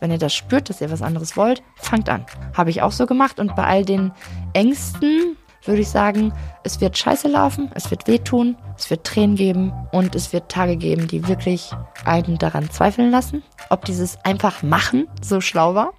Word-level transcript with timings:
Wenn 0.00 0.10
ihr 0.10 0.18
das 0.18 0.34
spürt, 0.34 0.68
dass 0.68 0.80
ihr 0.80 0.90
was 0.90 1.02
anderes 1.02 1.36
wollt, 1.36 1.62
fangt 1.76 2.08
an. 2.08 2.24
Habe 2.56 2.70
ich 2.70 2.82
auch 2.82 2.92
so 2.92 3.06
gemacht 3.06 3.40
und 3.40 3.56
bei 3.56 3.64
all 3.64 3.84
den 3.84 4.12
Ängsten 4.52 5.36
würde 5.64 5.80
ich 5.80 5.88
sagen, 5.88 6.32
es 6.64 6.80
wird 6.80 6.96
scheiße 6.96 7.28
laufen, 7.28 7.70
es 7.74 7.90
wird 7.90 8.06
wehtun, 8.06 8.56
es 8.76 8.88
wird 8.90 9.04
Tränen 9.04 9.36
geben 9.36 9.72
und 9.92 10.14
es 10.14 10.32
wird 10.32 10.48
Tage 10.48 10.76
geben, 10.76 11.08
die 11.08 11.26
wirklich 11.26 11.72
einen 12.04 12.38
daran 12.38 12.70
zweifeln 12.70 13.10
lassen, 13.10 13.42
ob 13.68 13.84
dieses 13.84 14.16
einfach 14.24 14.62
machen 14.62 15.08
so 15.20 15.40
schlau 15.40 15.74
war 15.74 15.92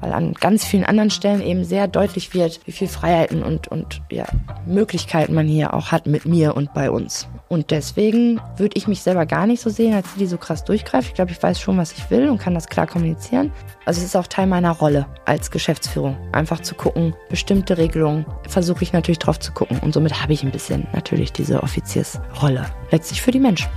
weil 0.00 0.12
an 0.12 0.32
ganz 0.34 0.64
vielen 0.64 0.84
anderen 0.84 1.10
Stellen 1.10 1.42
eben 1.42 1.64
sehr 1.64 1.86
deutlich 1.86 2.34
wird, 2.34 2.60
wie 2.66 2.72
viel 2.72 2.88
Freiheiten 2.88 3.42
und, 3.42 3.68
und 3.68 4.02
ja, 4.10 4.24
Möglichkeiten 4.66 5.34
man 5.34 5.46
hier 5.46 5.74
auch 5.74 5.92
hat 5.92 6.06
mit 6.06 6.24
mir 6.24 6.56
und 6.56 6.72
bei 6.74 6.90
uns. 6.90 7.28
Und 7.52 7.72
deswegen 7.72 8.40
würde 8.58 8.76
ich 8.76 8.86
mich 8.86 9.02
selber 9.02 9.26
gar 9.26 9.44
nicht 9.44 9.60
so 9.60 9.70
sehen, 9.70 9.92
als 9.92 10.12
die, 10.12 10.20
die 10.20 10.26
so 10.26 10.38
krass 10.38 10.64
durchgreift. 10.64 11.08
Ich 11.08 11.14
glaube, 11.14 11.32
ich 11.32 11.42
weiß 11.42 11.60
schon, 11.60 11.76
was 11.78 11.90
ich 11.90 12.08
will 12.08 12.28
und 12.28 12.38
kann 12.38 12.54
das 12.54 12.68
klar 12.68 12.86
kommunizieren. 12.86 13.50
Also 13.84 13.98
es 13.98 14.06
ist 14.06 14.16
auch 14.16 14.28
Teil 14.28 14.46
meiner 14.46 14.70
Rolle 14.70 15.06
als 15.24 15.50
Geschäftsführung, 15.50 16.16
einfach 16.30 16.60
zu 16.60 16.76
gucken, 16.76 17.12
bestimmte 17.28 17.76
Regelungen 17.76 18.24
versuche 18.48 18.84
ich 18.84 18.92
natürlich 18.92 19.18
drauf 19.18 19.40
zu 19.40 19.50
gucken. 19.50 19.80
Und 19.80 19.92
somit 19.92 20.22
habe 20.22 20.32
ich 20.32 20.44
ein 20.44 20.52
bisschen 20.52 20.86
natürlich 20.92 21.32
diese 21.32 21.60
Offiziersrolle, 21.64 22.66
letztlich 22.92 23.20
für 23.20 23.32
die 23.32 23.40
Menschen. 23.40 23.68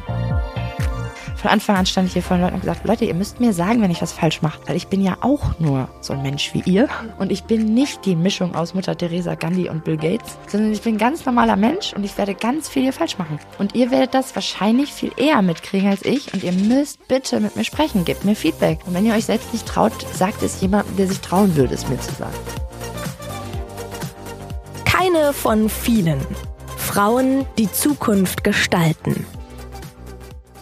Von 1.44 1.52
Anfang 1.52 1.76
an 1.76 1.86
stand 1.86 2.08
ich 2.08 2.14
hier 2.14 2.22
vor 2.22 2.38
den 2.38 2.44
Leuten 2.44 2.56
und 2.56 2.62
gesagt, 2.62 2.88
Leute, 2.88 3.04
ihr 3.04 3.14
müsst 3.14 3.42
mir 3.42 3.52
sagen, 3.52 3.82
wenn 3.82 3.92
ich 3.92 4.02
was 4.02 4.14
falsch 4.14 4.42
mache. 4.42 4.62
Weil 4.66 4.78
ich 4.78 4.88
bin 4.88 5.02
ja 5.02 5.18
auch 5.20 5.60
nur 5.60 5.90
so 6.00 6.14
ein 6.14 6.22
Mensch 6.22 6.54
wie 6.54 6.62
ihr. 6.62 6.88
Und 7.20 7.34
ich 7.34 7.44
bin 7.44 7.74
nicht 7.74 8.06
die 8.06 8.16
Mischung 8.16 8.56
aus 8.56 8.74
Mutter 8.74 8.98
Teresa, 8.98 9.36
Gandhi 9.36 9.68
und 9.68 9.84
Bill 9.84 9.98
Gates, 9.98 10.38
sondern 10.48 10.72
ich 10.72 10.82
bin 10.82 10.96
ein 10.96 10.98
ganz 10.98 11.26
normaler 11.26 11.58
Mensch 11.58 11.92
und 11.92 12.06
ich 12.06 12.18
werde 12.18 12.34
ganz 12.34 12.70
viel 12.70 12.84
hier 12.84 12.94
falsch 12.94 13.18
machen. 13.18 13.40
Und 13.58 13.76
ihr 13.76 13.92
werdet 13.92 14.14
das 14.14 14.34
wahrscheinlich 14.36 14.94
viel 14.94 15.12
eher 15.18 15.42
mitkriegen 15.42 15.90
als 15.90 16.06
ich. 16.06 16.34
Und 16.34 16.46
ihr 16.46 16.54
müsst 16.54 17.10
bitte 17.10 17.42
mit 17.42 17.58
mir 17.58 17.66
sprechen, 17.66 18.06
gebt 18.06 18.24
mir 18.24 18.38
Feedback. 18.38 18.80
Und 18.86 18.94
wenn 18.94 19.06
ihr 19.06 19.14
euch 19.14 19.26
selbst 19.26 19.52
nicht 19.52 19.66
traut, 19.66 19.92
sagt 20.14 20.44
es 20.44 20.62
jemandem, 20.62 20.96
der 20.96 21.08
sich 21.08 21.20
trauen 21.20 21.58
würde, 21.58 21.74
es 21.74 21.90
mir 21.90 22.00
zu 22.00 22.14
sagen. 22.14 22.38
Keine 24.86 25.34
von 25.34 25.68
vielen. 25.68 26.22
Frauen, 26.78 27.46
die 27.58 27.70
Zukunft 27.70 28.46
gestalten. 28.46 29.26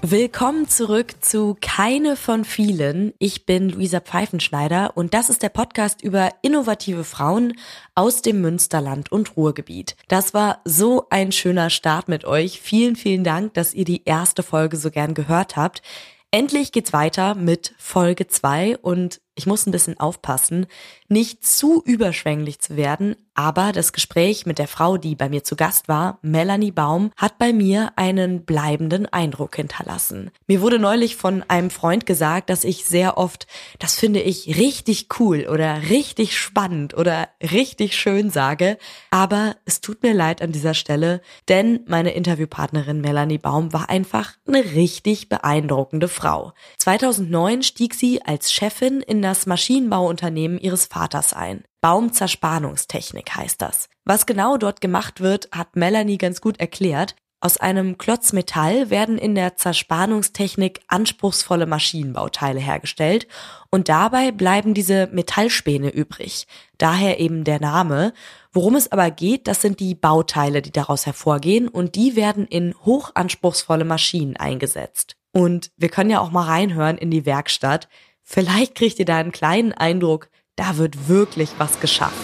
Willkommen 0.04 0.68
zurück 0.68 1.14
zu 1.24 1.56
Keine 1.62 2.16
von 2.16 2.44
vielen. 2.44 3.14
Ich 3.20 3.46
bin 3.46 3.70
Luisa 3.70 4.00
Pfeifenschneider 4.00 4.98
und 4.98 5.14
das 5.14 5.30
ist 5.30 5.44
der 5.44 5.50
Podcast 5.50 6.02
über 6.02 6.32
innovative 6.42 7.04
Frauen 7.04 7.54
aus 7.94 8.24
dem 8.24 8.42
Münsterland 8.42 9.12
und 9.12 9.38
Ruhrgebiet. 9.38 9.96
Das 10.08 10.34
war 10.34 10.62
so 10.66 11.06
ein 11.12 11.32
schöner 11.32 11.70
Start 11.70 12.08
mit 12.08 12.26
euch. 12.26 12.60
Vielen, 12.62 12.96
vielen 12.96 13.24
Dank, 13.24 13.54
dass 13.54 13.76
ihr 13.76 13.86
die 13.86 14.02
erste 14.06 14.42
Folge 14.42 14.76
so 14.76 14.90
gern 14.90 15.14
gehört 15.14 15.56
habt. 15.56 15.84
Endlich 16.32 16.72
geht's 16.72 16.94
weiter 16.94 17.36
mit 17.36 17.76
Folge 17.78 18.26
zwei 18.26 18.80
und 18.80 19.22
ich 19.36 19.46
muss 19.46 19.68
ein 19.68 19.72
bisschen 19.72 20.00
aufpassen, 20.00 20.66
nicht 21.12 21.46
zu 21.46 21.84
überschwänglich 21.86 22.60
zu 22.60 22.78
werden, 22.78 23.16
aber 23.34 23.72
das 23.72 23.92
Gespräch 23.94 24.46
mit 24.46 24.60
der 24.60 24.68
Frau, 24.68 24.98
die 24.98 25.16
bei 25.16 25.28
mir 25.30 25.44
zu 25.44 25.56
Gast 25.56 25.88
war, 25.88 26.20
Melanie 26.22 26.72
Baum, 26.72 27.12
hat 27.18 27.38
bei 27.38 27.54
mir 27.54 27.92
einen 27.96 28.46
bleibenden 28.46 29.06
Eindruck 29.08 29.56
hinterlassen. 29.56 30.32
Mir 30.48 30.62
wurde 30.62 30.80
neulich 30.80 31.16
von 31.16 31.44
einem 31.48 31.70
Freund 31.70 32.06
gesagt, 32.06 32.50
dass 32.50 32.64
ich 32.64 32.86
sehr 32.86 33.18
oft, 33.18 33.48
das 33.80 33.96
finde 33.96 34.22
ich 34.22 34.58
richtig 34.58 35.08
cool 35.20 35.48
oder 35.50 35.82
richtig 35.90 36.38
spannend 36.38 36.94
oder 36.94 37.30
richtig 37.42 37.98
schön 37.98 38.30
sage, 38.30 38.78
aber 39.12 39.56
es 39.66 39.82
tut 39.82 40.04
mir 40.04 40.14
leid 40.14 40.42
an 40.42 40.52
dieser 40.52 40.74
Stelle, 40.74 41.22
denn 41.50 41.82
meine 41.88 42.12
Interviewpartnerin 42.12 43.02
Melanie 43.02 43.38
Baum 43.38 43.74
war 43.74 43.90
einfach 43.90 44.34
eine 44.48 44.64
richtig 44.74 45.30
beeindruckende 45.30 46.08
Frau. 46.08 46.54
2009 46.78 47.64
stieg 47.64 47.96
sie 47.96 48.22
als 48.22 48.54
Chefin 48.54 49.02
in 49.02 49.22
das 49.22 49.46
Maschinenbauunternehmen 49.46 50.58
ihres 50.58 50.86
Vaters 50.86 51.01
ein. 51.34 51.64
Baumzerspannungstechnik 51.82 53.36
heißt 53.36 53.62
das. 53.62 53.90
Was 54.06 54.26
genau 54.26 54.58
dort 54.58 54.82
gemacht 54.82 55.22
wird, 55.22 55.50
hat 55.52 55.76
Melanie 55.76 56.18
ganz 56.18 56.42
gut 56.42 56.60
erklärt. 56.60 57.16
Aus 57.44 57.58
einem 57.58 57.98
Klotz 57.98 58.34
Metall 58.34 58.92
werden 58.92 59.18
in 59.18 59.34
der 59.34 59.56
Zerspannungstechnik 59.56 60.82
anspruchsvolle 60.88 61.66
Maschinenbauteile 61.66 62.60
hergestellt 62.60 63.28
und 63.72 63.90
dabei 63.90 64.32
bleiben 64.32 64.76
diese 64.76 65.08
Metallspäne 65.08 65.90
übrig. 65.90 66.46
Daher 66.78 67.20
eben 67.20 67.44
der 67.44 67.60
Name. 67.60 68.14
Worum 68.52 68.76
es 68.76 68.92
aber 68.92 69.10
geht, 69.10 69.48
das 69.48 69.60
sind 69.60 69.80
die 69.80 69.96
Bauteile, 69.96 70.62
die 70.62 70.72
daraus 70.72 71.08
hervorgehen 71.08 71.68
und 71.68 71.96
die 71.96 72.16
werden 72.16 72.46
in 72.46 72.76
hochanspruchsvolle 72.86 73.86
Maschinen 73.86 74.38
eingesetzt. 74.38 75.16
Und 75.32 75.72
wir 75.78 75.90
können 75.90 76.12
ja 76.12 76.20
auch 76.20 76.30
mal 76.30 76.46
reinhören 76.46 77.00
in 77.00 77.10
die 77.10 77.26
Werkstatt. 77.26 77.88
Vielleicht 78.22 78.76
kriegt 78.76 79.00
ihr 79.00 79.06
da 79.06 79.18
einen 79.18 79.32
kleinen 79.32 79.74
Eindruck, 79.74 80.30
da 80.56 80.78
wird 80.78 81.08
wirklich 81.08 81.52
was 81.58 81.80
geschafft. 81.80 82.16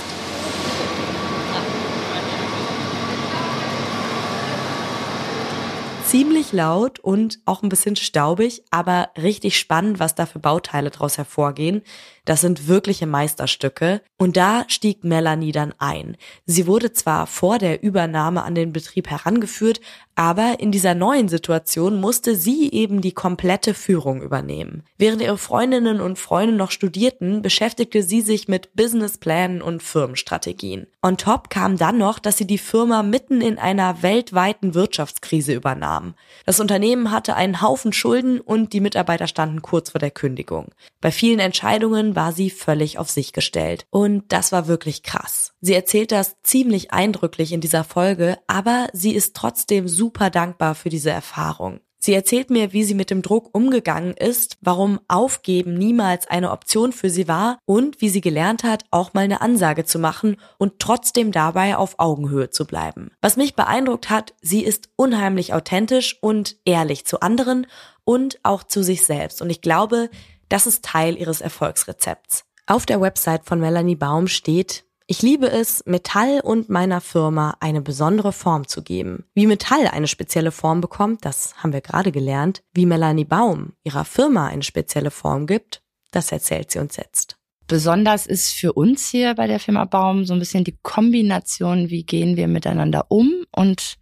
Ziemlich 6.06 6.54
laut 6.54 7.00
und 7.00 7.40
auch 7.44 7.64
ein 7.64 7.70
bisschen 7.70 7.98
staubig, 7.98 8.64
aber 8.72 9.10
richtig 9.18 9.60
spannend, 9.60 10.00
was 10.00 10.16
da 10.16 10.26
für 10.26 10.40
Bauteile 10.40 10.90
draus 10.90 11.18
hervorgehen. 11.18 11.82
Das 12.24 12.40
sind 12.40 12.70
wirkliche 12.70 13.06
Meisterstücke. 13.06 14.02
Und 14.18 14.38
da 14.38 14.64
stieg 14.70 15.04
Melanie 15.04 15.52
dann 15.52 15.74
ein. 15.80 16.16
Sie 16.46 16.66
wurde 16.66 16.94
zwar 16.94 17.28
vor 17.28 17.58
der 17.58 17.84
Übernahme 17.84 18.44
an 18.44 18.56
den 18.56 18.72
Betrieb 18.72 19.10
herangeführt, 19.10 19.82
aber 20.18 20.60
in 20.60 20.72
dieser 20.72 20.96
neuen 20.96 21.30
Situation 21.30 22.02
musste 22.02 22.36
sie 22.36 22.72
eben 22.72 23.02
die 23.02 23.12
komplette 23.12 23.76
Führung 23.76 24.24
übernehmen. 24.24 24.84
Während 24.98 25.22
ihre 25.22 25.38
Freundinnen 25.38 26.02
und 26.02 26.18
Freunde 26.18 26.56
noch 26.56 26.72
studierten, 26.72 27.44
beschäftigte 27.44 28.02
sie 28.02 28.22
sich 28.22 28.48
mit 28.48 28.76
Businessplänen 28.76 29.62
und 29.62 29.84
Firmenstrategien. 29.84 30.88
On 31.04 31.18
top 31.18 31.52
kam 31.52 31.78
dann 31.78 32.00
noch, 32.00 32.18
dass 32.18 32.38
sie 32.38 32.48
die 32.48 32.58
Firma 32.58 33.04
mitten 33.04 33.42
in 33.42 33.60
einer 33.60 34.02
weltweiten 34.02 34.74
Wirtschaftskrise 34.74 35.54
übernahm. 35.54 36.16
Das 36.48 36.60
Unternehmen 36.60 37.12
hatte 37.12 37.36
einen 37.36 37.62
Haufen 37.62 37.94
Schulden 37.94 38.42
und 38.42 38.74
die 38.74 38.82
Mitarbeiter 38.82 39.28
standen 39.28 39.62
kurz 39.62 39.92
vor 39.92 40.00
der 40.00 40.10
Kündigung. 40.10 40.70
Bei 41.00 41.12
vielen 41.12 41.40
Entscheidungen 41.40 42.16
war 42.16 42.32
sie 42.32 42.50
völlig 42.50 42.98
auf 42.98 43.12
sich 43.12 43.34
gestellt. 43.34 43.86
Und 43.92 44.24
das 44.30 44.52
war 44.52 44.68
wirklich 44.68 45.04
krass. 45.04 45.54
Sie 45.62 45.76
erzählt 45.76 46.12
das 46.12 46.38
ziemlich 46.42 46.92
eindrücklich 46.92 47.52
in 47.52 47.62
dieser 47.62 47.84
Folge, 47.84 48.40
aber 48.48 48.88
sie 48.94 49.14
ist 49.14 49.36
trotzdem 49.36 49.88
super 49.88 50.07
dankbar 50.12 50.76
für 50.76 50.90
diese 50.90 51.12
Erfahrung. 51.12 51.80
Sie 52.00 52.14
erzählt 52.14 52.52
mir, 52.52 52.74
wie 52.74 52.84
sie 52.84 52.94
mit 52.94 53.10
dem 53.10 53.22
Druck 53.22 53.50
umgegangen 53.54 54.14
ist, 54.14 54.58
warum 54.62 55.00
Aufgeben 55.08 55.74
niemals 55.74 56.28
eine 56.28 56.52
Option 56.52 56.94
für 56.94 57.10
sie 57.10 57.28
war 57.28 57.58
und 57.66 58.02
wie 58.02 58.10
sie 58.10 58.22
gelernt 58.22 58.64
hat, 58.64 58.86
auch 58.92 59.14
mal 59.14 59.22
eine 59.22 59.42
Ansage 59.42 59.84
zu 59.84 59.98
machen 59.98 60.38
und 60.58 60.80
trotzdem 60.80 61.32
dabei 61.32 61.76
auf 61.76 61.96
Augenhöhe 61.98 62.50
zu 62.50 62.66
bleiben. 62.66 63.12
Was 63.22 63.36
mich 63.36 63.56
beeindruckt 63.56 64.10
hat, 64.10 64.36
sie 64.42 64.64
ist 64.64 64.90
unheimlich 64.96 65.54
authentisch 65.54 66.18
und 66.22 66.56
ehrlich 66.66 67.06
zu 67.06 67.20
anderen 67.22 67.66
und 68.06 68.40
auch 68.44 68.64
zu 68.64 68.84
sich 68.84 69.04
selbst. 69.06 69.42
Und 69.42 69.50
ich 69.50 69.62
glaube, 69.62 70.10
das 70.50 70.68
ist 70.68 70.86
Teil 70.86 71.18
ihres 71.18 71.42
Erfolgsrezepts. 71.42 72.46
Auf 72.68 72.86
der 72.86 73.02
Website 73.02 73.46
von 73.46 73.60
Melanie 73.60 73.96
Baum 73.96 74.28
steht, 74.28 74.86
ich 75.10 75.22
liebe 75.22 75.50
es, 75.50 75.84
Metall 75.86 76.42
und 76.42 76.68
meiner 76.70 77.00
Firma 77.00 77.56
eine 77.62 77.82
besondere 77.82 78.34
Form 78.34 78.68
zu 78.68 78.84
geben. 78.84 79.24
Wie 79.34 79.48
Metall 79.48 79.88
eine 79.88 80.08
spezielle 80.08 80.52
Form 80.52 80.82
bekommt, 80.82 81.24
das 81.24 81.56
haben 81.64 81.72
wir 81.72 81.80
gerade 81.80 82.12
gelernt. 82.12 82.62
Wie 82.74 82.86
Melanie 82.86 83.24
Baum 83.24 83.74
ihrer 83.86 84.04
Firma 84.04 84.48
eine 84.48 84.64
spezielle 84.64 85.10
Form 85.10 85.48
gibt, 85.48 85.82
das 86.12 86.34
erzählt 86.34 86.72
sie 86.72 86.80
uns 86.80 86.98
jetzt. 86.98 87.38
Besonders 87.68 88.28
ist 88.28 88.54
für 88.54 88.74
uns 88.74 89.08
hier 89.08 89.34
bei 89.36 89.48
der 89.48 89.60
Firma 89.60 89.86
Baum 89.86 90.26
so 90.26 90.34
ein 90.34 90.40
bisschen 90.40 90.66
die 90.66 90.78
Kombination, 90.84 91.90
wie 91.90 92.04
gehen 92.04 92.36
wir 92.36 92.48
miteinander 92.48 93.06
um 93.10 93.46
und 93.52 93.98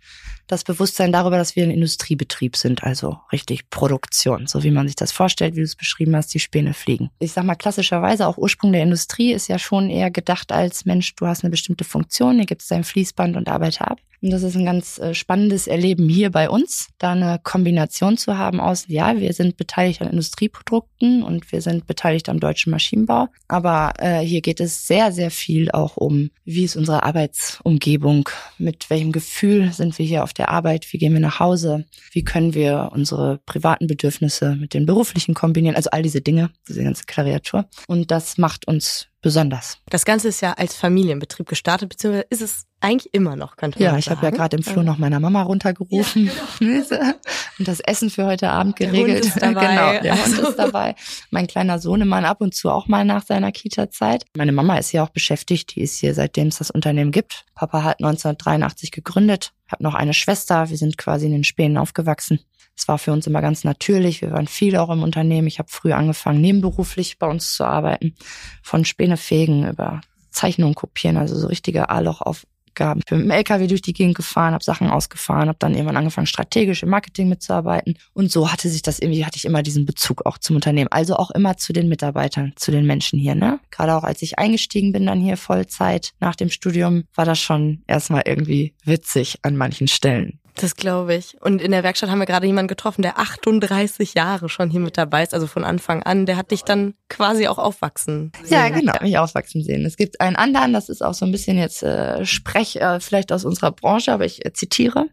das 0.47 0.63
Bewusstsein 0.63 1.11
darüber, 1.11 1.37
dass 1.37 1.55
wir 1.55 1.63
ein 1.63 1.71
Industriebetrieb 1.71 2.55
sind, 2.55 2.83
also 2.83 3.19
richtig 3.31 3.69
Produktion, 3.69 4.47
so 4.47 4.63
wie 4.63 4.71
man 4.71 4.87
sich 4.87 4.95
das 4.95 5.11
vorstellt, 5.11 5.55
wie 5.55 5.59
du 5.59 5.65
es 5.65 5.75
beschrieben 5.75 6.15
hast, 6.15 6.33
die 6.33 6.39
Späne 6.39 6.73
fliegen. 6.73 7.09
Ich 7.19 7.33
sag 7.33 7.45
mal 7.45 7.55
klassischerweise, 7.55 8.27
auch 8.27 8.37
Ursprung 8.37 8.71
der 8.71 8.83
Industrie 8.83 9.33
ist 9.33 9.47
ja 9.47 9.59
schon 9.59 9.89
eher 9.89 10.11
gedacht 10.11 10.51
als 10.51 10.85
Mensch, 10.85 11.15
du 11.15 11.27
hast 11.27 11.43
eine 11.43 11.51
bestimmte 11.51 11.83
Funktion, 11.83 12.35
hier 12.35 12.45
gibt 12.45 12.61
es 12.61 12.67
dein 12.67 12.83
Fließband 12.83 13.35
und 13.35 13.49
arbeite 13.49 13.87
ab. 13.87 13.99
Und 14.25 14.31
das 14.31 14.41
ist 14.41 14.55
ein 14.55 14.65
ganz 14.65 14.97
äh, 14.97 15.13
spannendes 15.13 15.67
Erleben 15.67 16.09
hier 16.09 16.31
bei 16.31 16.49
uns, 16.49 16.87
da 16.97 17.11
eine 17.11 17.39
Kombination 17.43 18.17
zu 18.17 18.39
haben 18.39 18.59
aus, 18.59 18.85
ja, 18.87 19.19
wir 19.19 19.31
sind 19.33 19.55
beteiligt 19.55 20.01
an 20.01 20.09
Industrieprodukten 20.09 21.21
und 21.21 21.51
wir 21.51 21.61
sind 21.61 21.85
beteiligt 21.85 22.27
am 22.27 22.39
deutschen 22.39 22.71
Maschinenbau. 22.71 23.27
Aber 23.47 23.93
äh, 23.99 24.21
hier 24.21 24.41
geht 24.41 24.59
es 24.59 24.87
sehr, 24.87 25.11
sehr 25.11 25.29
viel 25.29 25.69
auch 25.69 25.95
um, 25.95 26.31
wie 26.43 26.63
ist 26.63 26.75
unsere 26.75 27.03
Arbeitsumgebung, 27.03 28.27
mit 28.57 28.89
welchem 28.89 29.11
Gefühl 29.11 29.71
sind 29.73 29.99
wir 29.99 30.07
hier 30.07 30.23
auf 30.23 30.33
der 30.33 30.49
Arbeit, 30.49 30.91
wie 30.91 30.97
gehen 30.97 31.13
wir 31.13 31.19
nach 31.19 31.39
Hause, 31.39 31.85
wie 32.11 32.23
können 32.23 32.55
wir 32.55 32.89
unsere 32.93 33.37
privaten 33.45 33.85
Bedürfnisse 33.85 34.55
mit 34.55 34.73
den 34.73 34.87
beruflichen 34.87 35.35
kombinieren, 35.35 35.75
also 35.75 35.91
all 35.91 36.01
diese 36.01 36.21
Dinge, 36.21 36.49
diese 36.67 36.83
ganze 36.83 37.03
Klaviatur. 37.05 37.65
Und 37.87 38.09
das 38.09 38.39
macht 38.39 38.67
uns 38.67 39.07
besonders. 39.25 39.79
Das 39.89 40.05
Ganze 40.05 40.27
ist 40.27 40.39
ja 40.41 40.53
als 40.53 40.75
Familienbetrieb 40.75 41.47
gestartet, 41.49 41.89
beziehungsweise 41.89 42.27
ist 42.29 42.41
es 42.43 42.65
eigentlich 42.79 43.11
immer 43.11 43.35
noch, 43.35 43.55
könnte 43.57 43.79
man 43.79 43.91
Ja, 43.93 43.97
ich 43.97 44.05
sagen. 44.05 44.17
habe 44.17 44.27
ja 44.27 44.31
gerade 44.31 44.55
im 44.55 44.61
Flur 44.61 44.83
noch 44.83 44.99
meiner 44.99 45.19
Mama 45.19 45.41
runtergerufen 45.41 46.29
und 46.59 47.67
das 47.67 47.79
Essen 47.79 48.11
für 48.11 48.27
heute 48.27 48.51
Abend 48.51 48.79
Der 48.79 48.89
geregelt. 48.91 49.23
Hund 49.23 49.35
ist 49.35 49.41
dabei. 49.41 49.67
Genau, 49.67 50.01
der 50.03 50.13
Hund 50.13 50.37
Also- 50.37 50.49
ist 50.49 50.59
dabei. 50.59 50.95
Mein 51.31 51.47
kleiner 51.47 51.79
Sohnemann 51.79 52.23
ab 52.23 52.39
und 52.41 52.53
zu 52.53 52.69
auch 52.69 52.87
mal 52.87 53.03
nach 53.03 53.25
seiner 53.25 53.51
Kita-Zeit. 53.51 54.25
Meine 54.37 54.51
Mama 54.51 54.77
ist 54.77 54.91
ja 54.91 55.03
auch 55.03 55.09
beschäftigt, 55.09 55.75
die 55.75 55.81
ist 55.81 55.97
hier 55.97 56.13
seitdem 56.13 56.49
es 56.49 56.59
das 56.59 56.69
Unternehmen 56.69 57.11
gibt. 57.11 57.45
Papa 57.55 57.81
hat 57.83 57.99
1983 58.01 58.91
gegründet, 58.91 59.53
habe 59.71 59.81
noch 59.83 59.95
eine 59.95 60.13
Schwester, 60.13 60.69
wir 60.69 60.77
sind 60.77 60.99
quasi 60.99 61.25
in 61.25 61.31
den 61.31 61.43
Spänen 61.43 61.77
aufgewachsen. 61.79 62.39
Es 62.77 62.87
war 62.87 62.97
für 62.97 63.11
uns 63.11 63.25
immer 63.25 63.41
ganz 63.41 63.63
natürlich. 63.63 64.21
Wir 64.21 64.31
waren 64.31 64.47
viel 64.47 64.75
auch 64.77 64.89
im 64.89 65.03
Unternehmen. 65.03 65.47
Ich 65.47 65.59
habe 65.59 65.69
früh 65.69 65.93
angefangen, 65.93 66.41
nebenberuflich 66.41 67.17
bei 67.19 67.27
uns 67.27 67.53
zu 67.53 67.63
arbeiten. 67.63 68.15
Von 68.61 68.85
Spänefegen 68.85 69.67
über 69.67 70.01
Zeichnungen 70.35 70.75
kopieren, 70.75 71.17
also 71.17 71.35
so 71.35 71.47
richtige 71.47 71.89
A-Loch-Aufgaben. 71.89 72.99
Ich 72.99 73.05
bin 73.05 73.19
mit 73.19 73.27
dem 73.27 73.31
LKW 73.31 73.67
durch 73.67 73.81
die 73.81 73.93
Gegend 73.93 74.15
gefahren, 74.15 74.53
habe 74.53 74.63
Sachen 74.63 74.89
ausgefahren, 74.89 75.47
habe 75.47 75.57
dann 75.57 75.73
irgendwann 75.73 75.95
angefangen, 75.95 76.27
strategisch 76.27 76.83
im 76.83 76.89
Marketing 76.89 77.29
mitzuarbeiten. 77.29 77.97
Und 78.13 78.29
so 78.31 78.51
hatte 78.51 78.69
sich 78.69 78.81
das 78.81 78.99
irgendwie, 78.99 79.25
hatte 79.25 79.37
ich 79.37 79.45
immer 79.45 79.63
diesen 79.63 79.85
Bezug 79.85 80.25
auch 80.25 80.37
zum 80.37 80.57
Unternehmen. 80.57 80.91
Also 80.91 81.15
auch 81.15 81.31
immer 81.31 81.55
zu 81.55 81.71
den 81.71 81.87
Mitarbeitern, 81.87 82.51
zu 82.57 82.71
den 82.71 82.85
Menschen 82.85 83.17
hier. 83.17 83.35
Ne? 83.35 83.61
Gerade 83.71 83.95
auch 83.95 84.03
als 84.03 84.21
ich 84.21 84.37
eingestiegen 84.37 84.91
bin 84.91 85.05
dann 85.05 85.21
hier 85.21 85.37
Vollzeit 85.37 86.11
nach 86.19 86.35
dem 86.35 86.49
Studium, 86.49 87.05
war 87.15 87.25
das 87.25 87.39
schon 87.39 87.83
erstmal 87.87 88.23
irgendwie 88.25 88.75
witzig 88.83 89.39
an 89.43 89.55
manchen 89.55 89.87
Stellen. 89.87 90.39
Das 90.55 90.75
glaube 90.75 91.15
ich. 91.15 91.35
Und 91.41 91.61
in 91.61 91.71
der 91.71 91.83
Werkstatt 91.83 92.09
haben 92.09 92.19
wir 92.19 92.25
gerade 92.25 92.47
jemanden 92.47 92.69
getroffen, 92.69 93.01
der 93.01 93.19
38 93.19 94.13
Jahre 94.13 94.47
schon 94.47 94.69
hier 94.69 94.79
mit 94.79 94.97
dabei 94.97 95.23
ist, 95.23 95.33
also 95.33 95.47
von 95.47 95.65
Anfang 95.65 96.01
an. 96.03 96.25
Der 96.25 96.37
hat 96.37 96.51
dich 96.51 96.63
dann 96.63 96.93
quasi 97.09 97.47
auch 97.47 97.57
aufwachsen. 97.57 98.31
Ja, 98.47 98.63
sehen. 98.63 98.75
genau, 98.75 98.93
mich 99.01 99.17
aufwachsen 99.17 99.63
sehen. 99.63 99.85
Es 99.85 99.97
gibt 99.97 100.21
einen 100.21 100.37
anderen, 100.37 100.71
das 100.71 100.87
ist 100.87 101.03
auch 101.03 101.13
so 101.13 101.25
ein 101.25 101.31
bisschen 101.31 101.57
jetzt 101.57 101.83
äh, 101.83 102.25
Sprech, 102.25 102.77
äh, 102.77 102.99
vielleicht 103.01 103.31
aus 103.33 103.43
unserer 103.43 103.71
Branche, 103.71 104.13
aber 104.13 104.25
ich 104.25 104.45
äh, 104.45 104.53
zitiere. 104.53 105.07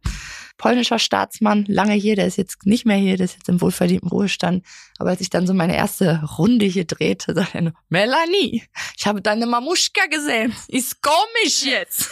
Polnischer 0.59 0.99
Staatsmann, 0.99 1.65
lange 1.69 1.95
hier, 1.95 2.17
der 2.17 2.27
ist 2.27 2.39
jetzt 2.39 2.67
nicht 2.67 2.87
mehr 2.87 2.97
hier, 2.97 3.17
der 3.17 3.25
ist 3.25 3.35
jetzt 3.35 3.49
im 3.49 3.61
wohlverdienten 3.61 4.09
Ruhestand. 4.09 4.65
Aber 4.99 5.11
als 5.11 5.21
ich 5.21 5.31
dann 5.31 5.47
so 5.47 5.55
meine 5.55 5.77
erste 5.77 6.23
Runde 6.39 6.67
hier 6.67 6.85
drehte, 6.85 7.35
sagte 7.35 7.59
er 7.59 7.63
nur, 7.63 7.73
Melanie, 7.89 8.63
ich 8.97 9.07
habe 9.07 9.21
deine 9.21 9.47
Mamuschka 9.47 10.07
gesehen. 10.07 10.55
Ist 10.69 11.03
komisch 11.03 11.65
jetzt. 11.65 12.11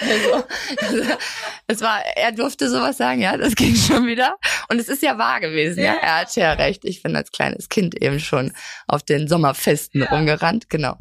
also, 0.00 0.44
es 1.66 1.80
war, 1.80 2.00
er 2.16 2.32
durfte 2.32 2.68
sowas 2.68 2.98
sagen, 2.98 3.20
ja, 3.20 3.36
das 3.36 3.54
ging 3.54 3.74
schon 3.74 4.06
wieder. 4.06 4.36
Und 4.68 4.78
es 4.78 4.88
ist 4.88 5.02
ja 5.02 5.16
wahr 5.16 5.40
gewesen, 5.40 5.82
ja. 5.82 5.94
Er 5.94 6.20
hat 6.20 6.36
ja 6.36 6.52
recht. 6.52 6.84
Ich 6.84 7.02
bin 7.02 7.16
als 7.16 7.30
kleines 7.30 7.68
Kind 7.68 8.00
eben 8.02 8.20
schon 8.20 8.52
auf 8.86 9.02
den 9.02 9.28
Sommerfesten 9.28 10.02
rumgerannt, 10.02 10.68
genau. 10.68 10.96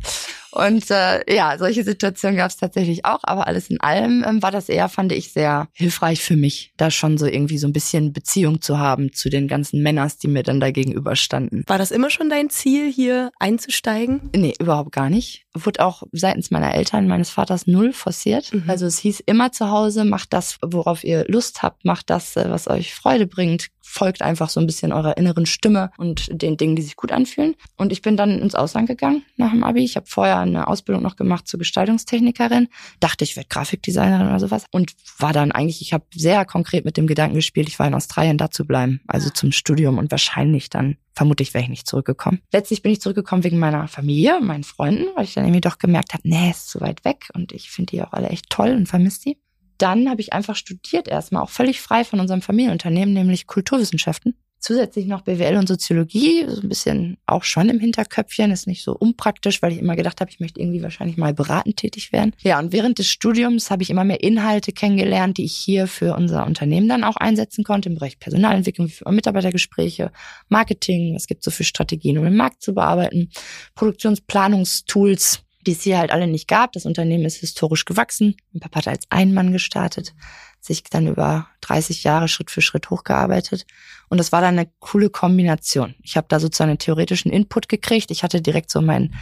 Und 0.57 0.89
äh, 0.89 1.21
ja, 1.31 1.55
solche 1.59 1.83
Situationen 1.83 2.35
gab 2.35 2.49
es 2.49 2.57
tatsächlich 2.57 3.05
auch, 3.05 3.19
aber 3.21 3.45
alles 3.45 3.69
in 3.69 3.79
allem 3.79 4.25
ähm, 4.27 4.41
war 4.41 4.49
das 4.49 4.69
eher, 4.69 4.89
fand 4.89 5.11
ich, 5.11 5.31
sehr 5.31 5.67
hilfreich 5.73 6.23
für 6.23 6.35
mich, 6.35 6.73
da 6.77 6.89
schon 6.89 7.19
so 7.19 7.27
irgendwie 7.27 7.59
so 7.59 7.67
ein 7.67 7.73
bisschen 7.73 8.11
Beziehung 8.11 8.59
zu 8.59 8.79
haben 8.79 9.13
zu 9.13 9.29
den 9.29 9.47
ganzen 9.47 9.83
Männers, 9.83 10.17
die 10.17 10.27
mir 10.27 10.41
dann 10.41 10.59
da 10.59 10.71
gegenüberstanden. 10.71 11.63
War 11.67 11.77
das 11.77 11.91
immer 11.91 12.09
schon 12.09 12.31
dein 12.31 12.49
Ziel, 12.49 12.91
hier 12.91 13.31
einzusteigen? 13.37 14.31
Nee, 14.35 14.55
überhaupt 14.59 14.93
gar 14.93 15.11
nicht. 15.11 15.45
Wurde 15.65 15.85
auch 15.85 16.03
seitens 16.11 16.51
meiner 16.51 16.73
Eltern, 16.73 17.07
meines 17.07 17.29
Vaters 17.29 17.67
null 17.67 17.93
forciert. 17.93 18.53
Mhm. 18.53 18.63
Also 18.67 18.85
es 18.85 18.99
hieß 18.99 19.21
immer 19.21 19.51
zu 19.51 19.69
Hause, 19.69 20.05
macht 20.05 20.33
das, 20.33 20.57
worauf 20.63 21.03
ihr 21.03 21.25
Lust 21.27 21.63
habt, 21.63 21.85
macht 21.85 22.09
das, 22.09 22.35
äh, 22.35 22.49
was 22.49 22.67
euch 22.67 22.93
Freude 22.93 23.27
bringt, 23.27 23.69
folgt 23.87 24.21
einfach 24.21 24.49
so 24.49 24.59
ein 24.59 24.65
bisschen 24.65 24.91
eurer 24.91 25.17
inneren 25.17 25.45
Stimme 25.45 25.91
und 25.97 26.29
den 26.29 26.57
Dingen, 26.57 26.75
die 26.75 26.81
sich 26.81 26.95
gut 26.95 27.11
anfühlen. 27.11 27.55
Und 27.77 27.91
ich 27.91 28.01
bin 28.01 28.17
dann 28.17 28.39
ins 28.39 28.53
Ausland 28.53 28.87
gegangen 28.87 29.23
nach 29.37 29.51
dem 29.51 29.63
Abi. 29.63 29.83
Ich 29.83 29.95
habe 29.95 30.05
vorher 30.07 30.39
eine 30.39 30.67
Ausbildung 30.67 31.01
noch 31.01 31.15
gemacht 31.15 31.47
zur 31.47 31.57
Gestaltungstechnikerin. 31.59 32.67
Dachte, 32.99 33.23
ich 33.23 33.35
werde 33.35 33.49
Grafikdesignerin 33.49 34.27
oder 34.27 34.39
sowas. 34.39 34.65
Und 34.71 34.93
war 35.17 35.33
dann 35.33 35.51
eigentlich, 35.51 35.81
ich 35.81 35.93
habe 35.93 36.05
sehr 36.13 36.45
konkret 36.45 36.85
mit 36.85 36.97
dem 36.97 37.07
Gedanken 37.07 37.35
gespielt, 37.35 37.69
ich 37.69 37.79
war 37.79 37.87
in 37.87 37.93
Australien 37.93 38.37
da 38.37 38.51
zu 38.51 38.65
bleiben, 38.65 39.01
also 39.07 39.29
zum 39.29 39.51
Studium 39.51 39.97
und 39.97 40.11
wahrscheinlich 40.11 40.69
dann 40.69 40.97
vermutlich 41.17 41.53
wäre 41.53 41.63
ich 41.63 41.69
nicht 41.69 41.87
zurückgekommen. 41.87 42.41
Letztlich 42.53 42.83
bin 42.83 42.91
ich 42.91 43.01
zurückgekommen 43.01 43.43
wegen 43.43 43.57
meiner 43.57 43.87
Familie, 43.87 44.39
meinen 44.39 44.63
Freunden, 44.63 45.05
weil 45.15 45.23
ich 45.23 45.33
dann 45.33 45.45
irgendwie 45.45 45.61
doch 45.61 45.79
gemerkt 45.79 46.13
habe, 46.13 46.21
nee, 46.29 46.51
ist 46.51 46.69
zu 46.69 46.79
weit 46.79 47.03
weg 47.05 47.29
und 47.33 47.51
ich 47.51 47.71
finde 47.71 47.91
die 47.91 48.03
auch 48.03 48.13
alle 48.13 48.29
echt 48.29 48.49
toll 48.49 48.69
und 48.69 48.87
vermisse 48.87 49.21
die. 49.21 49.41
Dann 49.79 50.09
habe 50.09 50.21
ich 50.21 50.33
einfach 50.33 50.55
studiert 50.55 51.07
erstmal, 51.07 51.41
auch 51.41 51.49
völlig 51.49 51.81
frei 51.81 52.03
von 52.03 52.19
unserem 52.19 52.41
Familienunternehmen, 52.41 53.13
nämlich 53.13 53.47
Kulturwissenschaften. 53.47 54.35
Zusätzlich 54.59 55.05
noch 55.05 55.21
BWL 55.21 55.55
und 55.57 55.67
Soziologie, 55.67 56.45
so 56.47 56.61
ein 56.61 56.69
bisschen 56.69 57.17
auch 57.27 57.43
schon 57.43 57.69
im 57.69 57.79
Hinterköpfchen, 57.79 58.51
ist 58.51 58.65
nicht 58.65 58.83
so 58.83 58.93
unpraktisch, 58.93 59.61
weil 59.61 59.71
ich 59.71 59.79
immer 59.79 59.95
gedacht 59.95 60.19
habe, 60.19 60.31
ich 60.31 60.39
möchte 60.39 60.59
irgendwie 60.59 60.81
wahrscheinlich 60.81 61.15
mal 61.15 61.33
beratend 61.33 61.77
tätig 61.77 62.11
werden. 62.11 62.33
Ja, 62.41 62.57
und 62.59 62.73
während 62.73 62.97
des 62.97 63.07
Studiums 63.07 63.69
habe 63.69 63.83
ich 63.83 63.89
immer 63.89 64.03
mehr 64.03 64.23
Inhalte 64.23 64.71
kennengelernt, 64.71 65.37
die 65.37 65.45
ich 65.45 65.55
hier 65.55 65.87
für 65.87 66.15
unser 66.15 66.45
Unternehmen 66.45 66.89
dann 66.89 67.03
auch 67.03 67.17
einsetzen 67.17 67.63
konnte, 67.63 67.89
im 67.89 67.95
Bereich 67.95 68.19
Personalentwicklung, 68.19 68.91
Mitarbeitergespräche, 69.09 70.11
Marketing, 70.49 71.13
was 71.15 71.27
gibt 71.27 71.43
so 71.43 71.51
für 71.51 71.63
Strategien, 71.63 72.17
um 72.17 72.23
den 72.23 72.35
Markt 72.35 72.63
zu 72.63 72.73
bearbeiten, 72.73 73.29
Produktionsplanungstools, 73.75 75.43
die 75.67 75.73
es 75.73 75.83
hier 75.83 75.99
halt 75.99 76.11
alle 76.11 76.27
nicht 76.27 76.47
gab. 76.47 76.71
Das 76.71 76.85
Unternehmen 76.85 77.25
ist 77.25 77.37
historisch 77.37 77.85
gewachsen. 77.85 78.35
Mein 78.53 78.61
Papa 78.61 78.79
hat 78.79 78.87
als 78.87 79.05
Einmann 79.09 79.51
gestartet, 79.51 80.15
sich 80.59 80.83
dann 80.83 81.07
über 81.07 81.47
30 81.61 82.03
Jahre 82.03 82.27
Schritt 82.27 82.49
für 82.49 82.61
Schritt 82.61 82.89
hochgearbeitet. 82.89 83.65
Und 84.09 84.17
das 84.17 84.31
war 84.31 84.41
dann 84.41 84.57
eine 84.57 84.69
coole 84.79 85.09
Kombination. 85.09 85.95
Ich 86.01 86.15
habe 86.17 86.27
da 86.29 86.39
sozusagen 86.39 86.69
einen 86.69 86.79
theoretischen 86.79 87.31
Input 87.31 87.67
gekriegt. 87.67 88.09
Ich 88.11 88.23
hatte 88.23 88.41
direkt 88.41 88.71
so 88.71 88.81
mein, 88.81 89.13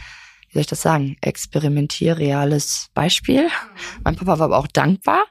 wie 0.48 0.54
soll 0.54 0.60
ich 0.60 0.66
das 0.68 0.82
sagen, 0.82 1.16
experimentierreales 1.20 2.90
Beispiel. 2.94 3.48
Mein 4.04 4.14
Papa 4.14 4.38
war 4.38 4.46
aber 4.46 4.58
auch 4.58 4.68
dankbar, 4.68 5.24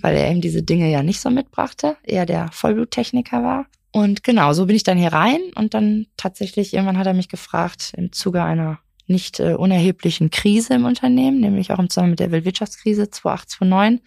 weil 0.00 0.16
er 0.16 0.30
eben 0.30 0.40
diese 0.40 0.62
Dinge 0.62 0.90
ja 0.90 1.02
nicht 1.02 1.20
so 1.20 1.30
mitbrachte, 1.30 1.96
eher 2.04 2.26
der 2.26 2.50
Vollbluttechniker 2.52 3.42
war. 3.42 3.66
Und 3.92 4.22
genau, 4.22 4.52
so 4.52 4.66
bin 4.66 4.76
ich 4.76 4.84
dann 4.84 4.98
hier 4.98 5.12
rein 5.12 5.40
und 5.56 5.74
dann 5.74 6.06
tatsächlich 6.16 6.74
irgendwann 6.74 6.96
hat 6.96 7.08
er 7.08 7.14
mich 7.14 7.28
gefragt 7.28 7.92
im 7.96 8.12
Zuge 8.12 8.44
einer 8.44 8.78
nicht 9.10 9.40
äh, 9.40 9.54
unerheblichen 9.54 10.30
Krise 10.30 10.74
im 10.74 10.84
Unternehmen, 10.84 11.40
nämlich 11.40 11.70
auch 11.70 11.78
im 11.78 11.90
Zusammenhang 11.90 12.10
mit 12.12 12.20
der 12.20 12.32
Weltwirtschaftskrise 12.32 13.10
2008, 13.10 13.50
2009, 13.50 14.00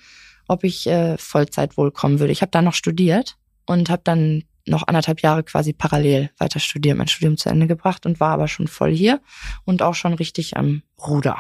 ob 0.48 0.64
ich 0.64 0.88
äh, 0.88 1.18
Vollzeit 1.18 1.78
wohl 1.78 1.92
kommen 1.92 2.20
würde. 2.20 2.34
Ich 2.34 2.42
habe 2.42 2.52
dann 2.52 2.66
noch 2.66 2.74
studiert 2.74 3.38
und 3.66 3.90
habe 3.90 4.02
dann 4.04 4.44
noch 4.66 4.88
anderthalb 4.88 5.22
Jahre 5.22 5.44
quasi 5.44 5.74
parallel 5.74 6.30
weiter 6.38 6.60
studiert, 6.60 6.98
mein 6.98 7.08
Studium 7.08 7.38
zu 7.38 7.50
Ende 7.50 7.68
gebracht 7.68 8.06
und 8.06 8.20
war 8.20 8.32
aber 8.32 8.48
schon 8.48 8.68
voll 8.68 8.94
hier 8.94 9.22
und 9.66 9.82
auch 9.82 9.96
schon 9.96 10.14
richtig 10.14 10.56
am 10.58 10.84
Ruder, 11.06 11.38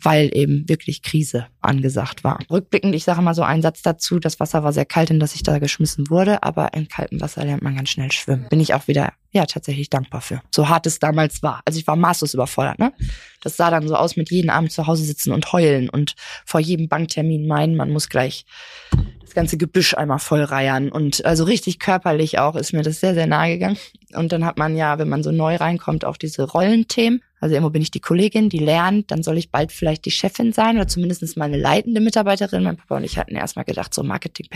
weil 0.00 0.30
eben 0.32 0.68
wirklich 0.68 1.02
Krise 1.02 1.46
angesagt 1.60 2.22
war. 2.22 2.38
Rückblickend, 2.50 2.94
ich 2.94 3.04
sage 3.04 3.20
mal 3.20 3.34
so 3.34 3.42
einen 3.42 3.62
Satz 3.62 3.82
dazu, 3.82 4.20
das 4.20 4.38
Wasser 4.38 4.62
war 4.62 4.72
sehr 4.72 4.84
kalt, 4.84 5.10
in 5.10 5.18
das 5.18 5.34
ich 5.34 5.42
da 5.42 5.58
geschmissen 5.58 6.08
wurde, 6.08 6.42
aber 6.42 6.72
in 6.74 6.88
kaltem 6.88 7.20
Wasser 7.20 7.44
lernt 7.44 7.62
man 7.62 7.74
ganz 7.74 7.90
schnell 7.90 8.12
schwimmen. 8.12 8.46
Bin 8.48 8.60
ich 8.60 8.74
auch 8.74 8.86
wieder, 8.86 9.12
ja, 9.32 9.44
tatsächlich 9.46 9.90
dankbar 9.90 10.20
für. 10.20 10.40
So 10.54 10.68
hart 10.68 10.86
es 10.86 11.00
damals 11.00 11.42
war. 11.42 11.62
Also 11.64 11.80
ich 11.80 11.86
war 11.86 11.96
maßlos 11.96 12.34
überfordert, 12.34 12.78
ne? 12.78 12.92
Das 13.40 13.56
sah 13.56 13.70
dann 13.70 13.88
so 13.88 13.96
aus 13.96 14.16
mit 14.16 14.30
jeden 14.30 14.50
Abend 14.50 14.70
zu 14.70 14.86
Hause 14.86 15.04
sitzen 15.04 15.32
und 15.32 15.52
heulen 15.52 15.88
und 15.88 16.14
vor 16.44 16.60
jedem 16.60 16.88
Banktermin 16.88 17.48
meinen, 17.48 17.74
man 17.74 17.90
muss 17.90 18.08
gleich 18.08 18.44
das 19.32 19.34
ganze 19.34 19.56
Gebüsch 19.56 19.94
einmal 19.94 20.18
voll 20.18 20.42
und 20.92 21.24
also 21.24 21.44
richtig 21.44 21.78
körperlich 21.78 22.38
auch 22.38 22.54
ist 22.54 22.74
mir 22.74 22.82
das 22.82 23.00
sehr, 23.00 23.14
sehr 23.14 23.26
nahe 23.26 23.52
gegangen. 23.52 23.78
Und 24.14 24.30
dann 24.30 24.44
hat 24.44 24.58
man 24.58 24.76
ja, 24.76 24.98
wenn 24.98 25.08
man 25.08 25.22
so 25.22 25.32
neu 25.32 25.56
reinkommt, 25.56 26.04
auch 26.04 26.18
diese 26.18 26.42
Rollenthemen. 26.42 27.22
Also 27.40 27.54
irgendwo 27.54 27.70
bin 27.70 27.80
ich 27.80 27.90
die 27.90 28.00
Kollegin, 28.00 28.50
die 28.50 28.58
lernt, 28.58 29.10
dann 29.10 29.22
soll 29.22 29.38
ich 29.38 29.50
bald 29.50 29.72
vielleicht 29.72 30.04
die 30.04 30.10
Chefin 30.10 30.52
sein 30.52 30.76
oder 30.76 30.86
zumindest 30.86 31.36
mal 31.38 31.46
eine 31.46 31.56
leitende 31.56 32.02
Mitarbeiterin. 32.02 32.62
Mein 32.62 32.76
Papa 32.76 32.96
und 32.96 33.04
ich 33.04 33.16
hatten 33.16 33.34
erstmal 33.34 33.64
gedacht, 33.64 33.94
so 33.94 34.02
Marketing, 34.02 34.48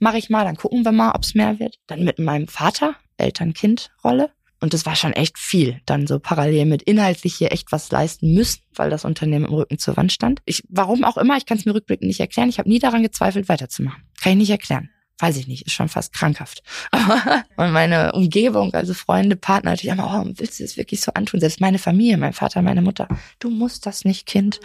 mache 0.00 0.18
ich 0.18 0.28
mal, 0.28 0.44
dann 0.44 0.56
gucken 0.56 0.84
wir 0.84 0.92
mal, 0.92 1.12
ob 1.14 1.22
es 1.22 1.36
mehr 1.36 1.60
wird. 1.60 1.78
Dann 1.86 2.02
mit 2.02 2.18
meinem 2.18 2.48
Vater, 2.48 2.96
Eltern-Kind-Rolle. 3.16 4.30
Und 4.64 4.72
das 4.72 4.86
war 4.86 4.96
schon 4.96 5.12
echt 5.12 5.38
viel. 5.38 5.82
Dann 5.84 6.06
so 6.06 6.18
parallel 6.18 6.64
mit 6.64 6.82
inhaltlich 6.84 7.34
hier 7.34 7.52
echt 7.52 7.70
was 7.70 7.90
leisten 7.90 8.32
müssen, 8.32 8.62
weil 8.74 8.88
das 8.88 9.04
Unternehmen 9.04 9.44
im 9.44 9.52
Rücken 9.52 9.76
zur 9.76 9.94
Wand 9.98 10.10
stand. 10.10 10.40
Ich, 10.46 10.62
warum 10.70 11.04
auch 11.04 11.18
immer, 11.18 11.36
ich 11.36 11.44
kann 11.44 11.58
es 11.58 11.66
mir 11.66 11.74
rückblickend 11.74 12.08
nicht 12.08 12.20
erklären. 12.20 12.48
Ich 12.48 12.58
habe 12.58 12.70
nie 12.70 12.78
daran 12.78 13.02
gezweifelt, 13.02 13.50
weiterzumachen. 13.50 14.02
Kann 14.22 14.32
ich 14.32 14.38
nicht 14.38 14.50
erklären. 14.50 14.88
Weiß 15.20 15.36
ich 15.36 15.46
nicht, 15.46 15.66
ist 15.66 15.72
schon 15.72 15.88
fast 15.88 16.12
krankhaft. 16.12 16.62
und 17.56 17.72
meine 17.72 18.12
Umgebung, 18.12 18.74
also 18.74 18.94
Freunde, 18.94 19.36
Partner, 19.36 19.70
natürlich 19.70 19.92
immer, 19.92 20.24
oh, 20.26 20.32
willst 20.36 20.58
du 20.58 20.64
das 20.64 20.76
wirklich 20.76 21.00
so 21.00 21.12
antun? 21.14 21.38
Selbst 21.38 21.60
meine 21.60 21.78
Familie, 21.78 22.16
mein 22.16 22.32
Vater, 22.32 22.62
meine 22.62 22.82
Mutter, 22.82 23.06
du 23.38 23.48
musst 23.48 23.86
das 23.86 24.04
nicht, 24.04 24.26
Kind. 24.26 24.58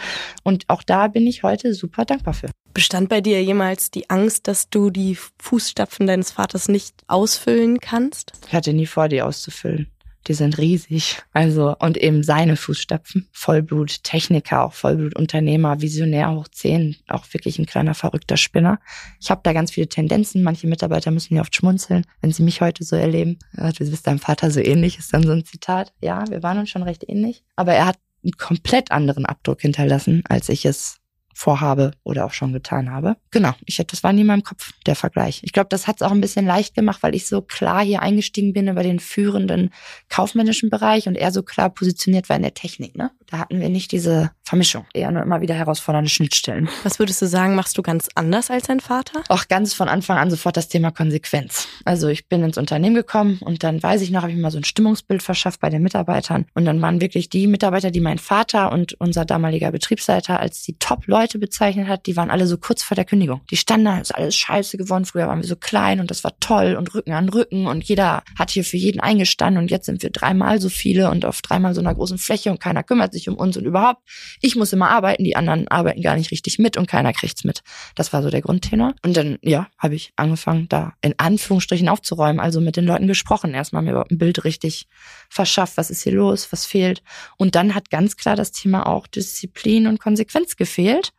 Und 0.44 0.65
auch 0.68 0.82
da 0.82 1.08
bin 1.08 1.27
ich 1.27 1.44
heute 1.44 1.74
super 1.75 2.03
dankbar 2.03 2.34
für. 2.34 2.50
Bestand 2.74 3.10
bei 3.10 3.22
dir 3.22 3.44
jemals 3.44 3.91
die 3.91 4.10
Angst, 4.10 4.48
dass 4.48 4.70
du 4.70 4.89
die 4.89 5.18
Fußstapfen 5.39 6.08
deines 6.08 6.32
Vaters 6.32 6.68
nicht 6.68 6.96
ausfüllen 7.08 7.79
kannst? 7.79 8.34
Ich 8.48 8.53
hatte 8.53 8.74
nie 8.74 8.88
vor, 8.88 9.08
die 9.08 9.22
auszufüllen. 9.22 9.88
Die 10.28 10.34
sind 10.34 10.58
riesig. 10.58 11.18
Also, 11.34 11.76
und 11.80 11.98
eben 11.98 12.24
seine 12.24 12.56
Fußstapfen. 12.56 13.28
Vollblut, 13.32 14.04
Techniker, 14.04 14.64
auch 14.66 14.74
Vollblutunternehmer, 14.74 15.82
Visionär 15.82 16.32
hoch 16.32 16.48
zehn, 16.50 16.96
auch 17.08 17.26
wirklich 17.34 17.58
ein 17.60 17.66
kleiner 17.66 17.94
verrückter 17.94 18.38
Spinner. 18.38 18.80
Ich 19.20 19.32
habe 19.32 19.42
da 19.44 19.54
ganz 19.54 19.72
viele 19.72 19.88
Tendenzen. 19.88 20.44
Manche 20.44 20.68
Mitarbeiter 20.68 21.12
müssen 21.12 21.36
ja 21.36 21.42
oft 21.42 21.56
schmunzeln, 21.56 22.06
wenn 22.22 22.32
sie 22.32 22.44
mich 22.44 22.62
heute 22.62 22.84
so 22.84 22.96
erleben. 22.96 23.40
Du 23.54 23.90
bist 23.90 24.06
deinem 24.06 24.20
Vater 24.20 24.52
so 24.52 24.60
ähnlich, 24.60 25.00
ist 25.00 25.14
dann 25.14 25.24
so 25.24 25.32
ein 25.32 25.46
Zitat. 25.46 25.94
Ja, 26.02 26.24
wir 26.30 26.44
waren 26.44 26.60
uns 26.60 26.70
schon 26.70 26.84
recht 26.84 27.04
ähnlich. 27.08 27.44
Aber 27.56 27.74
er 27.74 27.88
hat 27.88 27.98
einen 28.24 28.34
komplett 28.34 28.92
anderen 28.92 29.26
Abdruck 29.26 29.62
hinterlassen, 29.62 30.24
als 30.28 30.50
ich 30.50 30.66
es 30.66 30.99
vorhabe 31.39 31.91
oder 32.03 32.25
auch 32.25 32.34
schon 32.34 32.51
getan 32.51 32.91
habe. 32.91 33.15
Genau, 33.31 33.53
ich 33.65 33.77
das 33.77 34.03
war 34.03 34.12
nie 34.12 34.22
in 34.22 34.27
meinem 34.27 34.43
Kopf, 34.43 34.74
der 34.86 34.98
Vergleich. 34.98 35.39
Ich 35.43 35.53
glaube, 35.53 35.69
das 35.69 35.88
hat 35.88 35.96
es 35.96 36.01
auch 36.01 36.12
ein 36.12 36.19
bisschen 36.19 36.46
leicht 36.46 36.75
gemacht, 36.75 37.01
weil 37.01 37.15
ich 37.15 37.27
so 37.27 37.41
klar 37.41 37.81
hier 37.81 38.01
eingestiegen 38.01 38.51
bin 38.51 38.67
über 38.67 38.84
den 38.84 39.00
führenden 39.00 39.69
kaufmännischen 40.10 40.69
Bereich 40.69 41.08
und 41.08 41.15
er 41.15 41.31
so 41.31 41.41
klar 41.41 41.69
positioniert 41.69 42.27
war 42.27 42.36
in 42.36 42.41
der 42.41 42.53
Technik. 42.53 42.98
Ne? 42.98 43.12
Da 43.25 43.38
hatten 43.38 43.62
wir 43.62 43.69
nicht 43.69 43.93
diese 43.93 44.31
Vermischung, 44.50 44.88
eher 44.96 45.12
nur 45.12 45.22
immer 45.22 45.41
wieder 45.41 45.53
herausfordernde 45.53 46.10
Schnittstellen. 46.10 46.70
Was 46.82 46.98
würdest 46.98 47.22
du 47.22 47.27
sagen, 47.27 47.53
machst 47.53 47.77
du 47.77 47.84
ganz 47.84 48.10
anders 48.15 48.50
als 48.50 48.65
dein 48.65 48.79
Vater? 48.79 49.22
Auch 49.29 49.48
ganz 49.48 49.75
von 49.75 49.88
Anfang 49.88 50.18
an 50.18 50.32
sofort 50.32 50.58
das 50.58 50.70
Thema 50.70 50.89
Konsequenz. 50.89 51.68
Also 51.86 52.08
ich 52.08 52.27
bin 52.27 52.41
ins 52.44 52.58
Unternehmen 52.58 52.96
gekommen 52.96 53.38
und 53.41 53.63
dann 53.63 53.84
weiß 53.84 54.01
ich 54.01 54.10
noch, 54.10 54.24
habe 54.24 54.32
ich 54.32 54.39
mal 54.39 54.50
so 54.50 54.58
ein 54.58 54.63
Stimmungsbild 54.63 55.22
verschafft 55.22 55.60
bei 55.60 55.70
den 55.70 55.84
Mitarbeitern 55.84 56.48
und 56.56 56.65
dann 56.65 56.82
waren 56.82 57.00
wirklich 57.00 57.29
die 57.29 57.46
Mitarbeiter, 57.46 57.91
die 57.91 58.00
mein 58.00 58.18
Vater 58.18 58.72
und 58.72 59.00
unser 59.00 59.24
damaliger 59.24 59.72
Betriebsleiter 59.72 60.39
als 60.39 60.63
die 60.63 60.79
Top-Leute 60.79 61.38
bezeichnet 61.38 61.88
hat, 61.88 62.08
die 62.08 62.18
waren 62.18 62.32
alle 62.32 62.48
so 62.48 62.58
kurz 62.58 62.82
vor 62.82 62.96
der 62.96 63.06
Kündigung. 63.06 63.41
Die 63.51 63.58
standen 63.58 63.86
da, 63.86 64.00
ist 64.00 64.15
alles 64.15 64.36
scheiße 64.36 64.77
geworden. 64.77 65.06
Früher 65.06 65.27
waren 65.27 65.44
wir 65.44 65.48
so 65.48 65.58
klein 65.58 66.00
und 66.00 66.10
das 66.10 66.24
war 66.24 66.34
toll 66.39 66.75
und 66.75 66.96
Rücken 66.96 67.13
an 67.13 67.29
Rücken 67.29 67.68
und 67.68 67.84
jeder 67.84 68.24
hat 68.36 68.50
hier 68.50 68.63
für 68.63 68.77
jeden 68.77 69.00
eingestanden 69.00 69.62
und 69.62 69.70
jetzt 69.70 69.86
sind 69.86 70.01
wir 70.01 70.10
dreimal 70.10 70.60
so 70.60 70.70
viele 70.70 71.12
und 71.12 71.24
auf 71.24 71.44
dreimal 71.44 71.75
so 71.75 71.82
einer 71.82 71.94
großen 71.94 72.18
Fläche 72.18 72.50
und 72.50 72.60
keiner 72.60 72.82
kümmert 72.82 73.13
sich 73.13 73.29
um 73.29 73.36
uns 73.36 73.56
und 73.56 73.65
überhaupt. 73.65 74.01
Ich 74.41 74.55
muss 74.55 74.74
immer 74.74 74.89
arbeiten, 74.89 75.24
die 75.24 75.36
anderen 75.36 75.67
arbeiten 75.67 76.01
gar 76.01 76.15
nicht 76.15 76.31
richtig 76.31 76.60
mit 76.60 76.77
und 76.77 76.88
keiner 76.88 77.13
kriegt's 77.13 77.43
mit. 77.43 77.62
Das 77.96 78.13
war 78.13 78.24
so 78.24 78.29
der 78.29 78.41
Grundtenor. 78.41 78.93
Und 79.03 79.17
dann, 79.17 79.38
ja, 79.41 79.67
habe 79.77 79.96
ich 79.96 80.13
angefangen, 80.15 80.67
da 80.69 80.93
in 81.01 81.13
Anführungsstrichen 81.17 81.89
aufzuräumen, 81.89 82.39
also 82.39 82.62
mit 82.62 82.77
den 82.77 82.86
Leuten 82.86 83.08
gesprochen. 83.08 83.53
Erstmal 83.53 83.81
mir 83.81 83.91
überhaupt 83.91 84.12
ein 84.12 84.17
Bild 84.17 84.43
richtig 84.43 84.88
verschafft, 85.29 85.77
was 85.77 85.89
ist 85.89 86.03
hier 86.03 86.13
los, 86.13 86.51
was 86.51 86.65
fehlt. 86.65 87.03
Und 87.38 87.55
dann 87.55 87.75
hat 87.75 87.89
ganz 87.89 88.17
klar 88.17 88.36
das 88.36 88.51
Thema 88.51 88.88
auch 88.88 89.08
Disziplin 89.08 89.88
und 89.88 90.00
Konsequenz 90.00 90.55
gefehlt 90.55 91.13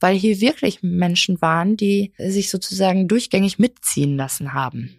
weil 0.00 0.16
hier 0.16 0.40
wirklich 0.40 0.82
Menschen 0.82 1.40
waren, 1.42 1.76
die 1.76 2.12
sich 2.18 2.50
sozusagen 2.50 3.08
durchgängig 3.08 3.58
mitziehen 3.58 4.16
lassen 4.16 4.52
haben. 4.52 4.94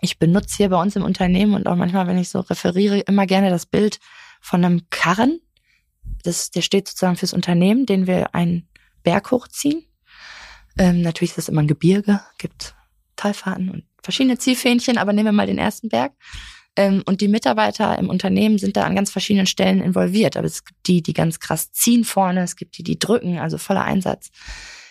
Ich 0.00 0.18
benutze 0.18 0.56
hier 0.56 0.70
bei 0.70 0.80
uns 0.80 0.96
im 0.96 1.04
Unternehmen 1.04 1.54
und 1.54 1.66
auch 1.66 1.76
manchmal, 1.76 2.06
wenn 2.06 2.18
ich 2.18 2.30
so 2.30 2.40
referiere, 2.40 3.00
immer 3.00 3.26
gerne 3.26 3.50
das 3.50 3.66
Bild 3.66 4.00
von 4.40 4.64
einem 4.64 4.82
Karren. 4.90 5.40
Das, 6.22 6.50
der 6.50 6.62
steht 6.62 6.88
sozusagen 6.88 7.16
fürs 7.16 7.32
Unternehmen, 7.32 7.86
den 7.86 8.06
wir 8.06 8.34
einen 8.34 8.68
Berg 9.02 9.30
hochziehen. 9.30 9.84
Ähm, 10.78 11.02
natürlich 11.02 11.30
ist 11.30 11.38
das 11.38 11.48
immer 11.48 11.62
ein 11.62 11.68
Gebirge, 11.68 12.20
gibt 12.38 12.74
Talfahrten 13.16 13.70
und 13.70 13.84
verschiedene 14.02 14.38
Zielfähnchen, 14.38 14.98
aber 14.98 15.12
nehmen 15.12 15.26
wir 15.26 15.32
mal 15.32 15.46
den 15.46 15.58
ersten 15.58 15.88
Berg. 15.88 16.12
Ähm, 16.76 17.02
und 17.06 17.20
die 17.20 17.28
Mitarbeiter 17.28 17.98
im 17.98 18.08
Unternehmen 18.08 18.58
sind 18.58 18.76
da 18.76 18.84
an 18.84 18.94
ganz 18.94 19.10
verschiedenen 19.10 19.46
Stellen 19.46 19.82
involviert. 19.82 20.36
Aber 20.36 20.46
es 20.46 20.64
gibt 20.64 20.86
die, 20.86 21.02
die 21.02 21.12
ganz 21.12 21.40
krass 21.40 21.72
ziehen 21.72 22.04
vorne, 22.04 22.42
es 22.42 22.56
gibt 22.56 22.78
die, 22.78 22.82
die 22.82 22.98
drücken, 22.98 23.38
also 23.38 23.58
voller 23.58 23.84
Einsatz. 23.84 24.30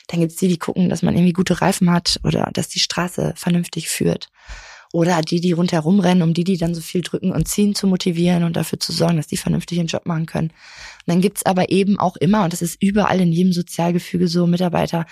Dann 0.08 0.20
gibt 0.20 0.34
es 0.34 0.38
die, 0.38 0.48
die 0.48 0.58
gucken, 0.58 0.90
dass 0.90 1.04
man 1.04 1.16
irgendwie 1.16 1.34
gute 1.34 1.62
Reifen 1.62 1.92
hat 1.92 2.20
oder 2.24 2.50
dass 2.54 2.68
die 2.68 2.80
Straße 2.80 3.34
vernünftig 3.36 3.90
führt. 3.90 4.30
Oder 4.92 5.22
die, 5.22 5.40
die 5.40 5.52
rundherum 5.52 6.00
rennen, 6.00 6.24
um 6.24 6.34
die, 6.34 6.44
die 6.44 6.58
dann 6.58 6.74
so 6.74 6.82
viel 6.82 7.02
drücken 7.02 7.32
und 7.32 7.48
ziehen, 7.48 7.76
zu 7.76 7.86
motivieren 7.86 8.44
und 8.44 8.56
dafür 8.56 8.80
zu 8.80 8.92
sorgen, 8.92 9.18
dass 9.18 9.28
die 9.28 9.38
vernünftig 9.38 9.78
ihren 9.78 9.88
Job 9.88 10.08
machen 10.08 10.26
können. 10.26 10.50
Und 10.50 11.08
dann 11.08 11.22
gibt's 11.22 11.46
aber 11.46 11.70
eben 11.70 12.00
auch 12.00 12.16
immer, 12.16 12.44
und 12.44 12.54
das 12.54 12.64
ist 12.64 12.82
überall 12.82 13.22
in 13.22 13.32
jedem 13.32 13.54
Sozialgefüge 13.54 14.28
so, 14.28 14.48
Mitarbeiter, 14.48 15.06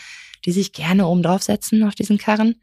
die 0.45 0.51
sich 0.51 0.73
gerne 0.73 1.05
oben 1.05 1.21
draufsetzen 1.21 1.83
auf 1.83 1.93
diesen 1.93 2.17
Karren. 2.17 2.55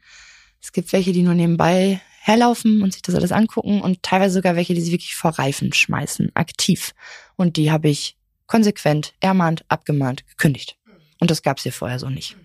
Es 0.61 0.73
gibt 0.73 0.91
welche, 0.91 1.13
die 1.13 1.21
nur 1.21 1.35
nebenbei 1.35 2.01
herlaufen 2.19 2.81
und 2.81 2.91
sich 2.91 3.01
das 3.01 3.15
alles 3.15 3.31
angucken 3.31 3.81
und 3.81 4.01
teilweise 4.03 4.33
sogar 4.33 4.55
welche, 4.55 4.73
die 4.73 4.81
sie 4.81 4.91
wirklich 4.91 5.15
vor 5.15 5.31
Reifen 5.31 5.71
schmeißen, 5.71 6.31
aktiv. 6.33 6.93
Und 7.35 7.55
die 7.55 7.71
habe 7.71 7.87
ich 7.87 8.17
konsequent 8.47 9.13
ermahnt, 9.19 9.63
abgemahnt, 9.69 10.27
gekündigt. 10.27 10.77
Und 11.19 11.31
das 11.31 11.43
gab 11.43 11.57
es 11.57 11.63
hier 11.63 11.71
vorher 11.71 11.99
so 11.99 12.09
nicht. 12.09 12.35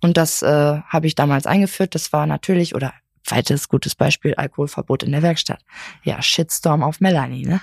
Und 0.00 0.16
das 0.16 0.42
äh, 0.42 0.80
habe 0.80 1.06
ich 1.06 1.14
damals 1.14 1.46
eingeführt. 1.46 1.94
Das 1.94 2.12
war 2.12 2.26
natürlich, 2.26 2.74
oder 2.74 2.92
weites 3.26 3.68
gutes 3.68 3.94
Beispiel, 3.94 4.34
Alkoholverbot 4.34 5.02
in 5.02 5.12
der 5.12 5.22
Werkstatt. 5.22 5.60
Ja, 6.02 6.20
Shitstorm 6.22 6.82
auf 6.82 7.00
Melanie. 7.00 7.46
Ne? 7.46 7.60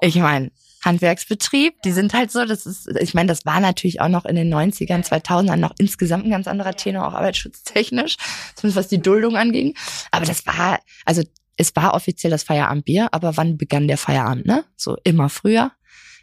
Ich 0.00 0.16
meine, 0.16 0.50
Handwerksbetrieb, 0.84 1.80
die 1.82 1.92
sind 1.92 2.12
halt 2.12 2.30
so, 2.30 2.44
das 2.44 2.66
ist, 2.66 2.88
ich 3.00 3.14
meine, 3.14 3.28
das 3.28 3.46
war 3.46 3.60
natürlich 3.60 4.00
auch 4.00 4.08
noch 4.08 4.24
in 4.24 4.36
den 4.36 4.52
90ern, 4.52 5.06
2000ern 5.06 5.56
noch 5.56 5.74
insgesamt 5.78 6.26
ein 6.26 6.30
ganz 6.30 6.46
anderer 6.46 6.74
Tenor, 6.74 7.08
auch 7.08 7.14
arbeitsschutztechnisch, 7.14 8.16
zumindest 8.54 8.76
was 8.76 8.88
die 8.88 9.00
Duldung 9.00 9.36
anging. 9.36 9.74
Aber 10.10 10.26
das 10.26 10.46
war, 10.46 10.78
also 11.04 11.22
es 11.56 11.74
war 11.76 11.94
offiziell 11.94 12.30
das 12.30 12.42
Feierabendbier, 12.42 13.08
aber 13.12 13.36
wann 13.36 13.56
begann 13.56 13.88
der 13.88 13.98
Feierabend, 13.98 14.46
ne? 14.46 14.64
So 14.76 14.96
immer 15.04 15.28
früher, 15.28 15.72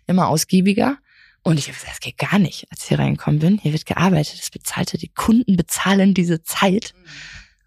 immer 0.06 0.28
ausgiebiger. 0.28 0.98
Und 1.44 1.58
ich 1.58 1.66
habe 1.68 1.74
gesagt, 1.74 1.94
das 1.94 2.00
geht 2.02 2.18
gar 2.18 2.38
nicht, 2.38 2.68
als 2.70 2.84
ich 2.84 2.90
hier 2.90 3.00
reingekommen 3.00 3.40
bin. 3.40 3.58
Hier 3.58 3.74
wird 3.74 3.86
gearbeitet, 3.86 4.38
das 4.40 4.52
bezahlte, 4.52 4.98
die 4.98 5.08
Kunden 5.08 5.58
bezahlen 5.58 6.14
diese 6.14 6.44
Zeit. 6.44 6.94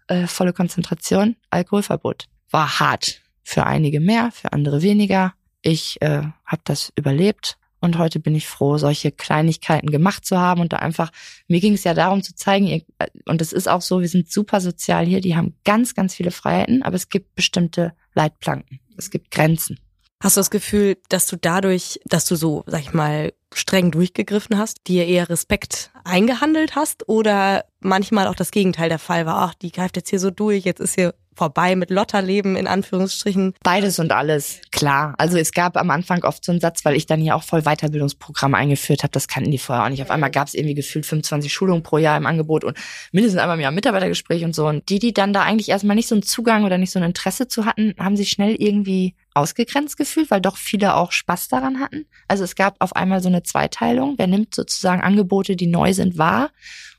Äh, 0.07 0.27
volle 0.27 0.53
Konzentration, 0.53 1.35
Alkoholverbot. 1.49 2.27
War 2.51 2.79
hart. 2.79 3.21
Für 3.43 3.65
einige 3.65 3.99
mehr, 3.99 4.31
für 4.31 4.53
andere 4.53 4.81
weniger. 4.81 5.33
Ich 5.61 6.01
äh, 6.01 6.23
habe 6.45 6.61
das 6.63 6.91
überlebt 6.95 7.57
und 7.85 7.97
heute 7.97 8.19
bin 8.19 8.35
ich 8.35 8.47
froh, 8.47 8.77
solche 8.77 9.11
Kleinigkeiten 9.11 9.91
gemacht 9.91 10.25
zu 10.25 10.39
haben 10.39 10.61
und 10.61 10.73
da 10.73 10.77
einfach, 10.77 11.11
mir 11.47 11.59
ging 11.59 11.73
es 11.73 11.83
ja 11.83 11.93
darum 11.93 12.23
zu 12.23 12.35
zeigen, 12.35 12.67
ihr, 12.67 12.81
äh, 12.99 13.07
und 13.25 13.41
es 13.41 13.53
ist 13.53 13.67
auch 13.67 13.81
so, 13.81 14.01
wir 14.01 14.09
sind 14.09 14.31
super 14.31 14.59
sozial 14.61 15.05
hier, 15.05 15.21
die 15.21 15.35
haben 15.35 15.55
ganz, 15.63 15.93
ganz 15.93 16.15
viele 16.15 16.31
Freiheiten, 16.31 16.83
aber 16.83 16.95
es 16.95 17.09
gibt 17.09 17.35
bestimmte 17.35 17.93
Leitplanken, 18.13 18.79
es 18.97 19.09
gibt 19.11 19.31
Grenzen. 19.31 19.79
Hast 20.21 20.37
du 20.37 20.39
das 20.39 20.49
Gefühl, 20.49 20.97
dass 21.09 21.27
du 21.27 21.35
dadurch, 21.35 21.99
dass 22.05 22.25
du 22.25 22.35
so, 22.35 22.63
sag 22.67 22.81
ich 22.81 22.93
mal, 22.93 23.33
streng 23.53 23.91
durchgegriffen 23.91 24.57
hast, 24.57 24.87
dir 24.87 25.05
eher 25.05 25.29
Respekt 25.29 25.91
eingehandelt 26.03 26.75
hast 26.75 27.07
oder 27.07 27.65
manchmal 27.79 28.27
auch 28.27 28.35
das 28.35 28.51
Gegenteil 28.51 28.89
der 28.89 28.99
Fall 28.99 29.25
war, 29.25 29.37
ach, 29.37 29.53
die 29.53 29.71
greift 29.71 29.97
jetzt 29.97 30.09
hier 30.09 30.19
so 30.19 30.31
durch, 30.31 30.65
jetzt 30.65 30.79
ist 30.81 30.95
hier 30.95 31.13
vorbei 31.35 31.75
mit 31.75 31.89
Lotterleben 31.89 32.55
in 32.55 32.67
Anführungsstrichen? 32.67 33.53
Beides 33.61 33.99
und 33.99 34.11
alles, 34.11 34.61
klar. 34.71 35.15
Also 35.17 35.37
es 35.37 35.51
gab 35.51 35.77
am 35.77 35.89
Anfang 35.91 36.23
oft 36.23 36.43
so 36.43 36.51
einen 36.51 36.61
Satz, 36.61 36.85
weil 36.85 36.95
ich 36.95 37.05
dann 37.05 37.19
hier 37.19 37.35
auch 37.35 37.43
voll 37.43 37.63
Weiterbildungsprogramme 37.63 38.57
eingeführt 38.57 39.03
habe. 39.03 39.11
Das 39.11 39.27
kannten 39.27 39.51
die 39.51 39.57
vorher 39.57 39.85
auch 39.85 39.89
nicht. 39.89 40.01
Auf 40.01 40.11
einmal 40.11 40.31
gab 40.31 40.47
es 40.47 40.53
irgendwie 40.53 40.75
gefühlt 40.75 41.05
25 41.05 41.53
Schulungen 41.53 41.83
pro 41.83 41.97
Jahr 41.97 42.17
im 42.17 42.25
Angebot 42.25 42.63
und 42.63 42.77
mindestens 43.11 43.41
einmal 43.41 43.57
im 43.57 43.61
Jahr 43.61 43.71
Mitarbeitergespräch 43.71 44.45
und 44.45 44.55
so. 44.55 44.67
Und 44.67 44.87
die, 44.89 44.99
die 44.99 45.13
dann 45.13 45.33
da 45.33 45.43
eigentlich 45.43 45.69
erstmal 45.69 45.95
nicht 45.95 46.07
so 46.07 46.15
einen 46.15 46.23
Zugang 46.23 46.63
oder 46.63 46.77
nicht 46.77 46.91
so 46.91 46.99
ein 46.99 47.05
Interesse 47.05 47.47
zu 47.47 47.65
hatten, 47.65 47.93
haben 47.99 48.15
sich 48.15 48.29
schnell 48.29 48.55
irgendwie 48.57 49.15
ausgegrenzt 49.35 49.97
gefühlt, 49.97 50.31
weil 50.31 50.41
doch 50.41 50.57
viele 50.57 50.95
auch 50.95 51.11
Spaß 51.11 51.49
daran 51.49 51.79
hatten. 51.79 52.05
Also 52.27 52.43
es 52.43 52.55
gab 52.55 52.75
auf 52.79 52.95
einmal 52.95 53.21
so 53.21 53.29
eine 53.29 53.43
Zweiteilung. 53.43 54.15
Wer 54.17 54.27
nimmt 54.27 54.55
sozusagen 54.55 55.01
Angebote, 55.01 55.55
die 55.55 55.67
neu 55.67 55.93
sind, 55.93 56.17
wahr 56.17 56.51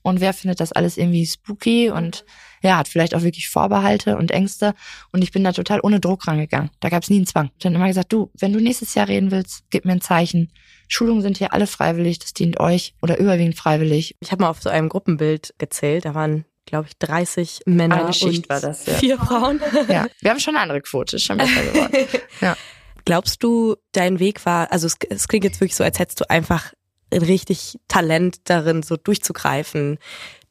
und 0.03 0.21
wer 0.21 0.33
findet 0.33 0.61
das 0.61 0.73
alles 0.73 0.97
irgendwie 0.97 1.27
spooky 1.27 1.91
und 1.91 2.25
ja, 2.63 2.79
hat 2.79 2.89
vielleicht 2.89 3.15
auch 3.15 3.23
wirklich 3.23 3.49
Vorbehalte 3.49 4.17
und 4.17 4.31
Ängste. 4.31 4.75
Und 5.13 5.23
ich 5.23 5.33
bin 5.33 5.43
da 5.43 5.53
total 5.53 5.81
ohne 5.83 5.99
Druck 5.99 6.29
rangegangen. 6.29 6.71
Da 6.81 6.91
gab 6.91 7.03
es 7.03 7.11
nie 7.11 7.17
einen 7.17 7.27
Zwang. 7.27 7.51
Ich 7.59 7.67
habe 7.67 7.75
immer 7.75 7.89
gesagt, 7.89 8.13
du, 8.13 8.31
wenn 8.39 8.53
du 8.53 8.61
nächstes 8.61 8.95
Jahr 8.95 9.09
reden 9.09 9.31
willst, 9.31 9.65
gib 9.71 9.85
mir 9.85 9.93
ein 9.93 10.01
Zeichen. 10.01 10.53
Schulungen 10.89 11.23
sind 11.23 11.39
hier 11.39 11.53
alle 11.53 11.67
freiwillig, 11.67 12.19
das 12.21 12.35
dient 12.35 12.61
euch 12.61 12.95
oder 13.03 13.19
überwiegend 13.19 13.57
freiwillig. 13.57 14.15
Ich 14.21 14.31
habe 14.31 14.43
mal 14.43 14.51
auf 14.51 14.63
so 14.63 14.71
einem 14.71 14.89
Gruppenbild 14.89 15.55
gezählt, 15.59 16.05
da 16.05 16.15
waren 16.15 16.45
glaube 16.67 16.89
ich, 16.89 16.99
30 16.99 17.61
Männer 17.67 18.05
eine 18.05 18.13
Schicht 18.13 18.45
und 18.45 18.49
war 18.51 18.61
das, 18.61 18.87
ja. 18.87 18.95
vier 18.95 19.19
Frauen. 19.19 19.61
Ja, 19.89 20.07
wir 20.21 20.31
haben 20.31 20.41
schon 20.41 20.55
eine 20.55 20.63
andere 20.63 20.83
Quote, 20.83 21.19
schon 21.19 21.39
besser 21.39 21.63
geworden. 21.63 22.07
Ja. 22.41 22.57
Glaubst 23.05 23.43
du, 23.43 23.77
dein 23.93 24.19
Weg 24.19 24.45
war, 24.45 24.73
also 24.73 24.87
es, 24.87 24.97
es 25.09 25.29
klingt 25.29 25.45
jetzt 25.45 25.61
wirklich 25.61 25.77
so, 25.77 25.85
als 25.85 25.99
hättest 25.99 26.21
du 26.21 26.29
einfach 26.29 26.73
ein 27.13 27.23
richtig 27.23 27.79
Talent 27.87 28.39
darin, 28.45 28.83
so 28.83 28.97
durchzugreifen, 28.97 29.99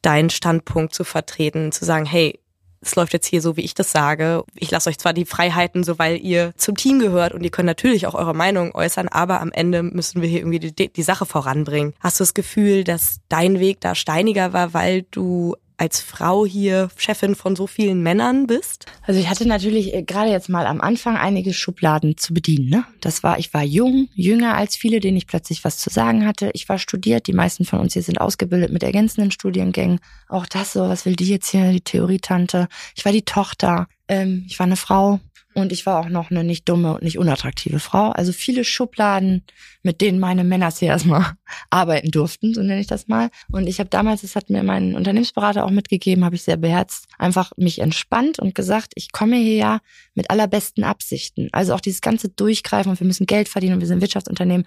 deinen 0.00 0.30
Standpunkt 0.30 0.94
zu 0.94 1.04
vertreten, 1.04 1.70
zu 1.70 1.84
sagen, 1.84 2.06
hey, 2.06 2.40
es 2.80 2.94
läuft 2.94 3.12
jetzt 3.12 3.26
hier 3.26 3.42
so, 3.42 3.56
wie 3.56 3.62
ich 3.62 3.74
das 3.74 3.90
sage. 3.90 4.44
Ich 4.54 4.70
lasse 4.70 4.88
euch 4.88 4.98
zwar 4.98 5.12
die 5.12 5.24
Freiheiten, 5.24 5.84
so 5.84 5.98
weil 5.98 6.18
ihr 6.18 6.52
zum 6.56 6.76
Team 6.76 6.98
gehört 6.98 7.34
und 7.34 7.42
ihr 7.42 7.50
könnt 7.50 7.66
natürlich 7.66 8.06
auch 8.06 8.14
eure 8.14 8.34
Meinung 8.34 8.74
äußern, 8.74 9.08
aber 9.08 9.40
am 9.40 9.52
Ende 9.52 9.82
müssen 9.82 10.22
wir 10.22 10.28
hier 10.28 10.40
irgendwie 10.40 10.60
die, 10.60 10.92
die 10.92 11.02
Sache 11.02 11.26
voranbringen. 11.26 11.94
Hast 12.00 12.20
du 12.20 12.22
das 12.22 12.34
Gefühl, 12.34 12.84
dass 12.84 13.18
dein 13.28 13.58
Weg 13.58 13.80
da 13.80 13.94
steiniger 13.94 14.52
war, 14.52 14.72
weil 14.74 15.02
du 15.10 15.56
als 15.78 16.00
Frau 16.00 16.46
hier 16.46 16.88
Chefin 16.96 17.34
von 17.34 17.56
so 17.56 17.66
vielen 17.66 18.02
Männern 18.02 18.46
bist? 18.46 18.86
Also 19.02 19.20
ich 19.20 19.28
hatte 19.28 19.46
natürlich 19.46 19.94
äh, 19.94 20.02
gerade 20.02 20.30
jetzt 20.30 20.48
mal 20.48 20.66
am 20.66 20.80
Anfang 20.80 21.16
einige 21.16 21.52
Schubladen 21.52 22.16
zu 22.16 22.34
bedienen. 22.34 22.68
Ne? 22.68 22.84
Das 23.00 23.22
war, 23.22 23.38
ich 23.38 23.52
war 23.52 23.62
jung, 23.62 24.08
jünger 24.14 24.56
als 24.56 24.76
viele, 24.76 25.00
denen 25.00 25.16
ich 25.16 25.26
plötzlich 25.26 25.64
was 25.64 25.78
zu 25.78 25.90
sagen 25.90 26.26
hatte. 26.26 26.50
Ich 26.54 26.68
war 26.68 26.78
studiert, 26.78 27.26
die 27.26 27.32
meisten 27.32 27.64
von 27.64 27.80
uns 27.80 27.92
hier 27.92 28.02
sind 28.02 28.20
ausgebildet 28.20 28.72
mit 28.72 28.82
ergänzenden 28.82 29.30
Studiengängen. 29.30 30.00
Auch 30.28 30.46
das 30.46 30.72
so, 30.72 30.80
was 30.80 31.04
will 31.04 31.16
die 31.16 31.28
jetzt 31.28 31.50
hier, 31.50 31.72
die 31.72 31.80
Theorietante? 31.80 32.68
Ich 32.94 33.04
war 33.04 33.12
die 33.12 33.24
Tochter, 33.24 33.86
ähm, 34.08 34.44
ich 34.48 34.58
war 34.58 34.66
eine 34.66 34.76
Frau. 34.76 35.20
Und 35.56 35.72
ich 35.72 35.86
war 35.86 36.00
auch 36.00 36.10
noch 36.10 36.30
eine 36.30 36.44
nicht 36.44 36.68
dumme 36.68 36.92
und 36.92 37.02
nicht 37.02 37.16
unattraktive 37.16 37.78
Frau. 37.78 38.10
Also 38.10 38.32
viele 38.32 38.62
Schubladen, 38.62 39.42
mit 39.82 40.02
denen 40.02 40.20
meine 40.20 40.44
Männer 40.44 40.70
hier 40.70 40.88
erstmal 40.88 41.32
arbeiten 41.70 42.10
durften, 42.10 42.52
so 42.52 42.60
nenne 42.60 42.78
ich 42.78 42.86
das 42.86 43.08
mal. 43.08 43.30
Und 43.50 43.66
ich 43.66 43.80
habe 43.80 43.88
damals, 43.88 44.20
das 44.20 44.36
hat 44.36 44.50
mir 44.50 44.62
mein 44.62 44.94
Unternehmensberater 44.94 45.64
auch 45.64 45.70
mitgegeben, 45.70 46.26
habe 46.26 46.34
ich 46.34 46.42
sehr 46.42 46.58
beherzt, 46.58 47.06
einfach 47.16 47.52
mich 47.56 47.78
entspannt 47.78 48.38
und 48.38 48.54
gesagt, 48.54 48.92
ich 48.96 49.12
komme 49.12 49.36
hier 49.36 49.56
ja 49.56 49.78
mit 50.14 50.28
allerbesten 50.28 50.84
Absichten. 50.84 51.48
Also 51.52 51.72
auch 51.72 51.80
dieses 51.80 52.02
ganze 52.02 52.28
Durchgreifen 52.28 52.90
und 52.90 53.00
wir 53.00 53.06
müssen 53.06 53.24
Geld 53.24 53.48
verdienen 53.48 53.76
und 53.76 53.80
wir 53.80 53.88
sind 53.88 54.02
Wirtschaftsunternehmen 54.02 54.66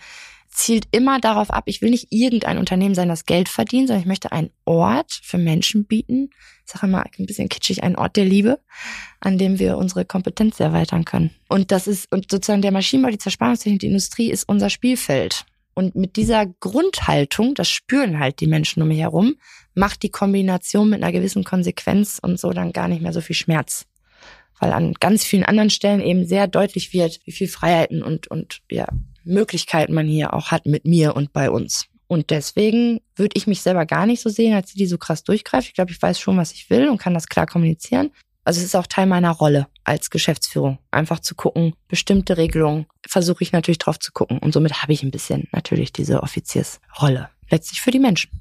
zielt 0.50 0.88
immer 0.92 1.20
darauf 1.20 1.52
ab, 1.52 1.64
ich 1.68 1.82
will 1.82 1.92
nicht 1.92 2.08
irgendein 2.10 2.58
Unternehmen 2.58 2.96
sein, 2.96 3.08
das 3.08 3.26
Geld 3.26 3.50
verdient, 3.50 3.88
sondern 3.88 4.02
ich 4.02 4.08
möchte 4.08 4.32
einen 4.32 4.50
Ort 4.66 5.20
für 5.24 5.38
Menschen 5.38 5.86
bieten. 5.86 6.32
Ich 6.66 6.74
sage 6.74 6.88
immer 6.88 7.04
ein 7.04 7.26
bisschen 7.26 7.50
kitschig, 7.50 7.84
einen 7.84 7.96
Ort 7.96 8.16
der 8.16 8.26
Liebe, 8.26 8.60
an 9.20 9.38
dem 9.38 9.60
wir 9.60 9.78
unsere 9.78 10.06
Kompetenz 10.06 10.60
erweitern 10.60 11.06
können. 11.06 11.32
Und 11.48 11.72
das 11.72 11.88
ist, 11.88 12.12
und 12.12 12.30
sozusagen 12.32 12.62
der 12.62 12.72
Maschinenbau, 12.72 13.12
die 13.12 13.18
Zerspannungstechnik, 13.20 13.80
die 13.80 13.88
Industrie 13.88 14.32
ist 14.32 14.50
unser 14.50 14.70
Spielfeld. 14.70 15.46
Und 15.76 15.96
mit 15.96 16.18
dieser 16.18 16.46
Grundhaltung, 16.46 17.54
das 17.54 17.70
spüren 17.70 18.20
halt 18.20 18.42
die 18.42 18.48
Menschen 18.48 18.82
um 18.82 18.90
mich 18.90 19.00
herum, 19.00 19.36
macht 19.76 20.04
die 20.04 20.10
Kombination 20.10 20.90
mit 20.90 21.02
einer 21.02 21.14
gewissen 21.14 21.44
Konsequenz 21.44 22.20
und 22.22 22.40
so 22.40 22.52
dann 22.52 22.74
gar 22.74 22.88
nicht 22.88 23.02
mehr 23.02 23.14
so 23.14 23.22
viel 23.22 23.36
Schmerz 23.36 23.86
weil 24.60 24.74
an 24.74 24.94
ganz 25.00 25.24
vielen 25.24 25.46
anderen 25.46 25.70
Stellen 25.70 26.02
eben 26.02 26.26
sehr 26.26 26.48
deutlich 26.48 26.94
wird, 26.94 27.20
wie 27.24 27.32
viel 27.32 27.48
Freiheiten 27.48 28.04
und, 28.04 28.28
und 28.28 28.60
ja, 28.70 28.88
Möglichkeiten 29.30 29.94
man 29.94 30.08
hier 30.08 30.34
auch 30.34 30.52
hat 30.52 30.66
mit 30.66 30.86
mir 30.86 31.16
und 31.16 31.34
bei 31.34 31.50
uns. 31.50 31.88
Und 32.08 32.32
deswegen 32.32 33.02
würde 33.16 33.38
ich 33.38 33.46
mich 33.46 33.62
selber 33.62 33.86
gar 33.86 34.06
nicht 34.06 34.22
so 34.22 34.30
sehen, 34.30 34.54
als 34.56 34.72
die, 34.72 34.80
die 34.80 34.88
so 34.88 34.98
krass 34.98 35.24
durchgreift. 35.24 35.68
Ich 35.68 35.74
glaube, 35.76 35.92
ich 35.92 36.02
weiß 36.02 36.20
schon, 36.20 36.38
was 36.38 36.52
ich 36.52 36.70
will 36.70 36.90
und 36.90 36.98
kann 36.98 37.14
das 37.14 37.28
klar 37.28 37.46
kommunizieren. 37.46 38.12
Also 38.44 38.60
es 38.60 38.66
ist 38.66 38.76
auch 38.76 38.88
Teil 38.88 39.06
meiner 39.06 39.32
Rolle 39.32 39.68
als 39.84 40.10
Geschäftsführung, 40.10 40.80
einfach 40.90 41.20
zu 41.20 41.36
gucken, 41.36 41.74
bestimmte 41.88 42.38
Regelungen 42.38 42.88
versuche 43.08 43.44
ich 43.44 43.52
natürlich 43.52 43.78
drauf 43.78 44.00
zu 44.00 44.12
gucken. 44.12 44.40
Und 44.40 44.54
somit 44.54 44.82
habe 44.82 44.92
ich 44.92 45.04
ein 45.04 45.12
bisschen 45.12 45.48
natürlich 45.52 45.94
diese 45.94 46.24
Offiziersrolle. 46.24 47.30
Letztlich 47.52 47.82
für 47.82 47.92
die 47.92 48.00
Menschen 48.00 48.32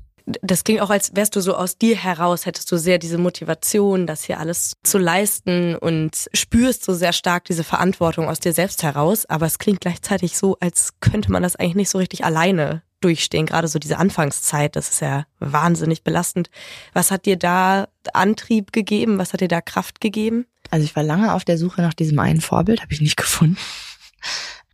das 0.42 0.64
klingt 0.64 0.80
auch, 0.80 0.90
als 0.90 1.14
wärst 1.14 1.36
du 1.36 1.40
so 1.40 1.54
aus 1.54 1.78
dir 1.78 1.96
heraus, 1.96 2.46
hättest 2.46 2.70
du 2.70 2.76
sehr 2.76 2.98
diese 2.98 3.18
Motivation, 3.18 4.06
das 4.06 4.24
hier 4.24 4.38
alles 4.38 4.74
zu 4.82 4.98
leisten 4.98 5.74
und 5.76 6.28
spürst 6.34 6.84
so 6.84 6.94
sehr 6.94 7.12
stark 7.12 7.44
diese 7.44 7.64
Verantwortung 7.64 8.28
aus 8.28 8.40
dir 8.40 8.52
selbst 8.52 8.82
heraus. 8.82 9.26
Aber 9.26 9.46
es 9.46 9.58
klingt 9.58 9.80
gleichzeitig 9.80 10.36
so, 10.36 10.56
als 10.60 11.00
könnte 11.00 11.32
man 11.32 11.42
das 11.42 11.56
eigentlich 11.56 11.76
nicht 11.76 11.90
so 11.90 11.98
richtig 11.98 12.24
alleine 12.24 12.82
durchstehen. 13.00 13.46
Gerade 13.46 13.68
so 13.68 13.78
diese 13.78 13.98
Anfangszeit, 13.98 14.76
das 14.76 14.90
ist 14.90 15.00
ja 15.00 15.24
wahnsinnig 15.38 16.02
belastend. 16.02 16.50
Was 16.92 17.10
hat 17.10 17.26
dir 17.26 17.36
da 17.36 17.88
Antrieb 18.12 18.72
gegeben? 18.72 19.18
Was 19.18 19.32
hat 19.32 19.40
dir 19.40 19.48
da 19.48 19.60
Kraft 19.60 20.00
gegeben? 20.00 20.46
Also 20.70 20.84
ich 20.84 20.96
war 20.96 21.02
lange 21.02 21.32
auf 21.32 21.44
der 21.44 21.58
Suche 21.58 21.80
nach 21.80 21.94
diesem 21.94 22.18
einen 22.18 22.40
Vorbild, 22.40 22.82
habe 22.82 22.92
ich 22.92 23.00
nicht 23.00 23.16
gefunden. 23.16 23.56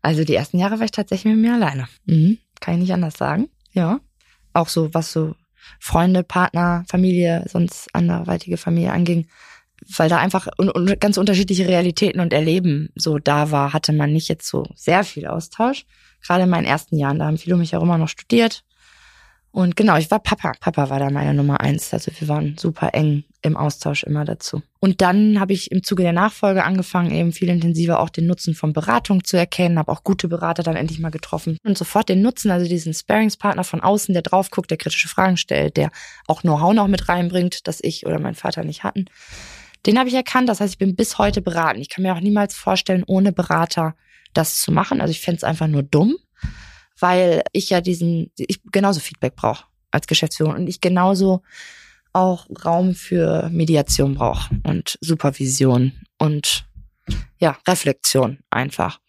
Also 0.02 0.24
die 0.24 0.34
ersten 0.34 0.58
Jahre 0.58 0.78
war 0.78 0.84
ich 0.84 0.90
tatsächlich 0.90 1.32
mit 1.32 1.42
mir 1.42 1.54
alleine. 1.54 1.88
Mhm. 2.06 2.38
Kann 2.60 2.74
ich 2.74 2.80
nicht 2.80 2.92
anders 2.92 3.14
sagen. 3.14 3.48
Ja. 3.72 4.00
Auch 4.52 4.68
so, 4.68 4.92
was 4.92 5.12
so 5.12 5.34
Freunde, 5.80 6.22
Partner, 6.22 6.84
Familie, 6.88 7.44
sonst 7.48 7.88
anderweitige 7.94 8.56
Familie 8.56 8.92
anging, 8.92 9.26
weil 9.96 10.08
da 10.08 10.18
einfach 10.18 10.48
un 10.58 10.70
un 10.70 10.94
ganz 10.98 11.18
unterschiedliche 11.18 11.68
Realitäten 11.68 12.20
und 12.20 12.32
Erleben 12.32 12.90
so 12.94 13.18
da 13.18 13.50
war, 13.50 13.72
hatte 13.72 13.92
man 13.92 14.12
nicht 14.12 14.28
jetzt 14.28 14.48
so 14.48 14.66
sehr 14.74 15.04
viel 15.04 15.26
Austausch. 15.26 15.84
Gerade 16.22 16.44
in 16.44 16.50
meinen 16.50 16.64
ersten 16.66 16.96
Jahren, 16.96 17.18
da 17.18 17.26
haben 17.26 17.38
viele 17.38 17.54
um 17.54 17.60
mich 17.60 17.72
herum 17.72 17.90
auch 17.90 17.98
noch 17.98 18.08
studiert. 18.08 18.64
Und 19.54 19.76
genau, 19.76 19.96
ich 19.96 20.10
war 20.10 20.18
Papa. 20.18 20.52
Papa 20.58 20.90
war 20.90 20.98
da 20.98 21.10
meine 21.10 21.32
Nummer 21.32 21.60
eins. 21.60 21.94
Also 21.94 22.10
wir 22.18 22.26
waren 22.26 22.58
super 22.58 22.92
eng 22.92 23.22
im 23.40 23.56
Austausch 23.56 24.02
immer 24.02 24.24
dazu. 24.24 24.62
Und 24.80 25.00
dann 25.00 25.38
habe 25.38 25.52
ich 25.52 25.70
im 25.70 25.84
Zuge 25.84 26.02
der 26.02 26.12
Nachfolge 26.12 26.64
angefangen, 26.64 27.12
eben 27.12 27.30
viel 27.30 27.48
intensiver 27.48 28.00
auch 28.00 28.08
den 28.08 28.26
Nutzen 28.26 28.56
von 28.56 28.72
Beratung 28.72 29.22
zu 29.22 29.36
erkennen, 29.36 29.78
habe 29.78 29.92
auch 29.92 30.02
gute 30.02 30.26
Berater 30.26 30.64
dann 30.64 30.74
endlich 30.74 30.98
mal 30.98 31.10
getroffen 31.10 31.58
und 31.62 31.78
sofort 31.78 32.08
den 32.08 32.20
Nutzen, 32.20 32.50
also 32.50 32.66
diesen 32.66 32.94
Sparingspartner 32.94 33.62
von 33.62 33.80
außen, 33.80 34.12
der 34.12 34.22
drauf 34.22 34.50
guckt, 34.50 34.72
der 34.72 34.76
kritische 34.76 35.06
Fragen 35.06 35.36
stellt, 35.36 35.76
der 35.76 35.92
auch 36.26 36.42
Know-how 36.42 36.74
noch 36.74 36.88
mit 36.88 37.08
reinbringt, 37.08 37.68
das 37.68 37.78
ich 37.80 38.06
oder 38.06 38.18
mein 38.18 38.34
Vater 38.34 38.64
nicht 38.64 38.82
hatten. 38.82 39.04
Den 39.86 40.00
habe 40.00 40.08
ich 40.08 40.16
erkannt. 40.16 40.48
Das 40.48 40.58
heißt, 40.58 40.72
ich 40.72 40.78
bin 40.78 40.96
bis 40.96 41.18
heute 41.18 41.40
beraten. 41.42 41.80
Ich 41.80 41.90
kann 41.90 42.02
mir 42.02 42.12
auch 42.16 42.20
niemals 42.20 42.56
vorstellen, 42.56 43.04
ohne 43.06 43.30
Berater 43.30 43.94
das 44.32 44.60
zu 44.60 44.72
machen. 44.72 45.00
Also 45.00 45.12
ich 45.12 45.20
fände 45.20 45.36
es 45.36 45.44
einfach 45.44 45.68
nur 45.68 45.84
dumm 45.84 46.16
weil 46.98 47.42
ich 47.52 47.70
ja 47.70 47.80
diesen, 47.80 48.30
ich 48.36 48.60
genauso 48.72 49.00
Feedback 49.00 49.36
brauche 49.36 49.64
als 49.90 50.06
Geschäftsführung 50.06 50.54
und 50.54 50.66
ich 50.68 50.80
genauso 50.80 51.42
auch 52.12 52.46
Raum 52.64 52.94
für 52.94 53.48
Mediation 53.50 54.14
brauche 54.14 54.54
und 54.62 54.98
Supervision 55.00 55.92
und 56.18 56.66
ja, 57.38 57.58
Reflexion 57.66 58.38
einfach. 58.50 59.00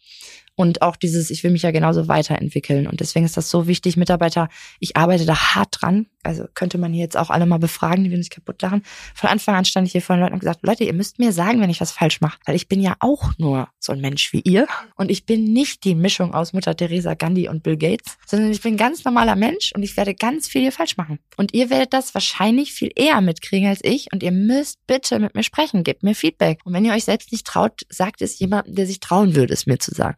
Und 0.56 0.82
auch 0.82 0.96
dieses, 0.96 1.30
ich 1.30 1.44
will 1.44 1.52
mich 1.52 1.64
ja 1.64 1.72
genauso 1.72 2.08
weiterentwickeln. 2.08 2.88
Und 2.88 3.02
deswegen 3.02 3.26
ist 3.26 3.36
das 3.36 3.50
so 3.50 3.68
wichtig, 3.68 3.98
Mitarbeiter, 3.98 4.50
ich 4.80 4.96
arbeite 4.96 5.26
da 5.26 5.56
hart 5.56 5.70
dran. 5.72 6.08
Also 6.26 6.46
könnte 6.54 6.78
man 6.78 6.94
hier 6.94 7.04
jetzt 7.04 7.18
auch 7.18 7.30
alle 7.30 7.46
mal 7.46 7.60
befragen, 7.60 8.04
die 8.04 8.12
wir 8.12 8.18
nicht 8.18 8.32
kaputt 8.32 8.62
lachen. 8.62 8.84
Von 9.14 9.30
Anfang 9.30 9.56
an 9.56 9.66
stand 9.66 9.88
ich 9.88 9.92
hier 9.92 10.02
vor 10.02 10.16
den 10.16 10.22
Leuten 10.22 10.34
und 10.34 10.40
gesagt, 10.40 10.62
Leute, 10.64 10.84
ihr 10.84 10.94
müsst 10.94 11.20
mir 11.20 11.32
sagen, 11.32 11.62
wenn 11.62 11.70
ich 11.70 11.82
was 11.82 11.92
falsch 11.92 12.22
mache. 12.22 12.40
Weil 12.46 12.56
ich 12.56 12.68
bin 12.68 12.82
ja 12.82 12.96
auch 13.00 13.32
nur 13.38 13.70
so 13.80 13.94
ein 13.94 14.02
Mensch 14.02 14.34
wie 14.34 14.42
ihr. 14.42 14.68
Und 14.96 15.12
ich 15.12 15.26
bin 15.26 15.44
nicht 15.54 15.84
die 15.84 15.96
Mischung 15.96 16.34
aus 16.34 16.54
Mutter 16.54 16.76
Teresa, 16.76 17.14
Gandhi 17.14 17.48
und 17.48 17.64
Bill 17.64 17.78
Gates, 17.78 18.18
sondern 18.26 18.52
ich 18.52 18.62
bin 18.62 18.74
ein 18.74 18.78
ganz 18.78 19.04
normaler 19.04 19.36
Mensch 19.36 19.72
und 19.76 19.84
ich 19.84 19.96
werde 19.98 20.16
ganz 20.16 20.48
viel 20.48 20.62
hier 20.62 20.72
falsch 20.72 20.98
machen. 20.98 21.20
Und 21.38 21.54
ihr 21.54 21.70
werdet 21.70 21.94
das 21.94 22.14
wahrscheinlich 22.14 22.74
viel 22.74 22.92
eher 22.96 23.22
mitkriegen 23.22 23.70
als 23.70 23.82
ich. 23.84 24.12
Und 24.12 24.24
ihr 24.24 24.32
müsst 24.32 24.80
bitte 24.88 25.20
mit 25.20 25.36
mir 25.36 25.44
sprechen, 25.44 25.84
gebt 25.84 26.04
mir 26.04 26.16
Feedback. 26.16 26.60
Und 26.64 26.74
wenn 26.74 26.86
ihr 26.86 26.94
euch 26.94 27.06
selbst 27.06 27.32
nicht 27.32 27.46
traut, 27.46 27.82
sagt 27.90 28.22
es 28.22 28.40
jemandem, 28.40 28.76
der 28.76 28.88
sich 28.88 29.00
trauen 29.00 29.36
würde, 29.36 29.54
es 29.54 29.66
mir 29.66 29.80
zu 29.80 29.94
sagen. 29.94 30.18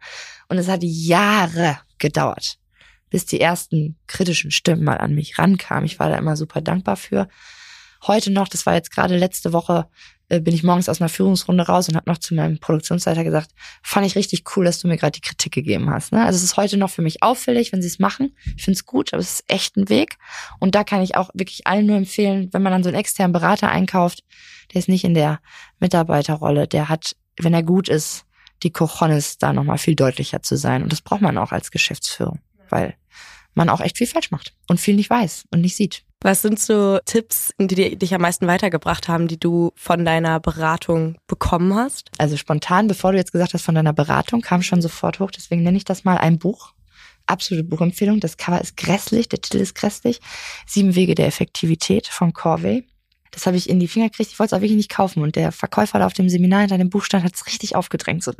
Und 0.50 0.58
es 0.58 0.67
hat 0.67 0.84
Jahre 0.84 1.80
gedauert, 1.98 2.58
bis 3.10 3.26
die 3.26 3.41
ersten 3.41 3.98
kritischen 4.08 4.52
Stimmen 4.52 4.84
mal 4.84 4.98
an 4.98 5.13
mich 5.13 5.38
rankamen. 5.38 5.86
Ich 5.86 6.00
war 6.00 6.10
da 6.10 6.17
immer 6.17 6.36
super 6.36 6.62
dankbar 6.62 6.98
für. 6.98 7.28
Heute 8.06 8.32
noch, 8.32 8.48
das 8.48 8.65
war 8.65 8.76
jetzt 8.76 8.91
gerade 8.91 9.17
letzte 9.17 9.54
Woche, 9.54 9.88
äh, 10.30 10.41
bin 10.41 10.54
ich 10.54 10.63
morgens 10.63 10.89
aus 10.89 11.02
einer 11.02 11.10
Führungsrunde 11.10 11.65
raus 11.65 11.88
und 11.88 11.96
habe 11.96 12.10
noch 12.10 12.17
zu 12.17 12.36
meinem 12.36 12.60
Produktionsleiter 12.60 13.24
gesagt, 13.24 13.52
fand 13.82 14.06
ich 14.06 14.15
richtig 14.15 14.43
cool, 14.56 14.65
dass 14.65 14.80
du 14.80 14.88
mir 14.88 14.98
gerade 14.98 15.13
die 15.13 15.22
Kritik 15.22 15.54
gegeben 15.54 15.89
hast. 15.89 16.12
Ne? 16.12 16.24
Also 16.24 16.38
es 16.38 16.43
ist 16.43 16.58
heute 16.58 16.78
noch 16.78 16.89
für 16.89 17.02
mich 17.02 17.24
auffällig, 17.24 17.72
wenn 17.72 17.82
sie 17.82 17.88
es 17.88 18.00
machen. 18.00 18.36
Ich 18.56 18.63
finde 18.63 18.78
es 18.78 18.86
gut, 18.86 19.13
aber 19.13 19.22
es 19.22 19.34
ist 19.34 19.46
echt 19.48 19.78
ein 19.78 19.89
Weg. 19.89 20.17
Und 20.60 20.76
da 20.76 20.84
kann 20.84 21.02
ich 21.02 21.15
auch 21.15 21.30
wirklich 21.34 21.65
allen 21.65 21.86
nur 21.86 21.98
empfehlen, 21.98 22.50
wenn 22.52 22.62
man 22.62 22.72
dann 22.72 22.84
so 22.84 22.89
einen 22.89 23.00
externen 23.00 23.34
Berater 23.34 23.70
einkauft, 23.70 24.24
der 24.74 24.80
ist 24.80 24.89
nicht 24.89 25.06
in 25.06 25.13
der 25.13 25.39
Mitarbeiterrolle, 25.80 26.67
der 26.67 26.89
hat, 26.89 27.15
wenn 27.39 27.54
er 27.54 27.63
gut 27.63 27.88
ist, 27.88 28.26
die 28.63 28.72
Cojones 28.72 29.38
da 29.38 29.54
nochmal 29.54 29.78
viel 29.78 29.96
deutlicher 29.96 30.41
zu 30.41 30.58
sein. 30.58 30.84
Und 30.84 30.91
das 30.91 31.02
braucht 31.02 31.22
man 31.22 31.38
auch 31.38 31.52
als 31.52 31.72
Geschäftsführung, 31.72 32.39
weil 32.71 32.95
man 33.53 33.69
auch 33.69 33.82
echt 33.82 33.97
viel 33.97 34.08
falsch 34.08 34.32
macht 34.32 34.53
und 34.67 34.80
viel 34.80 34.95
nicht 34.95 35.10
weiß 35.10 35.45
und 35.51 35.62
nicht 35.62 35.75
sieht. 35.75 36.03
Was 36.21 36.41
sind 36.41 36.60
so 36.60 36.99
Tipps, 37.06 37.53
die 37.60 37.97
dich 37.97 38.13
am 38.13 38.21
meisten 38.21 38.47
weitergebracht 38.47 39.08
haben, 39.08 39.27
die 39.27 39.39
du 39.39 39.71
von 39.75 40.03
deiner 40.03 40.39
Beratung 40.39 41.17
bekommen 41.27 41.75
hast? 41.75 42.10
Also 42.17 42.38
spontan, 42.38 42.88
bevor 42.88 43.12
du 43.12 43.17
jetzt 43.17 43.32
gesagt 43.32 43.53
hast 43.53 43.63
von 43.63 43.75
deiner 43.75 43.93
Beratung, 43.93 44.41
kam 44.41 44.63
schon 44.63 44.82
sofort 44.82 45.19
hoch. 45.19 45.30
Deswegen 45.32 45.62
nenne 45.62 45.77
ich 45.77 45.86
das 45.86 46.06
mal 46.06 46.17
ein 46.17 46.39
Buch. 46.39 46.73
Absolute 47.27 47.63
Buchempfehlung. 47.63 48.19
Das 48.19 48.38
Cover 48.38 48.60
ist 48.60 48.77
grässlich, 48.77 49.30
der 49.30 49.41
Titel 49.41 49.58
ist 49.58 49.75
grässlich. 49.75 50.19
Sieben 50.65 50.95
Wege 50.95 51.13
der 51.13 51.27
Effektivität 51.27 52.08
von 52.08 52.34
Corvey. 52.34 52.88
Das 53.32 53.45
habe 53.45 53.58
ich 53.58 53.69
in 53.69 53.80
die 53.80 53.88
Finger 53.88 54.10
gekriegt. 54.10 54.32
Ich 54.32 54.39
wollte 54.39 54.56
es 54.56 54.58
auch 54.58 54.62
wirklich 54.62 54.77
nicht 54.77 54.89
kaufen. 54.89 55.21
Und 55.21 55.36
der 55.36 55.51
Verkäufer 55.51 55.99
da 55.99 56.08
auf 56.08 56.13
dem 56.13 56.30
Seminar 56.30 56.62
hinter 56.62 56.80
dem 56.80 56.89
Buch 56.89 57.03
stand, 57.03 57.23
hat 57.23 57.36
es 57.36 57.45
richtig 57.45 57.75
aufgedrängt. 57.75 58.23
So, 58.23 58.32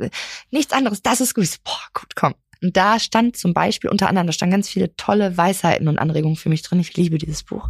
nichts 0.50 0.72
anderes, 0.72 1.02
das 1.02 1.20
ist 1.20 1.34
gut. 1.34 1.44
Ich 1.44 1.52
so, 1.52 1.58
boah, 1.62 1.80
gut, 1.94 2.16
komm. 2.16 2.34
Und 2.62 2.76
da 2.76 2.98
stand 2.98 3.36
zum 3.36 3.54
Beispiel 3.54 3.90
unter 3.90 4.08
anderem, 4.08 4.26
da 4.26 4.32
standen 4.32 4.52
ganz 4.52 4.68
viele 4.68 4.94
tolle 4.96 5.36
Weisheiten 5.36 5.88
und 5.88 5.98
Anregungen 5.98 6.36
für 6.36 6.48
mich 6.48 6.62
drin. 6.62 6.80
Ich 6.80 6.96
liebe 6.96 7.18
dieses 7.18 7.42
Buch. 7.42 7.68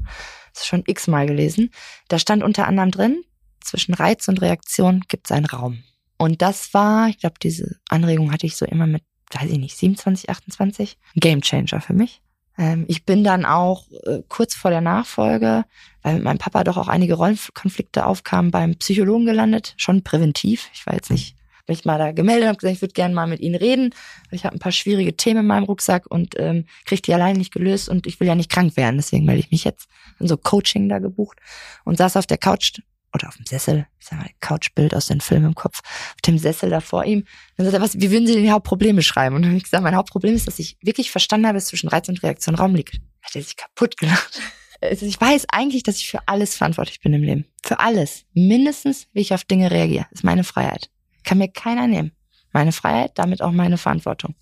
Das 0.52 0.62
ist 0.62 0.68
schon 0.68 0.84
x-mal 0.86 1.26
gelesen. 1.26 1.70
Da 2.08 2.18
stand 2.18 2.42
unter 2.42 2.66
anderem 2.66 2.90
drin, 2.90 3.22
zwischen 3.60 3.94
Reiz 3.94 4.28
und 4.28 4.40
Reaktion 4.40 5.02
gibt 5.08 5.26
es 5.26 5.32
einen 5.32 5.46
Raum. 5.46 5.82
Und 6.16 6.42
das 6.42 6.74
war, 6.74 7.08
ich 7.08 7.18
glaube, 7.18 7.36
diese 7.42 7.76
Anregung 7.88 8.32
hatte 8.32 8.46
ich 8.46 8.56
so 8.56 8.66
immer 8.66 8.86
mit, 8.86 9.02
weiß 9.32 9.50
ich 9.50 9.58
nicht, 9.58 9.76
27, 9.76 10.30
28. 10.30 10.98
Ein 11.14 11.20
Gamechanger 11.20 11.80
für 11.80 11.92
mich. 11.92 12.20
Ähm, 12.56 12.84
ich 12.88 13.04
bin 13.04 13.22
dann 13.22 13.44
auch 13.44 13.84
äh, 14.04 14.22
kurz 14.28 14.54
vor 14.54 14.70
der 14.70 14.80
Nachfolge, 14.80 15.64
weil 16.02 16.14
mit 16.14 16.24
meinem 16.24 16.38
Papa 16.38 16.64
doch 16.64 16.76
auch 16.76 16.88
einige 16.88 17.14
Rollenkonflikte 17.14 18.04
aufkamen, 18.04 18.50
beim 18.50 18.74
Psychologen 18.76 19.26
gelandet, 19.26 19.74
schon 19.76 20.02
präventiv. 20.02 20.68
Ich 20.74 20.84
war 20.86 20.94
jetzt 20.94 21.10
nicht, 21.10 21.36
bin 21.68 21.76
ich 21.76 21.84
mal 21.84 21.98
da 21.98 22.12
gemeldet 22.12 22.44
und 22.44 22.48
habe 22.48 22.58
gesagt, 22.58 22.74
ich 22.74 22.82
würde 22.82 22.94
gerne 22.94 23.14
mal 23.14 23.26
mit 23.26 23.40
Ihnen 23.40 23.54
reden, 23.54 23.94
ich 24.30 24.44
habe 24.44 24.56
ein 24.56 24.58
paar 24.58 24.72
schwierige 24.72 25.16
Themen 25.16 25.40
in 25.40 25.46
meinem 25.46 25.64
Rucksack 25.64 26.06
und 26.10 26.34
ähm, 26.38 26.64
kriege 26.86 27.02
die 27.02 27.14
alleine 27.14 27.38
nicht 27.38 27.52
gelöst 27.52 27.88
und 27.88 28.06
ich 28.06 28.18
will 28.18 28.26
ja 28.26 28.34
nicht 28.34 28.50
krank 28.50 28.76
werden, 28.76 28.96
deswegen 28.96 29.26
melde 29.26 29.40
ich 29.40 29.50
mich 29.50 29.64
jetzt. 29.64 29.86
Bin 30.18 30.26
so 30.26 30.36
Coaching 30.36 30.88
da 30.88 30.98
gebucht 30.98 31.38
und 31.84 31.98
saß 31.98 32.16
auf 32.16 32.26
der 32.26 32.38
Couch 32.38 32.80
oder 33.14 33.28
auf 33.28 33.36
dem 33.36 33.44
Sessel, 33.44 33.86
ich 34.00 34.06
sag 34.06 34.18
mal, 34.18 34.30
Couchbild 34.40 34.94
aus 34.94 35.06
den 35.06 35.20
Filmen 35.20 35.46
im 35.46 35.54
Kopf, 35.54 35.80
auf 35.84 36.20
dem 36.26 36.38
Sessel 36.38 36.70
da 36.70 36.80
vor 36.80 37.04
ihm. 37.04 37.24
Dann 37.56 37.66
sagt 37.66 37.74
er, 37.74 37.82
was, 37.82 38.00
wie 38.00 38.10
würden 38.10 38.26
Sie 38.26 38.34
denn 38.34 38.42
die 38.42 38.50
Hauptprobleme 38.50 39.02
schreiben? 39.02 39.36
Und 39.36 39.42
dann 39.42 39.50
habe 39.50 39.58
ich 39.58 39.64
gesagt, 39.64 39.82
mein 39.82 39.96
Hauptproblem 39.96 40.34
ist, 40.34 40.46
dass 40.46 40.58
ich 40.58 40.78
wirklich 40.82 41.10
verstanden 41.10 41.46
habe, 41.46 41.56
dass 41.56 41.66
zwischen 41.66 41.88
Reiz 41.88 42.08
und 42.08 42.22
Reaktion 42.22 42.54
Raum 42.54 42.74
liegt. 42.74 42.94
Hat 43.22 43.34
er 43.34 43.42
sich 43.42 43.56
kaputt 43.56 43.96
gelacht. 43.96 44.40
Also 44.80 45.06
ich 45.06 45.20
weiß 45.20 45.46
eigentlich, 45.50 45.82
dass 45.82 45.96
ich 45.96 46.08
für 46.08 46.20
alles 46.26 46.54
verantwortlich 46.56 47.00
bin 47.00 47.12
im 47.12 47.24
Leben. 47.24 47.46
Für 47.64 47.80
alles. 47.80 48.26
Mindestens, 48.32 49.08
wie 49.12 49.22
ich 49.22 49.34
auf 49.34 49.42
Dinge 49.42 49.72
reagiere. 49.72 50.06
Ist 50.12 50.22
meine 50.22 50.44
Freiheit. 50.44 50.88
Kann 51.24 51.38
mir 51.38 51.48
keiner 51.48 51.86
nehmen. 51.86 52.12
Meine 52.52 52.72
Freiheit, 52.72 53.12
damit 53.16 53.42
auch 53.42 53.52
meine 53.52 53.78
Verantwortung. 53.78 54.34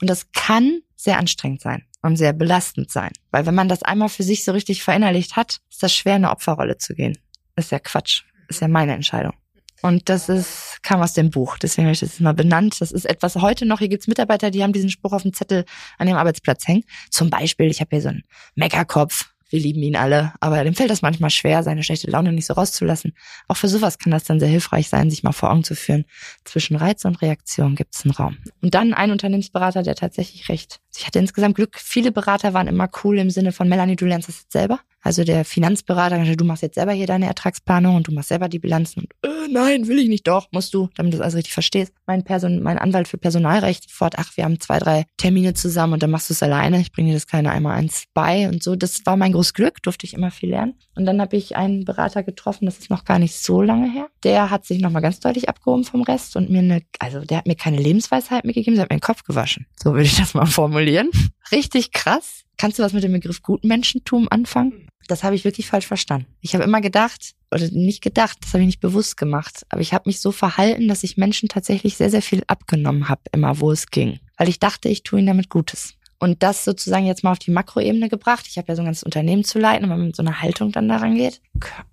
Und 0.00 0.10
das 0.10 0.32
kann 0.32 0.80
sehr 0.96 1.18
anstrengend 1.18 1.60
sein 1.60 1.84
und 2.02 2.16
sehr 2.16 2.32
belastend 2.32 2.90
sein. 2.90 3.12
Weil 3.30 3.46
wenn 3.46 3.54
man 3.54 3.68
das 3.68 3.82
einmal 3.82 4.08
für 4.08 4.22
sich 4.24 4.44
so 4.44 4.52
richtig 4.52 4.82
verinnerlicht 4.82 5.36
hat, 5.36 5.60
ist 5.70 5.82
das 5.82 5.94
schwer, 5.94 6.14
eine 6.14 6.30
Opferrolle 6.30 6.76
zu 6.78 6.94
gehen. 6.94 7.18
ist 7.56 7.70
ja 7.70 7.78
Quatsch. 7.78 8.22
ist 8.48 8.60
ja 8.60 8.68
meine 8.68 8.94
Entscheidung. 8.94 9.34
Und 9.82 10.08
das 10.08 10.28
ist, 10.28 10.78
kam 10.82 11.02
aus 11.02 11.12
dem 11.12 11.30
Buch. 11.30 11.58
Deswegen 11.58 11.86
habe 11.86 11.92
ich 11.92 12.00
das 12.00 12.20
mal 12.20 12.34
benannt. 12.34 12.80
Das 12.80 12.92
ist 12.92 13.04
etwas 13.04 13.34
heute 13.36 13.66
noch. 13.66 13.80
Hier 13.80 13.88
gibt's 13.88 14.06
Mitarbeiter, 14.06 14.52
die 14.52 14.62
haben 14.62 14.72
diesen 14.72 14.90
Spruch 14.90 15.12
auf 15.12 15.22
dem 15.22 15.32
Zettel 15.32 15.64
an 15.98 16.06
ihrem 16.06 16.18
Arbeitsplatz 16.18 16.68
hängen. 16.68 16.84
Zum 17.10 17.30
Beispiel, 17.30 17.66
ich 17.66 17.80
habe 17.80 17.88
hier 17.90 18.02
so 18.02 18.08
einen 18.10 18.22
Meckerkopf. 18.54 19.31
Wir 19.52 19.60
lieben 19.60 19.82
ihn 19.82 19.96
alle, 19.96 20.32
aber 20.40 20.64
dem 20.64 20.74
fällt 20.74 20.88
das 20.88 21.02
manchmal 21.02 21.28
schwer, 21.28 21.62
seine 21.62 21.82
schlechte 21.82 22.10
Laune 22.10 22.32
nicht 22.32 22.46
so 22.46 22.54
rauszulassen. 22.54 23.12
Auch 23.48 23.58
für 23.58 23.68
sowas 23.68 23.98
kann 23.98 24.10
das 24.10 24.24
dann 24.24 24.40
sehr 24.40 24.48
hilfreich 24.48 24.88
sein, 24.88 25.10
sich 25.10 25.22
mal 25.24 25.32
vor 25.32 25.50
Augen 25.50 25.62
zu 25.62 25.76
führen. 25.76 26.06
Zwischen 26.44 26.74
Reiz 26.74 27.04
und 27.04 27.20
Reaktion 27.20 27.74
gibt 27.74 27.94
es 27.94 28.06
einen 28.06 28.12
Raum. 28.12 28.38
Und 28.62 28.72
dann 28.74 28.94
ein 28.94 29.10
Unternehmensberater, 29.10 29.82
der 29.82 29.94
tatsächlich 29.94 30.48
recht. 30.48 30.80
Ich 30.96 31.06
hatte 31.06 31.18
insgesamt 31.18 31.56
Glück. 31.56 31.76
Viele 31.78 32.12
Berater 32.12 32.54
waren 32.54 32.66
immer 32.66 32.88
cool 33.04 33.18
im 33.18 33.28
Sinne 33.28 33.52
von 33.52 33.68
Melanie, 33.68 33.96
du 33.96 34.06
lernst 34.06 34.28
das 34.28 34.40
jetzt 34.40 34.52
selber. 34.52 34.80
Also 35.02 35.24
der 35.24 35.44
Finanzberater, 35.44 36.18
du 36.36 36.44
machst 36.44 36.62
jetzt 36.62 36.76
selber 36.76 36.92
hier 36.92 37.06
deine 37.06 37.26
Ertragsplanung 37.26 37.96
und 37.96 38.08
du 38.08 38.12
machst 38.12 38.28
selber 38.28 38.48
die 38.48 38.60
Bilanzen 38.60 39.00
und 39.00 39.28
äh, 39.28 39.48
nein, 39.50 39.88
will 39.88 39.98
ich 39.98 40.08
nicht, 40.08 40.26
doch, 40.26 40.46
musst 40.52 40.72
du, 40.74 40.88
damit 40.94 41.12
du 41.12 41.18
das 41.18 41.24
alles 41.24 41.36
richtig 41.36 41.52
verstehst. 41.52 41.92
Mein 42.06 42.24
Person, 42.24 42.62
mein 42.62 42.78
Anwalt 42.78 43.08
für 43.08 43.18
Personalrecht 43.18 43.90
fort, 43.90 44.14
ach, 44.18 44.36
wir 44.36 44.44
haben 44.44 44.60
zwei, 44.60 44.78
drei 44.78 45.04
Termine 45.16 45.54
zusammen 45.54 45.94
und 45.94 46.02
dann 46.02 46.10
machst 46.10 46.30
du 46.30 46.34
es 46.34 46.42
alleine. 46.42 46.80
Ich 46.80 46.92
bringe 46.92 47.08
dir 47.08 47.14
das 47.14 47.26
keine 47.26 47.50
einmal 47.50 47.76
eins 47.76 48.04
bei 48.14 48.48
und 48.48 48.62
so. 48.62 48.76
Das 48.76 49.04
war 49.04 49.16
mein 49.16 49.32
großes 49.32 49.54
Glück, 49.54 49.82
durfte 49.82 50.06
ich 50.06 50.14
immer 50.14 50.30
viel 50.30 50.50
lernen. 50.50 50.74
Und 50.94 51.06
dann 51.06 51.20
habe 51.20 51.36
ich 51.36 51.56
einen 51.56 51.84
Berater 51.84 52.22
getroffen, 52.22 52.66
das 52.66 52.78
ist 52.78 52.90
noch 52.90 53.04
gar 53.04 53.18
nicht 53.18 53.36
so 53.36 53.62
lange 53.62 53.90
her. 53.90 54.08
Der 54.24 54.50
hat 54.50 54.64
sich 54.64 54.80
nochmal 54.80 55.02
ganz 55.02 55.20
deutlich 55.20 55.48
abgehoben 55.48 55.84
vom 55.84 56.02
Rest 56.02 56.36
und 56.36 56.50
mir 56.50 56.60
eine, 56.60 56.82
also 56.98 57.20
der 57.20 57.38
hat 57.38 57.46
mir 57.46 57.56
keine 57.56 57.78
Lebensweisheit 57.78 58.44
mitgegeben, 58.44 58.74
der 58.74 58.84
hat 58.84 58.90
mir 58.90 58.98
den 58.98 59.02
Kopf 59.02 59.24
gewaschen. 59.24 59.66
So 59.82 59.92
würde 59.92 60.04
ich 60.04 60.16
das 60.16 60.34
mal 60.34 60.46
formulieren. 60.46 61.10
Richtig 61.50 61.92
krass. 61.92 62.44
Kannst 62.56 62.78
du 62.78 62.82
was 62.82 62.92
mit 62.92 63.02
dem 63.02 63.12
Begriff 63.12 63.42
Gutmenschentum 63.42 64.28
anfangen? 64.30 64.88
Das 65.08 65.24
habe 65.24 65.34
ich 65.34 65.44
wirklich 65.44 65.66
falsch 65.66 65.86
verstanden. 65.86 66.26
Ich 66.40 66.54
habe 66.54 66.64
immer 66.64 66.80
gedacht, 66.80 67.32
oder 67.50 67.68
nicht 67.70 68.02
gedacht, 68.02 68.38
das 68.40 68.54
habe 68.54 68.62
ich 68.62 68.66
nicht 68.66 68.80
bewusst 68.80 69.16
gemacht, 69.16 69.66
aber 69.68 69.80
ich 69.80 69.92
habe 69.92 70.04
mich 70.08 70.20
so 70.20 70.30
verhalten, 70.32 70.88
dass 70.88 71.02
ich 71.02 71.16
Menschen 71.16 71.48
tatsächlich 71.48 71.96
sehr, 71.96 72.10
sehr 72.10 72.22
viel 72.22 72.44
abgenommen 72.46 73.08
habe, 73.08 73.22
immer 73.32 73.60
wo 73.60 73.72
es 73.72 73.88
ging. 73.88 74.20
Weil 74.36 74.48
ich 74.48 74.60
dachte, 74.60 74.88
ich 74.88 75.02
tue 75.02 75.18
ihnen 75.18 75.26
damit 75.26 75.48
Gutes. 75.48 75.94
Und 76.22 76.44
das 76.44 76.64
sozusagen 76.64 77.04
jetzt 77.04 77.24
mal 77.24 77.32
auf 77.32 77.40
die 77.40 77.50
Makroebene 77.50 78.08
gebracht. 78.08 78.46
Ich 78.48 78.56
habe 78.56 78.68
ja 78.68 78.76
so 78.76 78.82
ein 78.82 78.84
ganzes 78.84 79.02
Unternehmen 79.02 79.42
zu 79.42 79.58
leiten, 79.58 79.86
und 79.86 79.90
wenn 79.90 79.98
man 79.98 80.06
mit 80.06 80.14
so 80.14 80.22
einer 80.22 80.40
Haltung 80.40 80.70
dann 80.70 80.88
daran 80.88 81.16
geht. 81.16 81.40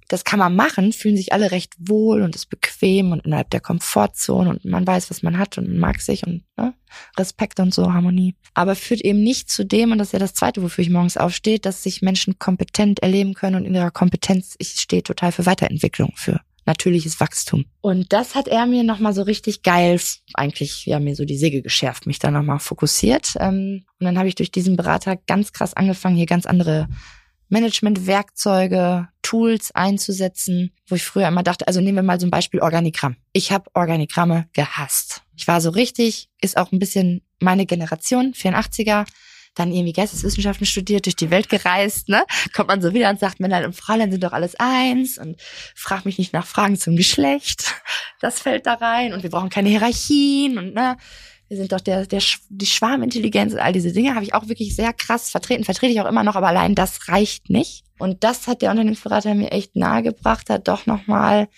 Das 0.08 0.24
kann 0.24 0.38
man 0.38 0.56
machen, 0.56 0.94
fühlen 0.94 1.18
sich 1.18 1.34
alle 1.34 1.50
recht 1.50 1.74
wohl 1.80 2.22
und 2.22 2.36
ist 2.36 2.48
bequem 2.48 3.12
und 3.12 3.26
innerhalb 3.26 3.50
der 3.50 3.60
Komfortzone 3.60 4.52
und 4.52 4.66
man 4.66 4.86
weiß, 4.86 5.10
was 5.10 5.24
man 5.24 5.40
hat 5.40 5.58
und 5.58 5.76
mag 5.76 6.00
sich 6.00 6.28
und 6.28 6.44
ne, 6.58 6.76
Respekt 7.18 7.60
und 7.60 7.74
so, 7.74 7.92
Harmonie. 7.92 8.36
Aber 8.54 8.76
führt 8.76 9.02
eben 9.02 9.24
nicht 9.24 9.50
zu 9.50 9.66
dem, 9.66 9.92
und 9.92 9.98
das 9.98 10.10
ist 10.10 10.14
ja 10.14 10.20
das 10.20 10.36
Zweite, 10.36 10.62
wofür 10.62 10.84
ich 10.84 10.92
morgens 10.92 11.18
aufstehe, 11.18 11.58
dass 11.58 11.82
sich 11.82 12.04
Menschen 12.04 12.38
kompetent 12.38 13.00
erleben 13.00 13.34
können 13.34 13.56
und 13.56 13.66
in 13.66 13.74
ihrer 13.74 13.90
Kompetenz, 13.90 14.54
ich 14.60 14.80
stehe 14.80 15.02
total 15.02 15.32
für 15.32 15.48
Weiterentwicklung, 15.48 16.12
für 16.16 16.40
natürliches 16.70 17.20
Wachstum. 17.20 17.66
Und 17.82 18.14
das 18.14 18.36
hat 18.36 18.48
er 18.48 18.66
mir 18.68 18.84
nochmal 18.84 19.14
so 19.14 19.24
richtig 19.24 19.64
geil, 19.64 20.00
eigentlich, 20.36 20.86
ja, 20.86 21.00
mir 21.00 21.16
so 21.16 21.26
die 21.26 21.38
Säge 21.38 21.62
geschärft, 21.62 22.06
mich 22.06 22.20
da 22.20 22.32
nochmal 22.32 22.60
fokussiert. 22.60 23.34
Ähm, 23.40 23.84
und 24.00 24.06
dann 24.06 24.18
habe 24.18 24.28
ich 24.30 24.36
durch 24.36 24.52
diesen 24.52 24.78
Berater 24.78 25.18
ganz 25.18 25.52
krass 25.52 25.74
angefangen, 25.74 26.16
hier 26.16 26.28
ganz 26.28 26.46
andere 26.46 26.88
Management-Werkzeuge, 27.50 29.08
Tools 29.24 29.72
einzusetzen, 29.72 30.72
wo 30.88 30.96
ich 30.96 31.04
früher 31.04 31.28
immer 31.28 31.44
dachte, 31.44 31.68
also 31.68 31.82
nehmen 31.82 31.98
wir 31.98 32.04
mal 32.04 32.20
ein 32.20 32.30
Beispiel 32.30 32.62
Organigramm. 32.62 33.16
Ich 33.34 33.52
habe 33.52 33.70
Organigramme 33.74 34.48
gehasst. 34.54 35.24
Ich 35.36 35.48
war 35.48 35.62
so 35.62 35.72
richtig, 35.72 36.30
ist 36.42 36.58
auch 36.58 36.72
ein 36.72 36.80
bisschen 36.80 37.22
meine 37.40 37.66
Generation, 37.66 38.34
84er, 38.34 39.06
dann 39.60 39.72
irgendwie 39.72 39.94
Geisteswissenschaften 39.94 40.66
studiert, 40.66 41.06
durch 41.06 41.16
die 41.16 41.30
Welt 41.30 41.50
gereist, 41.50 42.10
ne? 42.10 42.24
Kommt 42.54 42.70
man 42.70 42.82
so 42.82 42.94
wieder 42.94 43.10
und 43.10 43.20
sagt, 43.20 43.40
Männer 43.40 43.66
und 43.66 43.76
Fräulein 43.76 44.12
sind 44.12 44.24
doch 44.24 44.34
alles 44.34 44.56
eins 44.58 45.18
und 45.18 45.42
frag 45.76 46.06
mich 46.06 46.18
nicht 46.18 46.34
nach 46.34 46.46
Fragen 46.46 46.78
zum 46.78 46.96
Geschlecht. 46.96 47.76
Das 48.22 48.42
fällt 48.42 48.66
da 48.66 48.74
rein 48.74 49.14
und 49.14 49.24
wir 49.24 49.30
brauchen 49.30 49.50
keine 49.50 49.70
Hierarchien 49.70 50.58
und 50.58 50.74
ne, 50.74 50.98
wir 51.50 51.58
sind 51.58 51.72
doch 51.72 51.82
der, 51.82 52.06
der 52.06 52.22
die 52.50 52.66
Schwarmintelligenz 52.66 53.54
und 53.54 53.60
all 53.60 53.74
diese 53.74 53.92
Dinge 53.92 54.14
habe 54.14 54.24
ich 54.24 54.34
auch 54.34 54.48
wirklich 54.48 54.76
sehr 54.76 54.94
krass 54.94 55.30
vertreten, 55.32 55.64
vertrete 55.64 55.92
ich 55.92 56.02
auch 56.02 56.06
immer 56.06 56.24
noch, 56.24 56.36
aber 56.36 56.48
allein 56.48 56.76
das 56.76 57.08
reicht 57.08 57.50
nicht. 57.50 57.84
Und 57.98 58.24
das 58.24 58.48
hat 58.48 58.62
der 58.62 58.72
Unternehmensberater 58.72 59.34
mir 59.36 59.52
echt 59.52 59.76
nahegebracht, 59.76 60.50
hat 60.50 60.68
doch 60.68 60.86
nochmal 60.86 61.50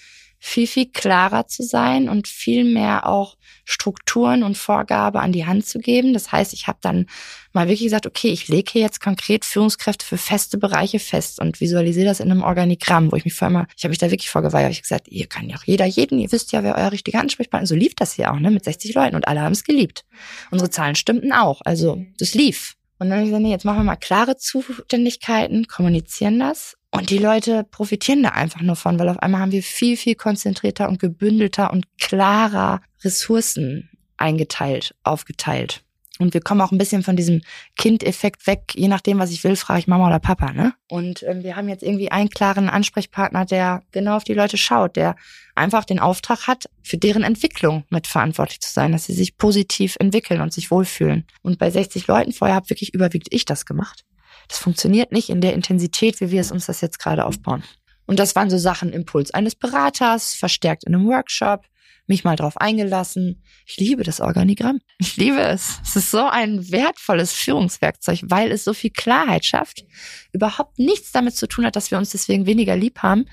viel, 0.44 0.66
viel 0.66 0.88
klarer 0.88 1.48
zu 1.48 1.62
sein 1.62 2.10
und 2.10 2.28
viel 2.28 2.64
mehr 2.64 3.06
auch 3.08 3.38
Strukturen 3.64 4.42
und 4.42 4.58
Vorgabe 4.58 5.20
an 5.20 5.32
die 5.32 5.46
Hand 5.46 5.68
zu 5.68 5.78
geben. 5.78 6.14
Das 6.14 6.32
heißt, 6.32 6.52
ich 6.52 6.66
habe 6.66 6.80
dann 6.82 7.06
mal 7.54 7.68
wirklich 7.68 7.84
gesagt, 7.84 8.08
okay, 8.08 8.30
ich 8.30 8.48
lege 8.48 8.72
hier 8.72 8.82
jetzt 8.82 9.02
konkret 9.02 9.46
Führungskräfte 9.46 10.04
für 10.04 10.18
feste 10.18 10.58
Bereiche 10.58 10.98
fest 10.98 11.40
und 11.40 11.62
visualisiere 11.62 12.08
das 12.08 12.20
in 12.20 12.32
einem 12.32 12.42
Organigramm, 12.42 13.12
wo 13.12 13.18
ich 13.18 13.24
mich 13.24 13.36
vorher 13.36 13.56
mal, 13.56 13.68
ich 13.78 13.84
habe 13.84 13.92
mich 13.92 14.00
da 14.00 14.10
wirklich 14.10 14.32
vorgeweigert, 14.32 14.72
ich 14.72 14.82
gesagt, 14.82 15.08
ihr 15.10 15.28
kann 15.28 15.48
ja 15.48 15.58
auch 15.58 15.64
jeder 15.64 15.86
jeden, 15.86 16.18
ihr 16.18 16.32
wisst 16.32 16.52
ja, 16.52 16.64
wer 16.64 16.76
euer 16.76 16.92
richtiger 16.92 17.20
Ansprechpartner 17.20 17.64
ist. 17.64 17.70
So 17.70 17.76
lief 17.76 17.94
das 17.94 18.14
hier 18.14 18.34
auch, 18.34 18.40
ne, 18.40 18.50
mit 18.50 18.66
60 18.66 18.96
Leuten 18.96 19.16
und 19.16 19.28
alle 19.28 19.42
haben 19.42 19.54
es 19.54 19.64
geliebt. 19.64 20.06
Unsere 20.50 20.72
Zahlen 20.72 20.96
stimmten 20.96 21.34
auch, 21.34 21.62
also 21.64 22.04
das 22.18 22.34
lief. 22.34 22.76
Und 23.02 23.10
dann 23.10 23.18
habe 23.18 23.24
ich 23.24 23.30
gesagt, 23.30 23.42
nee, 23.42 23.50
jetzt 23.50 23.66
machen 23.66 23.80
wir 23.80 23.84
mal 23.84 23.96
klare 23.96 24.38
Zuständigkeiten, 24.38 25.66
kommunizieren 25.66 26.38
das 26.38 26.78
und 26.92 27.10
die 27.10 27.18
Leute 27.18 27.64
profitieren 27.64 28.22
da 28.22 28.30
einfach 28.30 28.62
nur 28.62 28.76
von, 28.76 29.00
weil 29.00 29.10
auf 29.10 29.18
einmal 29.18 29.42
haben 29.42 29.52
wir 29.52 29.64
viel, 29.64 29.98
viel 29.98 30.14
konzentrierter 30.14 30.88
und 30.88 31.00
gebündelter 31.00 31.74
und 31.74 31.88
klarer 31.98 32.80
Ressourcen 33.04 33.90
eingeteilt, 34.18 34.94
aufgeteilt. 35.02 35.84
Und 36.22 36.34
wir 36.34 36.42
kommen 36.42 36.62
auch 36.62 36.72
ein 36.72 36.78
bisschen 36.78 37.04
von 37.04 37.16
diesem 37.16 37.42
Kind-Effekt 37.78 38.48
weg. 38.48 38.74
Je 38.76 38.88
nachdem, 38.88 39.20
was 39.20 39.32
ich 39.32 39.44
will, 39.44 39.56
frage 39.56 39.80
ich 39.80 39.88
Mama 39.88 40.08
oder 40.08 40.20
Papa, 40.20 40.54
ne? 40.54 40.74
Und 40.88 41.24
ähm, 41.24 41.44
wir 41.44 41.56
haben 41.56 41.70
jetzt 41.70 41.84
irgendwie 41.84 42.12
einen 42.12 42.30
klaren 42.30 42.70
Ansprechpartner, 42.70 43.46
der 43.46 43.84
genau 43.92 44.18
auf 44.18 44.24
die 44.24 44.34
Leute 44.34 44.58
schaut, 44.58 44.96
der 44.96 45.16
einfach 45.56 45.86
den 45.86 46.00
Auftrag 46.00 46.48
hat, 46.48 46.70
für 46.84 46.98
deren 46.98 47.24
Entwicklung 47.24 47.84
mitverantwortlich 47.90 48.62
zu 48.62 48.72
sein, 48.72 48.92
dass 48.92 49.06
sie 49.06 49.14
sich 49.14 49.38
positiv 49.38 49.96
entwickeln 50.00 50.42
und 50.42 50.54
sich 50.54 50.72
wohlfühlen. 50.72 51.26
Und 51.42 51.60
bei 51.60 51.70
60 51.70 52.08
Leuten 52.08 52.34
vorher 52.34 52.56
habe 52.56 52.70
wirklich 52.70 52.94
überwiegend 52.94 53.30
ich 53.32 53.46
das 53.46 53.66
gemacht. 53.66 54.06
Das 54.48 54.58
funktioniert 54.58 55.12
nicht 55.12 55.30
in 55.30 55.42
der 55.42 55.54
Intensität, 55.54 56.20
wie 56.20 56.32
wir 56.32 56.42
es 56.42 56.52
uns 56.52 56.66
das 56.66 56.82
jetzt 56.82 57.00
gerade 57.00 57.26
aufbauen. 57.26 57.64
Und 58.06 58.20
das 58.20 58.36
waren 58.36 58.50
so 58.50 58.58
Sachen, 58.58 58.92
Impuls 58.92 59.32
eines 59.32 59.56
Beraters, 59.56 60.34
verstärkt 60.34 60.84
in 60.84 60.94
einem 60.94 61.08
Workshop, 61.08 61.66
mich 62.12 62.26
mal 62.26 62.36
drauf 62.36 62.58
eingelassen. 62.58 63.42
Ich 63.66 63.78
liebe 63.78 64.04
das 64.04 64.20
Organigramm. 64.20 64.82
Ich 65.00 65.16
liebe 65.16 65.40
es. 65.40 65.80
Es 65.84 65.96
ist 65.96 66.12
so 66.12 66.28
ein 66.28 66.70
wertvolles 66.70 67.32
Führungswerkzeug, 67.32 68.20
weil 68.24 68.52
es 68.52 68.66
so 68.66 68.74
viel 68.74 68.90
Klarheit 68.90 69.46
schafft. 69.46 69.86
Überhaupt 70.34 70.78
nichts 70.78 71.14
damit 71.14 71.38
zu 71.38 71.48
tun 71.48 71.66
hat, 71.66 71.78
dass 71.78 71.90
wir 71.90 71.98
uns 71.98 72.10
deswegen 72.10 72.46
weniger 72.46 72.76
lieb 72.76 73.00
haben 73.00 73.26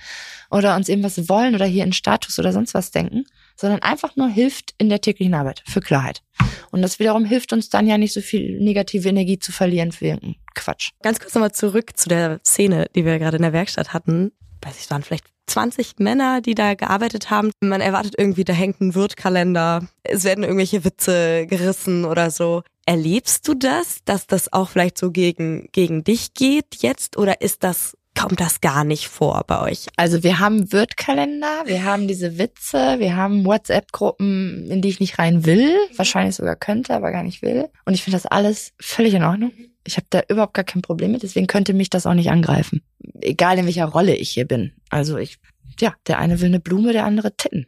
oder 0.49 0.77
uns 0.77 0.89
irgendwas 0.89 1.29
wollen 1.29 1.57
oder 1.57 1.67
hier 1.67 1.83
in 1.83 1.93
Status 1.93 2.39
oder 2.39 2.53
sonst 2.53 2.73
was 2.73 2.93
denken, 2.93 3.25
sondern 3.57 3.83
einfach 3.83 4.15
nur 4.15 4.29
hilft 4.29 4.75
in 4.79 4.89
der 4.89 5.01
täglichen 5.01 5.35
Arbeit 5.35 5.65
für 5.67 5.81
Klarheit. 5.81 6.23
Und 6.71 6.83
das 6.83 7.01
wiederum 7.01 7.25
hilft 7.25 7.53
uns 7.53 7.71
dann 7.71 7.89
ja 7.89 7.99
nicht 7.99 8.13
so 8.13 8.21
viel 8.21 8.61
negative 8.61 9.09
Energie 9.09 9.41
zu 9.41 9.51
verlieren 9.51 9.91
für 9.91 10.07
irgendeinen 10.07 10.37
Quatsch. 10.55 10.91
Ganz 11.03 11.19
kurz 11.19 11.35
nochmal 11.35 11.53
zurück 11.53 11.97
zu 11.97 12.09
der 12.09 12.41
Szene, 12.47 12.87
die 12.95 13.05
wir 13.05 13.19
gerade 13.19 13.39
in 13.39 13.43
der 13.43 13.53
Werkstatt 13.53 13.93
hatten. 13.93 14.31
Weiß 14.63 14.77
ich, 14.77 14.85
es 14.85 14.91
waren 14.91 15.03
vielleicht 15.03 15.25
20 15.49 15.99
Männer, 15.99 16.41
die 16.41 16.55
da 16.55 16.75
gearbeitet 16.75 17.31
haben. 17.31 17.51
Man 17.61 17.81
erwartet 17.81 18.15
irgendwie, 18.17 18.45
da 18.45 18.53
hängt 18.53 18.81
ein 18.81 18.95
Wirtkalender. 18.95 19.87
Es 20.03 20.25
werden 20.25 20.45
irgendwelche 20.45 20.85
Witze 20.85 21.47
gerissen 21.47 22.05
oder 22.05 22.31
so. 22.31 22.63
Erlebst 22.87 23.47
du 23.47 23.55
das, 23.55 23.99
dass 24.05 24.27
das 24.27 24.53
auch 24.53 24.71
vielleicht 24.71 24.97
so 24.99 25.11
gegen, 25.11 25.69
gegen 25.73 26.05
dich 26.05 26.35
geht 26.35 26.77
jetzt? 26.81 27.19
Oder 27.19 27.41
ist 27.41 27.63
das 27.63 27.99
kommt 28.19 28.41
das 28.41 28.61
gar 28.61 28.85
nicht 28.85 29.09
vor 29.09 29.45
bei 29.47 29.61
euch? 29.61 29.87
Also 29.97 30.23
wir 30.23 30.41
haben 30.41 30.73
Wirtkalender, 30.73 31.63
wir 31.67 31.85
haben 31.85 32.09
diese 32.09 32.39
Witze, 32.39 32.97
wir 32.99 33.17
haben 33.17 33.45
WhatsApp-Gruppen, 33.45 34.69
in 34.71 34.83
die 34.83 34.89
ich 34.89 35.01
nicht 35.01 35.19
rein 35.19 35.47
will, 35.47 35.77
wahrscheinlich 35.95 36.35
sogar 36.35 36.57
könnte, 36.57 36.95
aber 36.95 37.13
gar 37.13 37.23
nicht 37.23 37.43
will. 37.43 37.69
Und 37.85 37.95
ich 37.95 38.03
finde 38.03 38.17
das 38.17 38.27
alles 38.27 38.73
völlig 38.81 39.15
in 39.15 39.23
Ordnung. 39.23 39.53
Ich 39.85 39.97
habe 39.97 40.07
da 40.11 40.23
überhaupt 40.29 40.55
gar 40.55 40.65
kein 40.65 40.83
Problem 40.83 41.13
mit, 41.13 41.23
deswegen 41.23 41.47
könnte 41.47 41.73
mich 41.75 41.91
das 41.91 42.07
auch 42.07 42.15
nicht 42.15 42.31
angreifen. 42.31 42.83
Egal 43.21 43.59
in 43.59 43.67
welcher 43.67 43.87
Rolle 43.87 44.17
ich 44.17 44.31
hier 44.31 44.47
bin. 44.47 44.73
Also 44.91 45.19
ich, 45.19 45.39
ja, 45.79 45.95
der 46.07 46.19
eine 46.19 46.41
will 46.41 46.49
eine 46.49 46.61
Blume, 46.61 46.93
der 46.93 47.05
andere 47.05 47.37
Titten. 47.37 47.67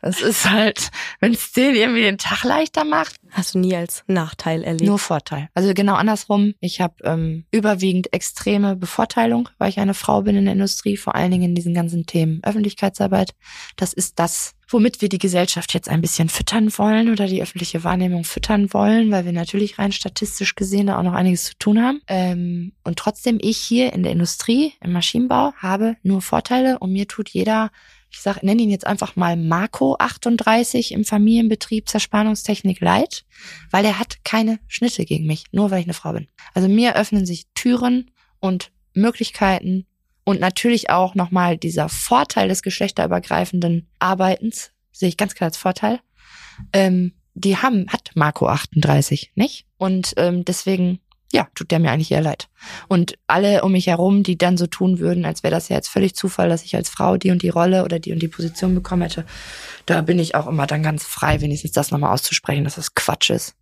Das 0.00 0.20
ist 0.20 0.48
halt, 0.48 0.90
wenn 1.20 1.32
es 1.32 1.52
den 1.52 1.74
irgendwie 1.74 2.02
den 2.02 2.18
Tag 2.18 2.44
leichter 2.44 2.84
macht. 2.84 3.16
Hast 3.30 3.54
du 3.54 3.58
nie 3.58 3.76
als 3.76 4.04
Nachteil 4.06 4.62
erlebt? 4.64 4.84
Nur 4.84 4.98
Vorteil. 4.98 5.48
Also 5.54 5.74
genau 5.74 5.94
andersrum. 5.94 6.54
Ich 6.60 6.80
habe 6.80 6.94
ähm, 7.04 7.44
überwiegend 7.50 8.12
extreme 8.12 8.76
Bevorteilung, 8.76 9.48
weil 9.58 9.70
ich 9.70 9.78
eine 9.78 9.94
Frau 9.94 10.22
bin 10.22 10.36
in 10.36 10.44
der 10.44 10.54
Industrie, 10.54 10.96
vor 10.96 11.14
allen 11.14 11.30
Dingen 11.30 11.50
in 11.50 11.54
diesen 11.54 11.74
ganzen 11.74 12.06
Themen 12.06 12.40
Öffentlichkeitsarbeit. 12.42 13.34
Das 13.76 13.92
ist 13.92 14.18
das, 14.18 14.54
womit 14.68 15.00
wir 15.00 15.08
die 15.08 15.18
Gesellschaft 15.18 15.74
jetzt 15.74 15.88
ein 15.88 16.00
bisschen 16.00 16.28
füttern 16.28 16.70
wollen 16.76 17.10
oder 17.10 17.26
die 17.26 17.42
öffentliche 17.42 17.84
Wahrnehmung 17.84 18.24
füttern 18.24 18.72
wollen, 18.72 19.10
weil 19.10 19.24
wir 19.24 19.32
natürlich 19.32 19.78
rein 19.78 19.92
statistisch 19.92 20.54
gesehen 20.54 20.88
da 20.88 20.98
auch 20.98 21.02
noch 21.02 21.14
einiges 21.14 21.44
zu 21.44 21.58
tun 21.58 21.82
haben. 21.82 22.00
Ähm, 22.06 22.72
und 22.84 22.98
trotzdem 22.98 23.38
ich 23.40 23.58
hier 23.58 23.92
in 23.92 24.02
der 24.02 24.12
Industrie, 24.12 24.74
im 24.82 24.92
Maschinenbau, 24.92 25.52
habe 25.56 25.96
nur 26.02 26.22
Vorteile 26.22 26.78
und 26.78 26.92
mir 26.92 27.08
tut 27.08 27.28
jeder, 27.30 27.70
ich 28.10 28.20
sag, 28.20 28.42
nenne 28.42 28.62
ihn 28.62 28.70
jetzt 28.70 28.86
einfach 28.86 29.16
mal 29.16 29.36
Marco 29.36 29.96
38 29.98 30.92
im 30.92 31.04
Familienbetrieb 31.04 31.88
Zerspannungstechnik 31.88 32.80
Light, 32.80 33.24
weil 33.70 33.84
er 33.84 33.98
hat 33.98 34.24
keine 34.24 34.58
Schnitte 34.66 35.04
gegen 35.04 35.26
mich, 35.26 35.44
nur 35.52 35.70
weil 35.70 35.80
ich 35.80 35.86
eine 35.86 35.94
Frau 35.94 36.12
bin. 36.12 36.28
Also 36.54 36.68
mir 36.68 36.96
öffnen 36.96 37.26
sich 37.26 37.46
Türen 37.54 38.10
und 38.40 38.70
Möglichkeiten 38.94 39.86
und 40.24 40.40
natürlich 40.40 40.90
auch 40.90 41.14
nochmal 41.14 41.56
dieser 41.56 41.88
Vorteil 41.88 42.48
des 42.48 42.62
geschlechterübergreifenden 42.62 43.88
Arbeitens, 43.98 44.72
sehe 44.92 45.08
ich 45.08 45.16
ganz 45.16 45.34
klar 45.34 45.48
als 45.48 45.56
Vorteil. 45.56 46.00
Ähm, 46.72 47.12
die 47.34 47.56
haben, 47.56 47.86
hat 47.88 48.10
Marco 48.14 48.46
38, 48.46 49.32
nicht? 49.36 49.66
Und 49.76 50.14
ähm, 50.16 50.44
deswegen, 50.44 51.00
ja, 51.32 51.48
tut 51.54 51.70
der 51.70 51.78
mir 51.78 51.90
eigentlich 51.90 52.10
eher 52.10 52.22
leid. 52.22 52.48
Und 52.88 53.18
alle 53.26 53.62
um 53.62 53.72
mich 53.72 53.86
herum, 53.86 54.22
die 54.22 54.38
dann 54.38 54.56
so 54.56 54.66
tun 54.66 54.98
würden, 54.98 55.24
als 55.24 55.42
wäre 55.42 55.54
das 55.54 55.68
ja 55.68 55.76
jetzt 55.76 55.88
völlig 55.88 56.14
Zufall, 56.14 56.48
dass 56.48 56.64
ich 56.64 56.74
als 56.74 56.88
Frau 56.88 57.16
die 57.16 57.30
und 57.30 57.42
die 57.42 57.50
Rolle 57.50 57.84
oder 57.84 57.98
die 57.98 58.12
und 58.12 58.20
die 58.20 58.28
Position 58.28 58.74
bekommen 58.74 59.02
hätte, 59.02 59.24
da 59.86 60.00
bin 60.00 60.18
ich 60.18 60.34
auch 60.34 60.46
immer 60.46 60.66
dann 60.66 60.82
ganz 60.82 61.04
frei, 61.04 61.40
wenigstens 61.40 61.72
das 61.72 61.90
nochmal 61.90 62.12
auszusprechen, 62.12 62.64
dass 62.64 62.76
das 62.76 62.94
Quatsch 62.94 63.30
ist 63.30 63.54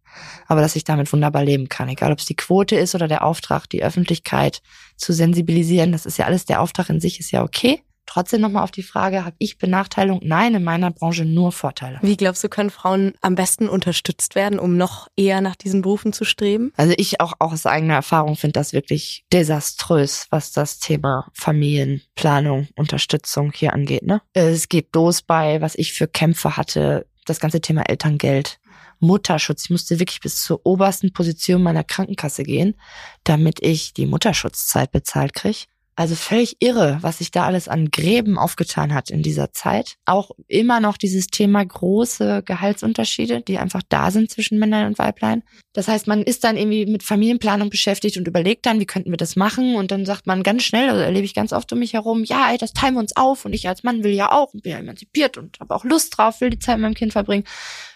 aber 0.47 0.61
dass 0.61 0.77
ich 0.77 0.85
damit 0.85 1.13
wunderbar 1.13 1.45
leben 1.45 1.69
kann. 1.69 1.89
Egal, 1.89 2.13
ob 2.13 2.19
es 2.19 2.27
die 2.27 2.37
Quote 2.37 2.77
ist 2.77 2.95
oder 2.95 3.09
der 3.09 3.25
Auftrag, 3.25 3.69
die 3.69 3.83
Öffentlichkeit 3.83 4.63
zu 4.97 5.13
sensibilisieren, 5.13 5.93
das 5.93 6.07
ist 6.07 6.19
ja 6.19 6.27
alles, 6.27 6.45
der 6.45 6.61
Auftrag 6.61 6.89
in 6.91 7.01
sich 7.01 7.21
ist 7.21 7.31
ja 7.31 7.43
okay. 7.43 7.83
Trotzdem 8.07 8.41
nochmal 8.41 8.63
auf 8.63 8.71
die 8.71 8.83
Frage, 8.83 9.25
habe 9.25 9.37
ich 9.39 9.59
Benachteiligung? 9.59 10.21
Nein, 10.23 10.55
in 10.55 10.65
meiner 10.65 10.91
Branche 10.91 11.25
nur 11.25 11.53
Vorteile. 11.53 11.99
Wie 12.03 12.17
glaubst 12.17 12.43
du, 12.45 12.49
können 12.49 12.71
Frauen 12.71 13.13
am 13.21 13.35
besten 13.35 13.69
unterstützt 13.69 14.35
werden, 14.35 14.59
um 14.59 14.77
noch 14.77 15.09
eher 15.17 15.41
nach 15.41 15.57
diesen 15.57 15.83
Berufen 15.83 16.13
zu 16.13 16.25
streben? 16.25 16.73
Also 16.77 16.95
ich 16.97 17.21
auch, 17.21 17.35
auch 17.39 17.53
aus 17.53 17.67
eigener 17.67 17.95
Erfahrung 17.95 18.37
finde 18.37 18.53
das 18.53 18.73
wirklich 18.73 19.25
desaströs, 19.33 20.27
was 20.31 20.53
das 20.53 20.79
Thema 20.79 21.29
Familienplanung, 21.35 22.69
Unterstützung 22.77 23.53
hier 23.53 23.73
angeht. 23.73 24.05
Ne? 24.05 24.23
Es 24.33 24.69
geht 24.69 24.95
los 24.95 25.23
bei, 25.23 25.61
was 25.61 25.75
ich 25.75 25.93
für 25.93 26.07
Kämpfe 26.07 26.57
hatte, 26.57 27.07
das 27.25 27.41
ganze 27.41 27.61
Thema 27.61 27.83
Elterngeld. 27.83 28.59
Mutterschutz. 28.99 29.65
Ich 29.65 29.71
musste 29.71 29.99
wirklich 29.99 30.21
bis 30.21 30.43
zur 30.43 30.65
obersten 30.65 31.13
Position 31.13 31.63
meiner 31.63 31.85
Krankenkasse 31.85 32.45
gehen, 32.45 32.77
damit 33.25 33.63
ich 33.63 33.93
die 33.93 34.07
Mutterschutzzeit 34.07 34.91
bezahlt 34.91 35.35
kriege. 35.35 35.67
Also 35.99 36.15
völlig 36.15 36.57
irre, 36.61 36.99
was 37.01 37.19
sich 37.19 37.31
da 37.31 37.47
alles 37.47 37.69
an 37.69 37.91
Gräben 37.91 38.37
aufgetan 38.37 38.93
hat 38.93 39.09
in 39.09 39.23
dieser 39.23 39.55
Zeit. 39.55 39.97
Auch 40.05 40.31
immer 40.47 40.79
noch 40.79 40.99
dieses 40.99 41.29
Thema 41.29 41.65
große 41.65 42.43
Gehaltsunterschiede, 42.45 43.41
die 43.41 43.57
einfach 43.57 43.81
da 43.89 44.11
sind 44.11 44.31
zwischen 44.31 44.59
Männern 44.59 44.89
und 44.89 44.99
Weiblein. 44.99 45.43
Das 45.73 45.89
heißt, 45.89 46.07
man 46.07 46.23
ist 46.23 46.45
dann 46.45 46.59
irgendwie 46.59 46.85
mit 46.85 47.03
Familienplanung 47.03 47.71
beschäftigt 47.71 48.19
und 48.19 48.29
überlegt 48.29 48.67
dann, 48.67 48.79
wie 48.79 48.85
könnten 48.85 49.11
wir 49.11 49.17
das 49.17 49.37
machen? 49.37 49.75
Und 49.75 49.91
dann 49.91 50.05
sagt 50.05 50.27
man 50.27 50.43
ganz 50.43 50.65
schnell, 50.65 50.91
also 50.91 51.01
erlebe 51.01 51.25
ich 51.25 51.33
ganz 51.33 51.55
oft 51.55 51.73
um 51.73 51.79
mich 51.79 51.95
herum, 51.95 52.25
ja, 52.25 52.51
ey, 52.51 52.59
das 52.59 52.75
teilen 52.75 52.93
wir 52.93 53.01
uns 53.01 53.17
auf 53.17 53.47
und 53.47 53.55
ich 53.55 53.67
als 53.67 53.83
Mann 53.83 54.05
will 54.05 54.13
ja 54.13 54.31
auch 54.33 54.53
und 54.53 54.65
bin 54.65 54.73
ja 54.73 54.79
emanzipiert 54.79 55.39
und 55.39 55.59
habe 55.61 55.75
auch 55.75 55.85
Lust 55.85 56.19
drauf, 56.19 56.43
will 56.43 56.51
die 56.51 56.59
Zeit 56.59 56.77
mit 56.77 56.83
meinem 56.83 56.95
Kind 56.95 57.13
verbringen. 57.13 57.45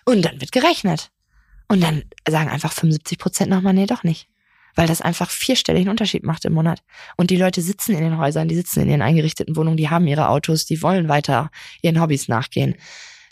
Und 0.07 0.25
dann 0.25 0.41
wird 0.41 0.53
gerechnet. 0.53 1.11
Und 1.69 1.83
dann 1.83 2.05
sagen 2.27 2.49
einfach 2.49 2.73
75 2.73 3.19
Prozent 3.19 3.51
nochmal, 3.51 3.75
nee, 3.75 3.85
doch 3.85 4.05
nicht 4.05 4.27
weil 4.81 4.87
das 4.87 5.03
einfach 5.03 5.29
vierstelligen 5.29 5.91
Unterschied 5.91 6.25
macht 6.25 6.47
im 6.47 6.55
Monat. 6.55 6.83
Und 7.19 7.29
die 7.29 7.37
Leute 7.37 7.61
sitzen 7.61 7.95
in 7.95 8.01
den 8.01 8.17
Häusern, 8.17 8.49
die 8.49 8.55
sitzen 8.55 8.81
in 8.81 8.89
ihren 8.89 9.03
eingerichteten 9.03 9.55
Wohnungen, 9.55 9.77
die 9.77 9.91
haben 9.91 10.07
ihre 10.07 10.31
Autos, 10.31 10.65
die 10.65 10.81
wollen 10.81 11.07
weiter 11.07 11.51
ihren 11.83 12.01
Hobbys 12.01 12.29
nachgehen. 12.29 12.77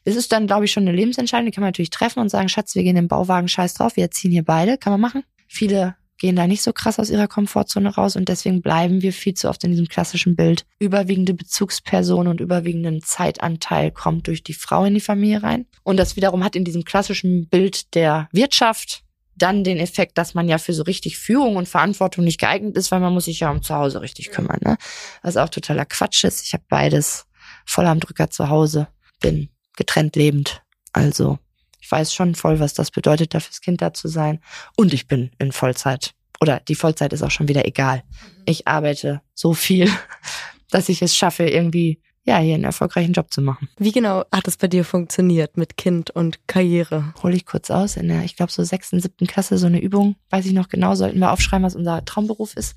Das 0.04 0.14
ist 0.14 0.30
dann, 0.30 0.46
glaube 0.46 0.66
ich, 0.66 0.72
schon 0.72 0.87
eine 0.87 0.94
Lebensentscheidung, 0.94 1.46
die 1.46 1.52
kann 1.52 1.62
man 1.62 1.68
natürlich 1.68 1.88
treffen 1.88 2.20
und 2.20 2.28
sagen, 2.28 2.50
Schatz, 2.50 2.74
wir 2.74 2.82
gehen 2.82 2.98
im 2.98 3.08
Bauwagen, 3.08 3.48
scheiß 3.48 3.72
drauf, 3.72 3.96
wir 3.96 4.11
ziehen 4.11 4.30
hier 4.30 4.44
beide, 4.44 4.76
kann 4.76 4.92
man 4.92 5.00
machen. 5.00 5.24
Viele 5.46 5.96
gehen 6.18 6.37
da 6.37 6.46
nicht 6.46 6.61
so 6.61 6.74
krass 6.74 6.98
aus 6.98 7.08
ihrer 7.08 7.28
Komfortzone 7.28 7.94
raus 7.94 8.14
und 8.14 8.28
deswegen 8.28 8.61
bleiben 8.61 9.00
wir 9.00 9.14
viel 9.14 9.32
zu 9.32 9.48
oft 9.48 9.64
in 9.64 9.70
diesem 9.70 9.88
klassischen 9.88 10.37
Bild. 10.37 10.66
Überwiegende 10.78 11.32
Bezugsperson 11.32 12.26
und 12.26 12.42
überwiegenden 12.42 13.00
Zeitanteil 13.00 13.90
kommt 13.90 14.26
durch 14.26 14.42
die 14.42 14.52
Frau 14.52 14.84
in 14.84 14.92
die 14.92 15.00
Familie 15.00 15.42
rein. 15.42 15.64
Und 15.82 15.96
das 15.96 16.14
wiederum 16.14 16.44
hat 16.44 16.56
in 16.56 16.64
diesem 16.64 16.84
klassischen 16.84 17.48
Bild 17.48 17.94
der 17.94 18.28
Wirtschaft 18.32 19.04
dann 19.38 19.64
den 19.64 19.79
Effekt, 19.79 20.18
dass 20.18 20.35
man 20.35 20.48
ja 20.48 20.59
für 20.59 20.74
so 20.74 20.83
richtig 20.83 21.18
Führung 21.18 21.57
und 21.57 21.68
Verantwortung 21.68 22.24
nicht 22.24 22.40
geeignet 22.40 22.77
ist, 22.77 22.90
weil 22.90 23.01
man 23.01 23.12
muss 23.12 23.27
sich 23.27 23.40
ja 23.40 23.51
um 23.51 23.62
zu 23.62 23.74
Hause 23.74 24.01
richtig 24.01 24.31
kümmern. 24.31 24.59
Ne? 24.64 24.77
Was 25.22 25.37
auch 25.37 25.48
totaler 25.48 25.85
Quatsch 25.87 26.24
ist. 26.24 26.44
Ich 26.44 26.53
habe 26.53 26.64
beides 26.68 27.27
voll 27.64 27.87
am 27.87 28.01
Drücker 28.01 28.31
zu 28.31 28.48
Hause, 28.48 28.88
bin 29.20 29.48
getrennt 29.77 30.16
lebend. 30.16 30.62
Also 30.92 31.38
ich 31.81 31.90
weiß 31.90 32.12
schon 32.12 32.35
voll, 32.35 32.61
was 32.61 32.74
das 32.74 32.90
bedeutet, 32.90 33.35
da 33.35 33.40
fürs 33.40 33.61
Kind 33.61 33.81
da 33.81 33.94
zu 33.94 34.09
sein. 34.09 34.40
Und 34.77 34.92
ich 34.92 35.07
bin 35.07 35.31
in 35.38 35.53
Vollzeit. 35.53 36.12
Oder 36.40 36.61
die 36.61 36.74
Vollzeit 36.74 37.12
ist 37.12 37.22
auch 37.22 37.31
schon 37.31 37.48
wieder 37.48 37.66
egal. 37.66 38.03
Ich 38.44 38.68
arbeite 38.68 39.22
so 39.35 39.55
viel, 39.55 39.90
dass 40.70 40.88
ich 40.88 41.03
es 41.03 41.16
schaffe, 41.16 41.48
irgendwie 41.48 42.01
ja, 42.28 42.38
hier 42.38 42.54
einen 42.54 42.64
erfolgreichen 42.64 43.14
Job 43.14 43.32
zu 43.32 43.40
machen. 43.40 43.68
Wie 43.78 43.90
genau 43.90 44.22
hat 44.30 44.46
es 44.46 44.58
bei 44.58 44.68
dir 44.68 44.84
funktioniert 44.84 45.56
mit 45.56 45.78
Kind 45.78 46.10
und 46.10 46.46
Karriere? 46.46 47.14
Hole 47.22 47.34
ich 47.34 47.46
kurz 47.46 47.70
aus. 47.70 47.96
In 47.96 48.08
der, 48.08 48.22
ich 48.22 48.36
glaube, 48.36 48.52
so 48.52 48.62
sechsten, 48.62 49.00
siebten 49.00 49.26
Klasse 49.26 49.56
so 49.56 49.66
eine 49.66 49.80
Übung, 49.80 50.16
weiß 50.28 50.44
ich 50.44 50.52
noch 50.52 50.68
genau, 50.68 50.94
sollten 50.94 51.20
wir 51.20 51.32
aufschreiben, 51.32 51.64
was 51.64 51.74
unser 51.74 52.04
Traumberuf 52.04 52.54
ist. 52.54 52.76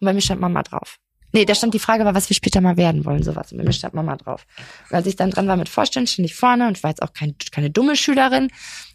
Und 0.00 0.06
bei 0.06 0.12
mir 0.12 0.20
stand 0.20 0.40
Mama 0.40 0.64
drauf. 0.64 0.98
Nee, 1.32 1.44
da 1.44 1.54
stand 1.54 1.74
die 1.74 1.78
Frage 1.78 2.04
war, 2.04 2.14
was 2.14 2.28
wir 2.28 2.34
später 2.34 2.60
mal 2.60 2.76
werden 2.76 3.04
wollen, 3.04 3.22
sowas. 3.22 3.52
Und 3.52 3.62
mir 3.62 3.72
stand 3.72 3.94
Mama 3.94 4.16
drauf. 4.16 4.46
Und 4.88 4.96
als 4.96 5.06
ich 5.06 5.16
dann 5.16 5.30
dran 5.30 5.46
war 5.46 5.56
mit 5.56 5.68
Vorstand, 5.68 6.08
stand 6.08 6.26
ich 6.26 6.34
vorne 6.34 6.66
und 6.66 6.76
ich 6.76 6.82
war 6.82 6.90
jetzt 6.90 7.02
auch 7.02 7.12
kein, 7.12 7.34
keine 7.52 7.70
dumme 7.70 7.96
Schülerin. 7.96 8.48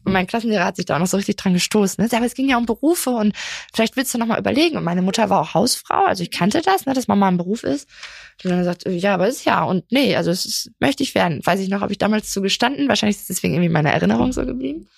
Und 0.03 0.13
mein 0.13 0.27
Klassenlehrer 0.27 0.65
hat 0.65 0.75
sich 0.75 0.85
da 0.85 0.95
auch 0.95 0.99
noch 0.99 1.07
so 1.07 1.17
richtig 1.17 1.37
dran 1.37 1.53
gestoßen. 1.53 2.03
Ne? 2.03 2.09
Aber 2.15 2.25
es 2.25 2.33
ging 2.33 2.49
ja 2.49 2.57
um 2.57 2.65
Berufe 2.65 3.11
und 3.11 3.33
vielleicht 3.73 3.95
willst 3.95 4.13
du 4.13 4.17
noch 4.17 4.27
mal 4.27 4.39
überlegen. 4.39 4.77
Und 4.77 4.83
meine 4.83 5.01
Mutter 5.01 5.29
war 5.29 5.41
auch 5.41 5.53
Hausfrau, 5.53 6.05
also 6.05 6.23
ich 6.23 6.31
kannte 6.31 6.61
das, 6.61 6.85
ne, 6.85 6.93
dass 6.93 7.07
Mama 7.07 7.27
ein 7.27 7.37
Beruf 7.37 7.63
ist. 7.63 7.87
Und 8.43 8.51
dann 8.51 8.59
gesagt, 8.59 8.83
ja, 8.87 9.13
aber 9.13 9.27
es 9.27 9.37
ist 9.37 9.45
ja 9.45 9.63
und 9.63 9.91
nee, 9.91 10.15
also 10.15 10.29
es 10.29 10.45
ist, 10.45 10.71
möchte 10.79 11.03
ich 11.03 11.15
werden. 11.15 11.41
Weiß 11.43 11.59
ich 11.59 11.69
noch, 11.69 11.81
habe 11.81 11.91
ich 11.91 11.97
damals 11.97 12.33
so 12.33 12.41
gestanden. 12.41 12.89
Wahrscheinlich 12.89 13.15
ist 13.15 13.23
es 13.23 13.27
deswegen 13.27 13.53
irgendwie 13.53 13.71
meine 13.71 13.91
Erinnerung 13.91 14.33
so 14.33 14.45
geblieben. 14.45 14.89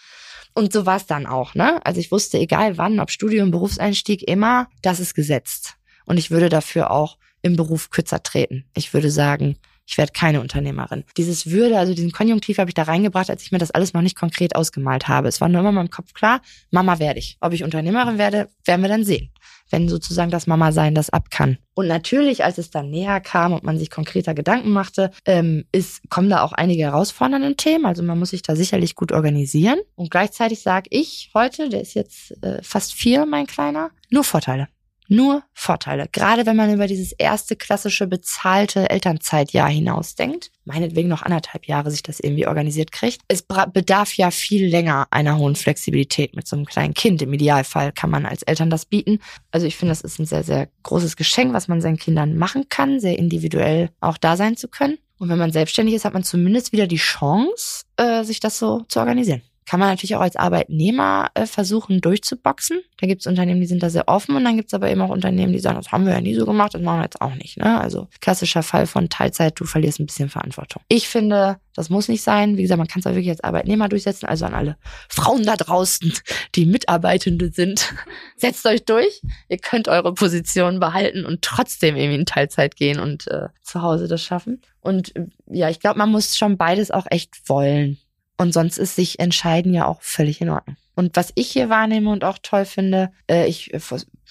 Und 0.53 0.73
so 0.73 0.87
war 0.87 0.97
es 0.97 1.05
dann 1.05 1.27
auch, 1.27 1.53
ne? 1.53 1.85
Also 1.85 1.99
ich 1.99 2.11
wusste, 2.11 2.39
egal 2.39 2.79
wann, 2.79 2.99
ob 2.99 3.11
Studium, 3.11 3.51
Berufseinstieg, 3.51 4.27
immer, 4.27 4.67
das 4.81 4.99
ist 4.99 5.13
gesetzt. 5.13 5.75
Und 6.05 6.17
ich 6.17 6.31
würde 6.31 6.49
dafür 6.49 6.89
auch 6.89 7.17
im 7.47 7.55
Beruf 7.55 7.89
kürzer 7.89 8.21
treten. 8.21 8.65
Ich 8.75 8.93
würde 8.93 9.09
sagen, 9.09 9.57
ich 9.87 9.97
werde 9.97 10.11
keine 10.11 10.41
Unternehmerin. 10.41 11.05
Dieses 11.15 11.49
Würde, 11.49 11.79
also 11.79 11.93
diesen 11.93 12.11
Konjunktiv 12.11 12.57
habe 12.57 12.69
ich 12.69 12.73
da 12.73 12.83
reingebracht, 12.83 13.29
als 13.29 13.43
ich 13.43 13.53
mir 13.53 13.57
das 13.57 13.71
alles 13.71 13.93
noch 13.93 14.01
nicht 14.01 14.17
konkret 14.17 14.55
ausgemalt 14.55 15.07
habe. 15.07 15.29
Es 15.29 15.39
war 15.39 15.47
nur 15.47 15.61
immer 15.61 15.69
in 15.69 15.75
meinem 15.75 15.89
Kopf 15.89 16.13
klar, 16.13 16.41
Mama 16.71 16.99
werde 16.99 17.19
ich. 17.19 17.37
Ob 17.39 17.53
ich 17.53 17.63
Unternehmerin 17.63 18.17
werde, 18.17 18.49
werden 18.65 18.81
wir 18.81 18.89
dann 18.89 19.05
sehen. 19.05 19.31
Wenn 19.69 19.87
sozusagen 19.87 20.29
das 20.29 20.45
Mama-Sein 20.45 20.93
das 20.93 21.09
ab 21.09 21.29
kann. 21.29 21.57
Und 21.73 21.87
natürlich, 21.87 22.43
als 22.43 22.57
es 22.57 22.69
dann 22.69 22.89
näher 22.89 23.21
kam 23.21 23.53
und 23.53 23.63
man 23.63 23.77
sich 23.77 23.89
konkreter 23.89 24.33
Gedanken 24.33 24.71
machte, 24.71 25.11
ähm, 25.25 25.65
ist, 25.71 26.09
kommen 26.09 26.29
da 26.29 26.41
auch 26.41 26.51
einige 26.51 26.83
herausfordernde 26.83 27.55
Themen. 27.55 27.85
Also 27.85 28.03
man 28.03 28.19
muss 28.19 28.31
sich 28.31 28.41
da 28.41 28.55
sicherlich 28.55 28.95
gut 28.95 29.13
organisieren. 29.13 29.79
Und 29.95 30.11
gleichzeitig 30.11 30.61
sage 30.61 30.87
ich 30.89 31.31
heute, 31.33 31.69
der 31.69 31.81
ist 31.81 31.93
jetzt 31.93 32.31
äh, 32.43 32.61
fast 32.61 32.93
vier, 32.93 33.25
mein 33.25 33.47
Kleiner, 33.47 33.91
nur 34.09 34.23
Vorteile 34.25 34.67
nur 35.09 35.43
Vorteile. 35.53 36.07
Gerade 36.11 36.45
wenn 36.45 36.55
man 36.55 36.73
über 36.73 36.87
dieses 36.87 37.11
erste 37.11 37.55
klassische 37.55 38.07
bezahlte 38.07 38.89
Elternzeitjahr 38.89 39.69
hinausdenkt, 39.69 40.51
meinetwegen 40.65 41.09
noch 41.09 41.23
anderthalb 41.23 41.65
Jahre 41.67 41.91
sich 41.91 42.03
das 42.03 42.19
irgendwie 42.19 42.47
organisiert 42.47 42.91
kriegt. 42.91 43.21
Es 43.27 43.41
bedarf 43.41 44.13
ja 44.17 44.31
viel 44.31 44.67
länger 44.67 45.07
einer 45.11 45.37
hohen 45.37 45.55
Flexibilität 45.55 46.35
mit 46.35 46.47
so 46.47 46.55
einem 46.55 46.65
kleinen 46.65 46.93
Kind. 46.93 47.21
Im 47.21 47.33
Idealfall 47.33 47.91
kann 47.91 48.09
man 48.09 48.25
als 48.25 48.43
Eltern 48.43 48.69
das 48.69 48.85
bieten. 48.85 49.19
Also 49.51 49.65
ich 49.65 49.75
finde, 49.75 49.91
das 49.91 50.01
ist 50.01 50.19
ein 50.19 50.25
sehr, 50.25 50.43
sehr 50.43 50.69
großes 50.83 51.15
Geschenk, 51.15 51.53
was 51.53 51.67
man 51.67 51.81
seinen 51.81 51.97
Kindern 51.97 52.37
machen 52.37 52.69
kann, 52.69 52.99
sehr 52.99 53.17
individuell 53.17 53.89
auch 53.99 54.17
da 54.17 54.37
sein 54.37 54.57
zu 54.57 54.67
können. 54.67 54.97
Und 55.19 55.29
wenn 55.29 55.39
man 55.39 55.51
selbstständig 55.51 55.95
ist, 55.95 56.05
hat 56.05 56.13
man 56.13 56.23
zumindest 56.23 56.71
wieder 56.71 56.85
die 56.85 56.97
Chance, 56.97 57.85
äh, 57.97 58.23
sich 58.23 58.39
das 58.39 58.59
so 58.59 58.81
zu 58.87 58.99
organisieren 58.99 59.41
kann 59.67 59.81
man 59.81 59.89
natürlich 59.89 60.15
auch 60.15 60.21
als 60.21 60.37
Arbeitnehmer 60.37 61.29
äh, 61.33 61.45
versuchen 61.45 61.99
durchzuboxen. 61.99 62.79
Da 62.99 63.05
gibt 63.05 63.21
es 63.21 63.27
Unternehmen, 63.27 63.59
die 63.59 63.67
sind 63.67 63.83
da 63.83 63.89
sehr 63.89 64.07
offen 64.07 64.35
und 64.35 64.45
dann 64.45 64.55
gibt 64.55 64.69
es 64.69 64.73
aber 64.73 64.89
eben 64.89 65.01
auch 65.01 65.09
Unternehmen, 65.09 65.51
die 65.51 65.59
sagen, 65.59 65.75
das 65.75 65.91
haben 65.91 66.05
wir 66.05 66.13
ja 66.13 66.21
nie 66.21 66.35
so 66.35 66.45
gemacht, 66.45 66.73
das 66.73 66.81
machen 66.81 66.99
wir 66.99 67.03
jetzt 67.03 67.21
auch 67.21 67.35
nicht. 67.35 67.57
Ne? 67.57 67.79
Also 67.79 68.07
klassischer 68.21 68.63
Fall 68.63 68.87
von 68.87 69.09
Teilzeit, 69.09 69.59
du 69.59 69.65
verlierst 69.65 69.99
ein 69.99 70.05
bisschen 70.05 70.29
Verantwortung. 70.29 70.81
Ich 70.87 71.09
finde, 71.09 71.57
das 71.75 71.89
muss 71.89 72.07
nicht 72.07 72.23
sein. 72.23 72.57
Wie 72.57 72.61
gesagt, 72.61 72.79
man 72.79 72.87
kann 72.87 73.01
es 73.01 73.05
auch 73.05 73.11
wirklich 73.11 73.29
als 73.29 73.43
Arbeitnehmer 73.43 73.89
durchsetzen. 73.89 74.25
Also 74.25 74.45
an 74.45 74.55
alle 74.55 74.77
Frauen 75.09 75.43
da 75.43 75.55
draußen, 75.55 76.13
die 76.55 76.65
Mitarbeitende 76.65 77.51
sind, 77.51 77.93
setzt 78.37 78.65
euch 78.65 78.85
durch. 78.85 79.21
Ihr 79.49 79.59
könnt 79.59 79.89
eure 79.89 80.13
Position 80.13 80.79
behalten 80.79 81.25
und 81.25 81.41
trotzdem 81.41 81.95
irgendwie 81.95 82.19
in 82.19 82.25
Teilzeit 82.25 82.77
gehen 82.77 82.99
und 82.99 83.27
äh, 83.27 83.49
zu 83.61 83.81
Hause 83.81 84.07
das 84.07 84.23
schaffen. 84.23 84.61
Und 84.79 85.15
äh, 85.17 85.25
ja, 85.51 85.69
ich 85.69 85.79
glaube, 85.81 85.99
man 85.99 86.09
muss 86.09 86.37
schon 86.37 86.57
beides 86.57 86.89
auch 86.89 87.05
echt 87.09 87.47
wollen. 87.47 87.99
Und 88.37 88.53
sonst 88.53 88.77
ist 88.77 88.95
sich 88.95 89.19
entscheiden 89.19 89.73
ja 89.73 89.87
auch 89.87 90.01
völlig 90.01 90.41
in 90.41 90.49
Ordnung. 90.49 90.77
Und 90.95 91.15
was 91.15 91.31
ich 91.35 91.49
hier 91.49 91.69
wahrnehme 91.69 92.09
und 92.09 92.23
auch 92.23 92.39
toll 92.41 92.65
finde, 92.65 93.11
äh, 93.29 93.47
ich 93.47 93.73
äh, 93.73 93.79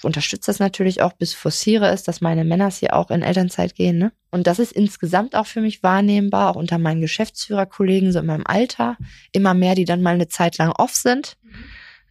unterstütze 0.03 0.47
das 0.47 0.59
natürlich 0.59 1.01
auch, 1.01 1.13
bis 1.13 1.33
forciere 1.33 1.89
es, 1.89 2.03
dass 2.03 2.19
meine 2.19 2.43
Männer 2.43 2.69
hier 2.69 2.93
auch 2.93 3.09
in 3.09 3.21
Elternzeit 3.21 3.75
gehen. 3.75 3.97
Ne? 3.97 4.11
Und 4.31 4.47
das 4.47 4.59
ist 4.59 4.73
insgesamt 4.73 5.35
auch 5.35 5.47
für 5.47 5.61
mich 5.61 5.81
wahrnehmbar, 5.81 6.51
auch 6.51 6.55
unter 6.57 6.77
meinen 6.77 6.99
Geschäftsführerkollegen, 6.99 8.11
so 8.11 8.19
in 8.19 8.25
meinem 8.25 8.45
Alter, 8.45 8.97
immer 9.31 9.53
mehr, 9.53 9.75
die 9.75 9.85
dann 9.85 10.01
mal 10.01 10.13
eine 10.13 10.27
Zeit 10.27 10.57
lang 10.57 10.71
off 10.71 10.93
sind, 10.93 11.37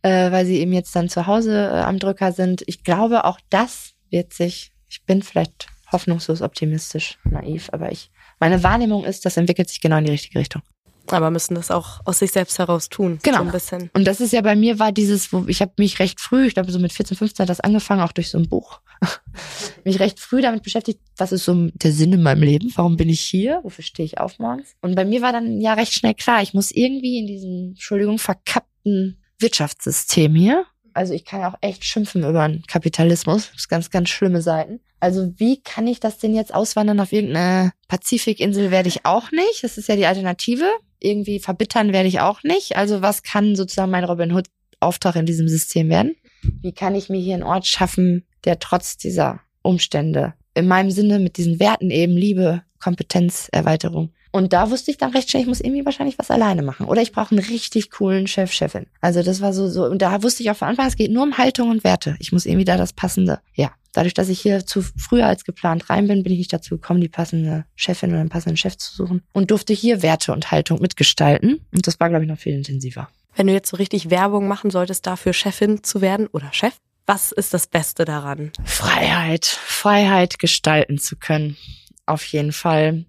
äh, 0.01 0.31
weil 0.31 0.47
sie 0.47 0.59
eben 0.59 0.73
jetzt 0.73 0.97
dann 0.97 1.11
zu 1.11 1.27
Hause 1.27 1.71
äh, 1.73 1.81
am 1.81 1.99
Drücker 1.99 2.33
sind. 2.33 2.63
Ich 2.67 2.83
glaube, 2.83 3.25
auch 3.25 3.41
das 3.51 3.93
wird 4.11 4.33
sich, 4.33 4.73
ich 4.89 5.05
bin 5.05 5.23
vielleicht 5.23 5.67
hoffnungslos 5.93 6.41
optimistisch, 6.43 7.19
naiv, 7.25 7.69
aber 7.73 7.93
ich 7.93 8.11
Meine 8.39 8.63
Wahrnehmung 8.63 9.05
ist, 9.05 9.25
das 9.25 9.37
entwickelt 9.37 9.69
sich 9.69 9.81
genau 9.81 9.99
in 9.99 10.05
die 10.05 10.11
richtige 10.11 10.39
Richtung. 10.39 10.63
Aber 11.13 11.31
müssen 11.31 11.55
das 11.55 11.71
auch 11.71 12.01
aus 12.05 12.19
sich 12.19 12.33
selbst 12.33 12.59
heraus 12.59 12.89
tun. 12.89 13.19
Genau. 13.23 13.39
So 13.39 13.45
ein 13.45 13.53
bisschen. 13.53 13.91
Und 13.95 14.07
das 14.07 14.21
ist 14.21 14.33
ja 14.33 14.41
bei 14.41 14.57
mir 14.57 14.79
war 14.79 14.93
dieses, 14.93 15.33
wo 15.33 15.45
ich 15.47 15.61
habe 15.61 15.73
mich 15.79 15.99
recht 15.99 16.21
früh, 16.21 16.47
ich 16.47 16.55
glaube 16.55 16.71
so 16.71 16.79
mit 16.79 16.93
14, 16.93 17.17
15 17.17 17.45
hat 17.45 17.51
das 17.51 17.61
angefangen, 17.61 18.01
auch 18.01 18.13
durch 18.13 18.31
so 18.31 18.39
ein 18.39 18.49
Buch, 18.49 18.81
mich 19.85 20.01
recht 20.01 20.21
früh 20.21 20.41
damit 20.41 20.63
beschäftigt, 20.63 21.01
was 21.17 21.33
ist 21.33 21.45
so 21.45 21.69
der 21.75 21.93
Sinn 21.93 22.13
in 22.13 22.23
meinem 22.23 22.43
Leben? 22.43 22.73
Warum 22.75 22.97
bin 22.97 23.09
ich 23.09 23.21
hier? 23.21 23.61
Wofür 23.63 23.85
stehe 23.85 24.07
ich 24.07 24.19
auf 24.19 24.39
morgens? 24.39 24.77
Und 24.81 24.95
bei 24.95 25.05
mir 25.05 25.23
war 25.23 25.33
dann 25.33 25.61
ja 25.61 25.75
recht 25.75 25.93
schnell 25.93 26.15
klar, 26.15 26.43
ich 26.43 26.55
muss 26.55 26.71
irgendwie 26.71 27.19
in 27.19 27.27
diesem, 27.27 27.69
Entschuldigung, 27.71 28.19
verkappten 28.19 29.19
Wirtschaftssystem 29.39 30.35
hier. 30.35 30.65
Also 30.95 31.13
ich 31.13 31.27
kann 31.27 31.41
ja 31.41 31.51
auch 31.51 31.59
echt 31.61 31.85
schimpfen 31.85 32.25
über 32.25 32.49
den 32.49 32.63
Kapitalismus. 32.63 33.49
Das 33.49 33.57
ist 33.57 33.69
ganz, 33.69 33.91
ganz 33.91 34.09
schlimme 34.09 34.41
Seiten. 34.41 34.81
Also 34.99 35.31
wie 35.37 35.61
kann 35.61 35.87
ich 35.87 36.01
das 36.01 36.19
denn 36.19 36.35
jetzt 36.35 36.55
auswandern 36.55 37.01
auf 37.01 37.13
irgendeine 37.13 37.73
Pazifikinsel 37.89 38.71
werde 38.71 38.89
ich 38.89 39.05
auch 39.05 39.31
nicht. 39.31 39.63
Das 39.63 39.77
ist 39.77 39.89
ja 39.89 39.97
die 39.97 40.07
Alternative. 40.07 40.65
Irgendwie 41.01 41.39
verbittern 41.39 41.93
werde 41.93 42.09
ich 42.09 42.21
auch 42.21 42.43
nicht. 42.43 42.77
Also 42.77 43.03
was 43.03 43.23
kann 43.23 43.57
sozusagen 43.57 43.91
mein 43.91 44.05
Robin 44.05 44.33
Hood 44.33 44.47
Auftrag 44.81 45.17
in 45.17 45.27
diesem 45.27 45.49
System 45.49 45.89
werden? 45.89 46.17
Wie 46.63 46.73
kann 46.73 46.95
ich 46.95 47.09
mir 47.09 47.21
hier 47.21 47.35
einen 47.35 47.43
Ort 47.43 47.67
schaffen, 47.67 48.27
der 48.45 48.59
trotz 48.59 48.97
dieser 48.97 49.41
Umstände 49.63 50.35
in 50.55 50.69
meinem 50.69 50.91
Sinne 50.91 51.19
mit 51.19 51.37
diesen 51.37 51.61
Werten 51.61 51.91
eben 51.91 52.17
Liebe, 52.17 52.63
Kompetenz, 52.79 53.49
Erweiterung. 53.53 54.13
Und 54.33 54.53
da 54.53 54.71
wusste 54.71 54.91
ich 54.91 54.99
dann 54.99 55.13
recht 55.13 55.31
schnell, 55.31 55.43
ich 55.43 55.49
muss 55.49 55.61
irgendwie 55.61 55.85
wahrscheinlich 55.85 56.19
was 56.19 56.31
alleine 56.31 56.63
machen. 56.63 56.87
Oder 56.87 57.03
ich 57.03 57.13
brauche 57.13 57.35
einen 57.35 57.45
richtig 57.45 57.91
coolen 57.91 58.27
Chef, 58.27 58.53
Chefin. 58.53 58.87
Also 59.01 59.23
das 59.23 59.41
war 59.41 59.53
so, 59.53 59.69
so, 59.69 59.85
und 59.87 60.03
da 60.03 60.23
wusste 60.23 60.43
ich 60.43 60.51
auch 60.51 60.57
von 60.57 60.69
Anfang, 60.69 60.87
es 60.87 60.97
geht 60.97 61.11
nur 61.11 61.23
um 61.23 61.39
Haltung 61.39 61.71
und 61.71 61.85
Werte. 61.85 62.17
Ich 62.19 62.33
muss 62.33 62.47
irgendwie 62.47 62.65
da 62.65 62.77
das 62.77 62.93
passende, 62.93 63.41
ja. 63.55 63.73
Dadurch, 63.93 64.13
dass 64.13 64.29
ich 64.29 64.41
hier 64.41 64.67
zu 64.67 64.83
früher 64.83 65.27
als 65.27 65.45
geplant 65.45 65.89
rein 65.89 66.07
bin, 66.07 66.23
bin 66.23 66.33
ich 66.33 66.39
nicht 66.39 66.53
dazu 66.53 66.77
gekommen, 66.77 67.01
die 67.01 67.09
passende 67.09 67.65
Chefin 67.77 68.11
oder 68.11 68.23
den 68.23 68.29
passenden 68.29 68.59
Chef 68.59 68.77
zu 68.77 68.95
suchen 68.95 69.23
und 69.33 69.51
durfte 69.51 69.73
hier 69.73 70.03
Werte 70.03 70.35
und 70.35 70.51
Haltung 70.51 70.83
mitgestalten. 70.83 71.65
Und 71.73 71.87
das 71.87 71.99
war, 71.99 72.11
glaube 72.11 72.25
ich, 72.25 72.29
noch 72.29 72.37
viel 72.37 72.53
intensiver. 72.53 73.09
Wenn 73.35 73.47
du 73.47 73.55
jetzt 73.55 73.71
so 73.71 73.79
richtig 73.79 74.11
Werbung 74.11 74.49
machen 74.49 74.71
solltest, 74.71 75.07
dafür 75.07 75.33
Chefin 75.33 75.83
zu 75.83 76.03
werden 76.03 76.27
oder 76.27 76.53
Chef, 76.53 76.75
was 77.07 77.33
ist 77.33 77.55
das 77.55 77.67
Beste 77.69 78.05
daran? 78.05 78.51
Freiheit, 78.65 79.47
Freiheit 79.47 80.39
gestalten 80.39 80.99
zu 80.99 81.17
können. 81.17 81.57
Auf 82.05 82.25
jeden 82.25 82.53
Fall. 82.53 83.07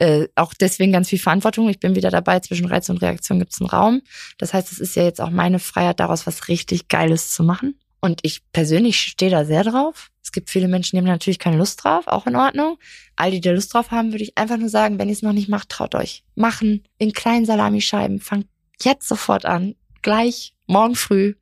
Äh, 0.00 0.28
auch 0.34 0.54
deswegen 0.54 0.92
ganz 0.92 1.10
viel 1.10 1.18
Verantwortung. 1.18 1.68
Ich 1.68 1.78
bin 1.78 1.94
wieder 1.94 2.10
dabei, 2.10 2.40
zwischen 2.40 2.64
Reiz 2.64 2.88
und 2.88 3.02
Reaktion 3.02 3.38
gibt 3.38 3.52
es 3.52 3.60
einen 3.60 3.68
Raum. 3.68 4.00
Das 4.38 4.54
heißt, 4.54 4.72
es 4.72 4.78
ist 4.78 4.96
ja 4.96 5.04
jetzt 5.04 5.20
auch 5.20 5.28
meine 5.28 5.58
Freiheit, 5.58 6.00
daraus 6.00 6.26
was 6.26 6.48
richtig 6.48 6.88
Geiles 6.88 7.34
zu 7.34 7.42
machen. 7.42 7.78
Und 8.00 8.20
ich 8.22 8.40
persönlich 8.50 8.98
stehe 8.98 9.30
da 9.30 9.44
sehr 9.44 9.62
drauf. 9.62 10.10
Es 10.24 10.32
gibt 10.32 10.48
viele 10.48 10.68
Menschen, 10.68 10.96
die 10.96 11.02
haben 11.02 11.06
natürlich 11.06 11.38
keine 11.38 11.58
Lust 11.58 11.84
drauf, 11.84 12.06
auch 12.06 12.26
in 12.26 12.34
Ordnung. 12.34 12.78
All 13.14 13.30
die, 13.30 13.42
die 13.42 13.50
Lust 13.50 13.74
drauf 13.74 13.90
haben, 13.90 14.12
würde 14.12 14.24
ich 14.24 14.38
einfach 14.38 14.56
nur 14.56 14.70
sagen, 14.70 14.98
wenn 14.98 15.08
ihr 15.08 15.12
es 15.12 15.20
noch 15.20 15.34
nicht 15.34 15.50
macht, 15.50 15.68
traut 15.68 15.94
euch. 15.94 16.24
Machen 16.34 16.82
in 16.96 17.12
kleinen 17.12 17.44
Salamischeiben. 17.44 18.20
Fangt 18.20 18.46
jetzt 18.80 19.06
sofort 19.06 19.44
an. 19.44 19.74
Gleich, 20.00 20.54
morgen 20.66 20.94
früh 20.94 21.34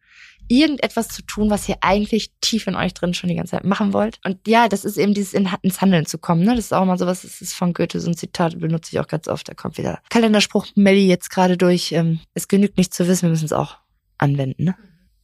irgendetwas 0.49 1.09
zu 1.09 1.23
tun, 1.23 1.51
was 1.51 1.69
ihr 1.69 1.77
eigentlich 1.81 2.33
tief 2.41 2.67
in 2.67 2.75
euch 2.75 2.95
drin 2.95 3.15
schon 3.15 3.29
die 3.29 3.37
ganze 3.37 3.53
Zeit 3.53 3.65
machen 3.65 3.93
wollt. 3.93 4.19
Und 4.25 4.39
ja, 4.47 4.69
das 4.69 4.85
ist 4.85 4.97
eben 4.97 5.15
dieses 5.15 5.35
in, 5.35 5.49
ins 5.63 5.81
Handeln 5.81 6.07
zu 6.07 6.19
kommen. 6.19 6.43
Ne? 6.43 6.57
Das 6.57 6.67
ist 6.67 6.75
auch 6.75 6.85
mal 6.85 6.99
sowas, 6.99 7.23
das 7.23 7.41
ist 7.41 7.55
von 7.55 7.73
Goethe, 7.73 8.01
so 8.01 8.11
ein 8.11 8.17
Zitat 8.17 8.59
benutze 8.59 8.91
ich 8.93 9.01
auch 9.01 9.07
ganz 9.07 9.29
oft. 9.29 9.49
Da 9.49 9.55
kommt 9.55 9.79
wieder 9.79 10.01
Kalenderspruch 10.11 10.67
Melli 10.75 11.07
jetzt 11.07 11.31
gerade 11.31 11.57
durch. 11.57 11.93
Ähm, 11.93 12.21
es 12.35 12.49
genügt 12.49 12.79
nicht 12.79 12.95
zu 12.95 13.07
wissen, 13.07 13.23
wir 13.23 13.31
müssen 13.31 13.47
es 13.47 13.53
auch 13.53 13.77
anwenden. 14.19 14.65
Ne? 14.65 14.75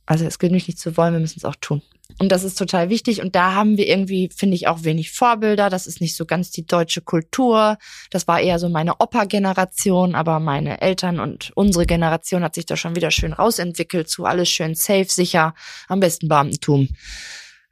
Also 0.06 0.24
es 0.24 0.38
genügt 0.38 0.68
nicht 0.68 0.78
zu 0.78 0.96
wollen, 0.96 1.14
wir 1.14 1.20
müssen 1.20 1.38
es 1.38 1.44
auch 1.44 1.56
tun. 1.56 1.82
Und 2.18 2.30
das 2.30 2.44
ist 2.44 2.56
total 2.56 2.90
wichtig. 2.90 3.22
Und 3.22 3.34
da 3.34 3.54
haben 3.54 3.76
wir 3.76 3.88
irgendwie, 3.88 4.30
finde 4.34 4.54
ich, 4.54 4.68
auch 4.68 4.84
wenig 4.84 5.10
Vorbilder. 5.10 5.68
Das 5.68 5.86
ist 5.86 6.00
nicht 6.00 6.16
so 6.16 6.26
ganz 6.26 6.50
die 6.50 6.66
deutsche 6.66 7.00
Kultur. 7.00 7.76
Das 8.10 8.28
war 8.28 8.40
eher 8.40 8.58
so 8.58 8.68
meine 8.68 8.96
Opa-Generation, 9.00 10.14
aber 10.14 10.38
meine 10.38 10.80
Eltern 10.80 11.18
und 11.18 11.50
unsere 11.54 11.86
Generation 11.86 12.44
hat 12.44 12.54
sich 12.54 12.66
da 12.66 12.76
schon 12.76 12.94
wieder 12.94 13.10
schön 13.10 13.32
rausentwickelt 13.32 14.08
zu 14.08 14.26
alles 14.26 14.48
schön 14.48 14.74
safe, 14.74 15.06
sicher, 15.08 15.54
am 15.88 16.00
besten 16.00 16.28
Beamtentum. 16.28 16.88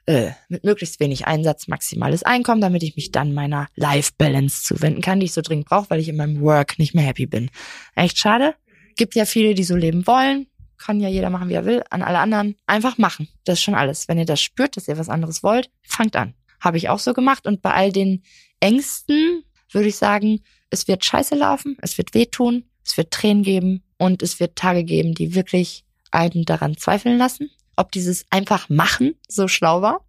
Äh, 0.07 0.31
mit 0.49 0.65
möglichst 0.65 0.99
wenig 0.99 1.29
Einsatz, 1.29 1.69
maximales 1.69 2.25
Einkommen, 2.25 2.61
damit 2.61 2.83
ich 2.83 2.97
mich 2.97 3.13
dann 3.13 3.35
meiner 3.35 3.69
Life-Balance 3.77 4.65
zuwenden 4.65 5.01
kann, 5.01 5.21
die 5.21 5.27
ich 5.27 5.33
so 5.33 5.43
dringend 5.43 5.67
brauche, 5.67 5.91
weil 5.91 6.01
ich 6.01 6.09
in 6.09 6.17
meinem 6.17 6.41
Work 6.41 6.81
nicht 6.81 6.95
mehr 6.95 7.05
happy 7.05 7.27
bin. 7.27 7.51
Echt 7.95 8.19
schade. 8.19 8.55
Gibt 8.97 9.15
ja 9.15 9.25
viele, 9.25 9.55
die 9.55 9.63
so 9.63 9.77
leben 9.77 10.07
wollen 10.09 10.49
kann 10.83 11.01
ja 11.01 11.09
jeder 11.09 11.31
machen, 11.31 11.49
wie 11.49 11.55
er 11.55 11.65
will. 11.65 11.83
An 11.91 12.03
alle 12.03 12.19
anderen 12.19 12.57
einfach 12.67 12.99
machen. 12.99 13.29
Das 13.45 13.59
ist 13.59 13.63
schon 13.63 13.75
alles. 13.75 14.09
Wenn 14.09 14.19
ihr 14.19 14.25
das 14.25 14.41
spürt, 14.41 14.77
dass 14.77 14.89
ihr 14.89 14.99
was 14.99 15.09
anderes 15.09 15.43
wollt, 15.43 15.71
fangt 15.83 16.17
an. 16.17 16.35
Habe 16.61 16.77
ich 16.77 16.89
auch 16.89 16.99
so 16.99 17.15
gemacht. 17.15 17.47
Und 17.47 17.63
bei 17.63 17.73
all 17.73 17.93
den 17.93 18.23
Ängsten 18.61 19.45
würde 19.71 19.89
ich 19.89 19.97
sagen, 19.97 20.41
es 20.71 20.89
wird 20.89 21.05
scheiße 21.05 21.35
laufen, 21.35 21.77
es 21.83 21.99
wird 21.99 22.15
wehtun, 22.15 22.65
es 22.85 22.97
wird 22.97 23.11
Tränen 23.11 23.43
geben 23.43 23.83
und 23.99 24.23
es 24.23 24.41
wird 24.41 24.57
Tage 24.57 24.85
geben, 24.85 25.15
die 25.15 25.35
wirklich 25.35 25.85
einen 26.11 26.45
daran 26.45 26.77
zweifeln 26.77 27.19
lassen, 27.19 27.51
ob 27.77 27.93
dieses 27.93 28.25
einfach 28.31 28.69
machen 28.69 29.15
so 29.29 29.49
schlau 29.49 29.83
war. 29.83 30.07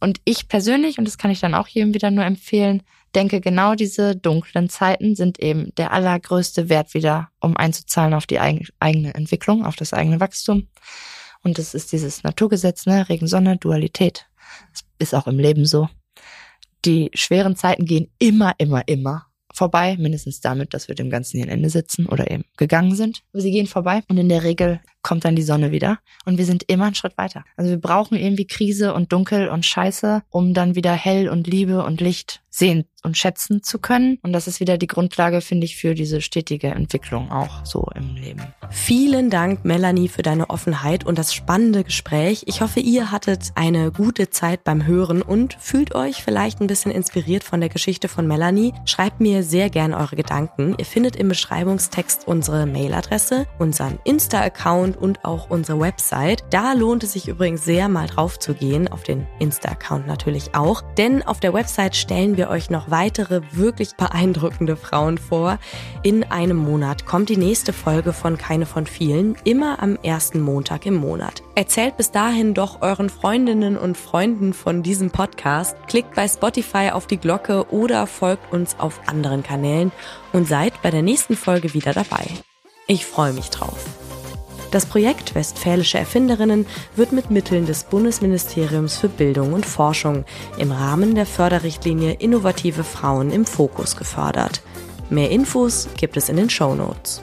Und 0.00 0.20
ich 0.24 0.48
persönlich, 0.48 0.98
und 0.98 1.06
das 1.06 1.18
kann 1.18 1.30
ich 1.30 1.40
dann 1.40 1.54
auch 1.54 1.68
jedem 1.68 1.94
wieder 1.94 2.10
nur 2.10 2.24
empfehlen, 2.24 2.82
denke, 3.14 3.40
genau 3.40 3.74
diese 3.74 4.16
dunklen 4.16 4.68
Zeiten 4.68 5.14
sind 5.14 5.38
eben 5.40 5.74
der 5.76 5.92
allergrößte 5.92 6.68
Wert 6.68 6.94
wieder, 6.94 7.30
um 7.40 7.56
einzuzahlen 7.56 8.14
auf 8.14 8.26
die 8.26 8.40
eigene 8.40 9.14
Entwicklung, 9.14 9.64
auf 9.64 9.76
das 9.76 9.92
eigene 9.92 10.20
Wachstum. 10.20 10.68
Und 11.42 11.58
das 11.58 11.74
ist 11.74 11.92
dieses 11.92 12.22
Naturgesetz, 12.22 12.86
ne? 12.86 13.08
Regen, 13.08 13.26
Sonne, 13.26 13.56
Dualität. 13.56 14.26
Das 14.72 14.84
ist 14.98 15.14
auch 15.14 15.26
im 15.26 15.38
Leben 15.38 15.66
so. 15.66 15.88
Die 16.84 17.10
schweren 17.14 17.56
Zeiten 17.56 17.84
gehen 17.84 18.10
immer, 18.18 18.54
immer, 18.58 18.86
immer 18.86 19.26
vorbei, 19.52 19.96
mindestens 19.98 20.40
damit, 20.40 20.72
dass 20.74 20.88
wir 20.88 20.94
dem 20.94 21.10
Ganzen 21.10 21.38
hier 21.38 21.46
ein 21.46 21.52
Ende 21.52 21.70
setzen 21.70 22.06
oder 22.06 22.30
eben 22.30 22.44
gegangen 22.56 22.94
sind. 22.94 23.22
Sie 23.32 23.50
gehen 23.50 23.66
vorbei 23.66 24.02
und 24.08 24.16
in 24.18 24.28
der 24.28 24.44
Regel 24.44 24.80
kommt 25.08 25.24
dann 25.24 25.36
die 25.36 25.42
Sonne 25.42 25.72
wieder 25.72 26.00
und 26.26 26.36
wir 26.36 26.44
sind 26.44 26.64
immer 26.68 26.84
einen 26.84 26.94
Schritt 26.94 27.16
weiter. 27.16 27.42
Also 27.56 27.70
wir 27.70 27.80
brauchen 27.80 28.18
irgendwie 28.18 28.46
Krise 28.46 28.92
und 28.92 29.10
Dunkel 29.10 29.48
und 29.48 29.64
Scheiße, 29.64 30.22
um 30.28 30.52
dann 30.52 30.74
wieder 30.74 30.92
hell 30.92 31.30
und 31.30 31.46
Liebe 31.46 31.82
und 31.82 32.02
Licht 32.02 32.42
sehen 32.50 32.84
und 33.04 33.16
schätzen 33.16 33.62
zu 33.62 33.78
können. 33.78 34.18
Und 34.22 34.32
das 34.32 34.46
ist 34.48 34.60
wieder 34.60 34.76
die 34.76 34.86
Grundlage, 34.86 35.40
finde 35.40 35.64
ich, 35.64 35.76
für 35.76 35.94
diese 35.94 36.20
stetige 36.20 36.68
Entwicklung 36.68 37.30
auch 37.30 37.64
so 37.64 37.88
im 37.94 38.16
Leben. 38.16 38.42
Vielen 38.70 39.30
Dank, 39.30 39.64
Melanie, 39.64 40.08
für 40.08 40.22
deine 40.22 40.50
Offenheit 40.50 41.06
und 41.06 41.18
das 41.18 41.32
spannende 41.32 41.84
Gespräch. 41.84 42.44
Ich 42.46 42.60
hoffe, 42.60 42.80
ihr 42.80 43.10
hattet 43.10 43.52
eine 43.54 43.92
gute 43.92 44.30
Zeit 44.30 44.64
beim 44.64 44.86
Hören 44.86 45.22
und 45.22 45.56
fühlt 45.60 45.94
euch 45.94 46.22
vielleicht 46.22 46.60
ein 46.60 46.66
bisschen 46.66 46.90
inspiriert 46.90 47.44
von 47.44 47.60
der 47.60 47.70
Geschichte 47.70 48.08
von 48.08 48.26
Melanie. 48.26 48.74
Schreibt 48.84 49.20
mir 49.20 49.42
sehr 49.42 49.70
gern 49.70 49.94
eure 49.94 50.16
Gedanken. 50.16 50.74
Ihr 50.78 50.84
findet 50.84 51.16
im 51.16 51.28
Beschreibungstext 51.28 52.26
unsere 52.26 52.66
Mailadresse, 52.66 53.46
unseren 53.58 53.98
Insta-Account 54.04 54.96
und 54.98 55.24
auch 55.24 55.50
unsere 55.50 55.80
Website. 55.80 56.44
Da 56.50 56.72
lohnt 56.72 57.04
es 57.04 57.12
sich 57.12 57.28
übrigens 57.28 57.64
sehr, 57.64 57.88
mal 57.88 58.06
drauf 58.06 58.38
zu 58.38 58.54
gehen, 58.54 58.88
auf 58.88 59.02
den 59.02 59.26
Insta-Account 59.38 60.06
natürlich 60.06 60.54
auch. 60.54 60.82
Denn 60.96 61.22
auf 61.22 61.40
der 61.40 61.54
Website 61.54 61.96
stellen 61.96 62.36
wir 62.36 62.50
euch 62.50 62.70
noch 62.70 62.90
weitere 62.90 63.40
wirklich 63.52 63.94
beeindruckende 63.96 64.76
Frauen 64.76 65.18
vor. 65.18 65.58
In 66.02 66.24
einem 66.24 66.56
Monat 66.56 67.06
kommt 67.06 67.28
die 67.28 67.36
nächste 67.36 67.72
Folge 67.72 68.12
von 68.12 68.36
Keine 68.38 68.66
von 68.66 68.86
vielen, 68.86 69.36
immer 69.44 69.82
am 69.82 69.96
ersten 70.02 70.40
Montag 70.40 70.86
im 70.86 70.94
Monat. 70.94 71.42
Erzählt 71.54 71.96
bis 71.96 72.10
dahin 72.10 72.54
doch 72.54 72.82
euren 72.82 73.10
Freundinnen 73.10 73.76
und 73.76 73.96
Freunden 73.96 74.52
von 74.52 74.82
diesem 74.82 75.10
Podcast, 75.10 75.76
klickt 75.88 76.14
bei 76.14 76.28
Spotify 76.28 76.90
auf 76.92 77.06
die 77.06 77.18
Glocke 77.18 77.66
oder 77.70 78.06
folgt 78.06 78.52
uns 78.52 78.78
auf 78.78 79.00
anderen 79.06 79.42
Kanälen 79.42 79.92
und 80.32 80.46
seid 80.46 80.80
bei 80.82 80.90
der 80.90 81.02
nächsten 81.02 81.36
Folge 81.36 81.74
wieder 81.74 81.92
dabei. 81.92 82.26
Ich 82.86 83.04
freue 83.04 83.32
mich 83.32 83.50
drauf. 83.50 83.84
Das 84.70 84.84
Projekt 84.84 85.34
Westfälische 85.34 85.98
Erfinderinnen 85.98 86.66
wird 86.94 87.12
mit 87.12 87.30
Mitteln 87.30 87.64
des 87.64 87.84
Bundesministeriums 87.84 88.98
für 88.98 89.08
Bildung 89.08 89.54
und 89.54 89.64
Forschung 89.64 90.24
im 90.58 90.72
Rahmen 90.72 91.14
der 91.14 91.24
Förderrichtlinie 91.24 92.12
Innovative 92.12 92.84
Frauen 92.84 93.30
im 93.30 93.46
Fokus 93.46 93.96
gefördert. 93.96 94.60
Mehr 95.08 95.30
Infos 95.30 95.88
gibt 95.96 96.18
es 96.18 96.28
in 96.28 96.36
den 96.36 96.50
Show 96.50 96.74
Notes. 96.74 97.22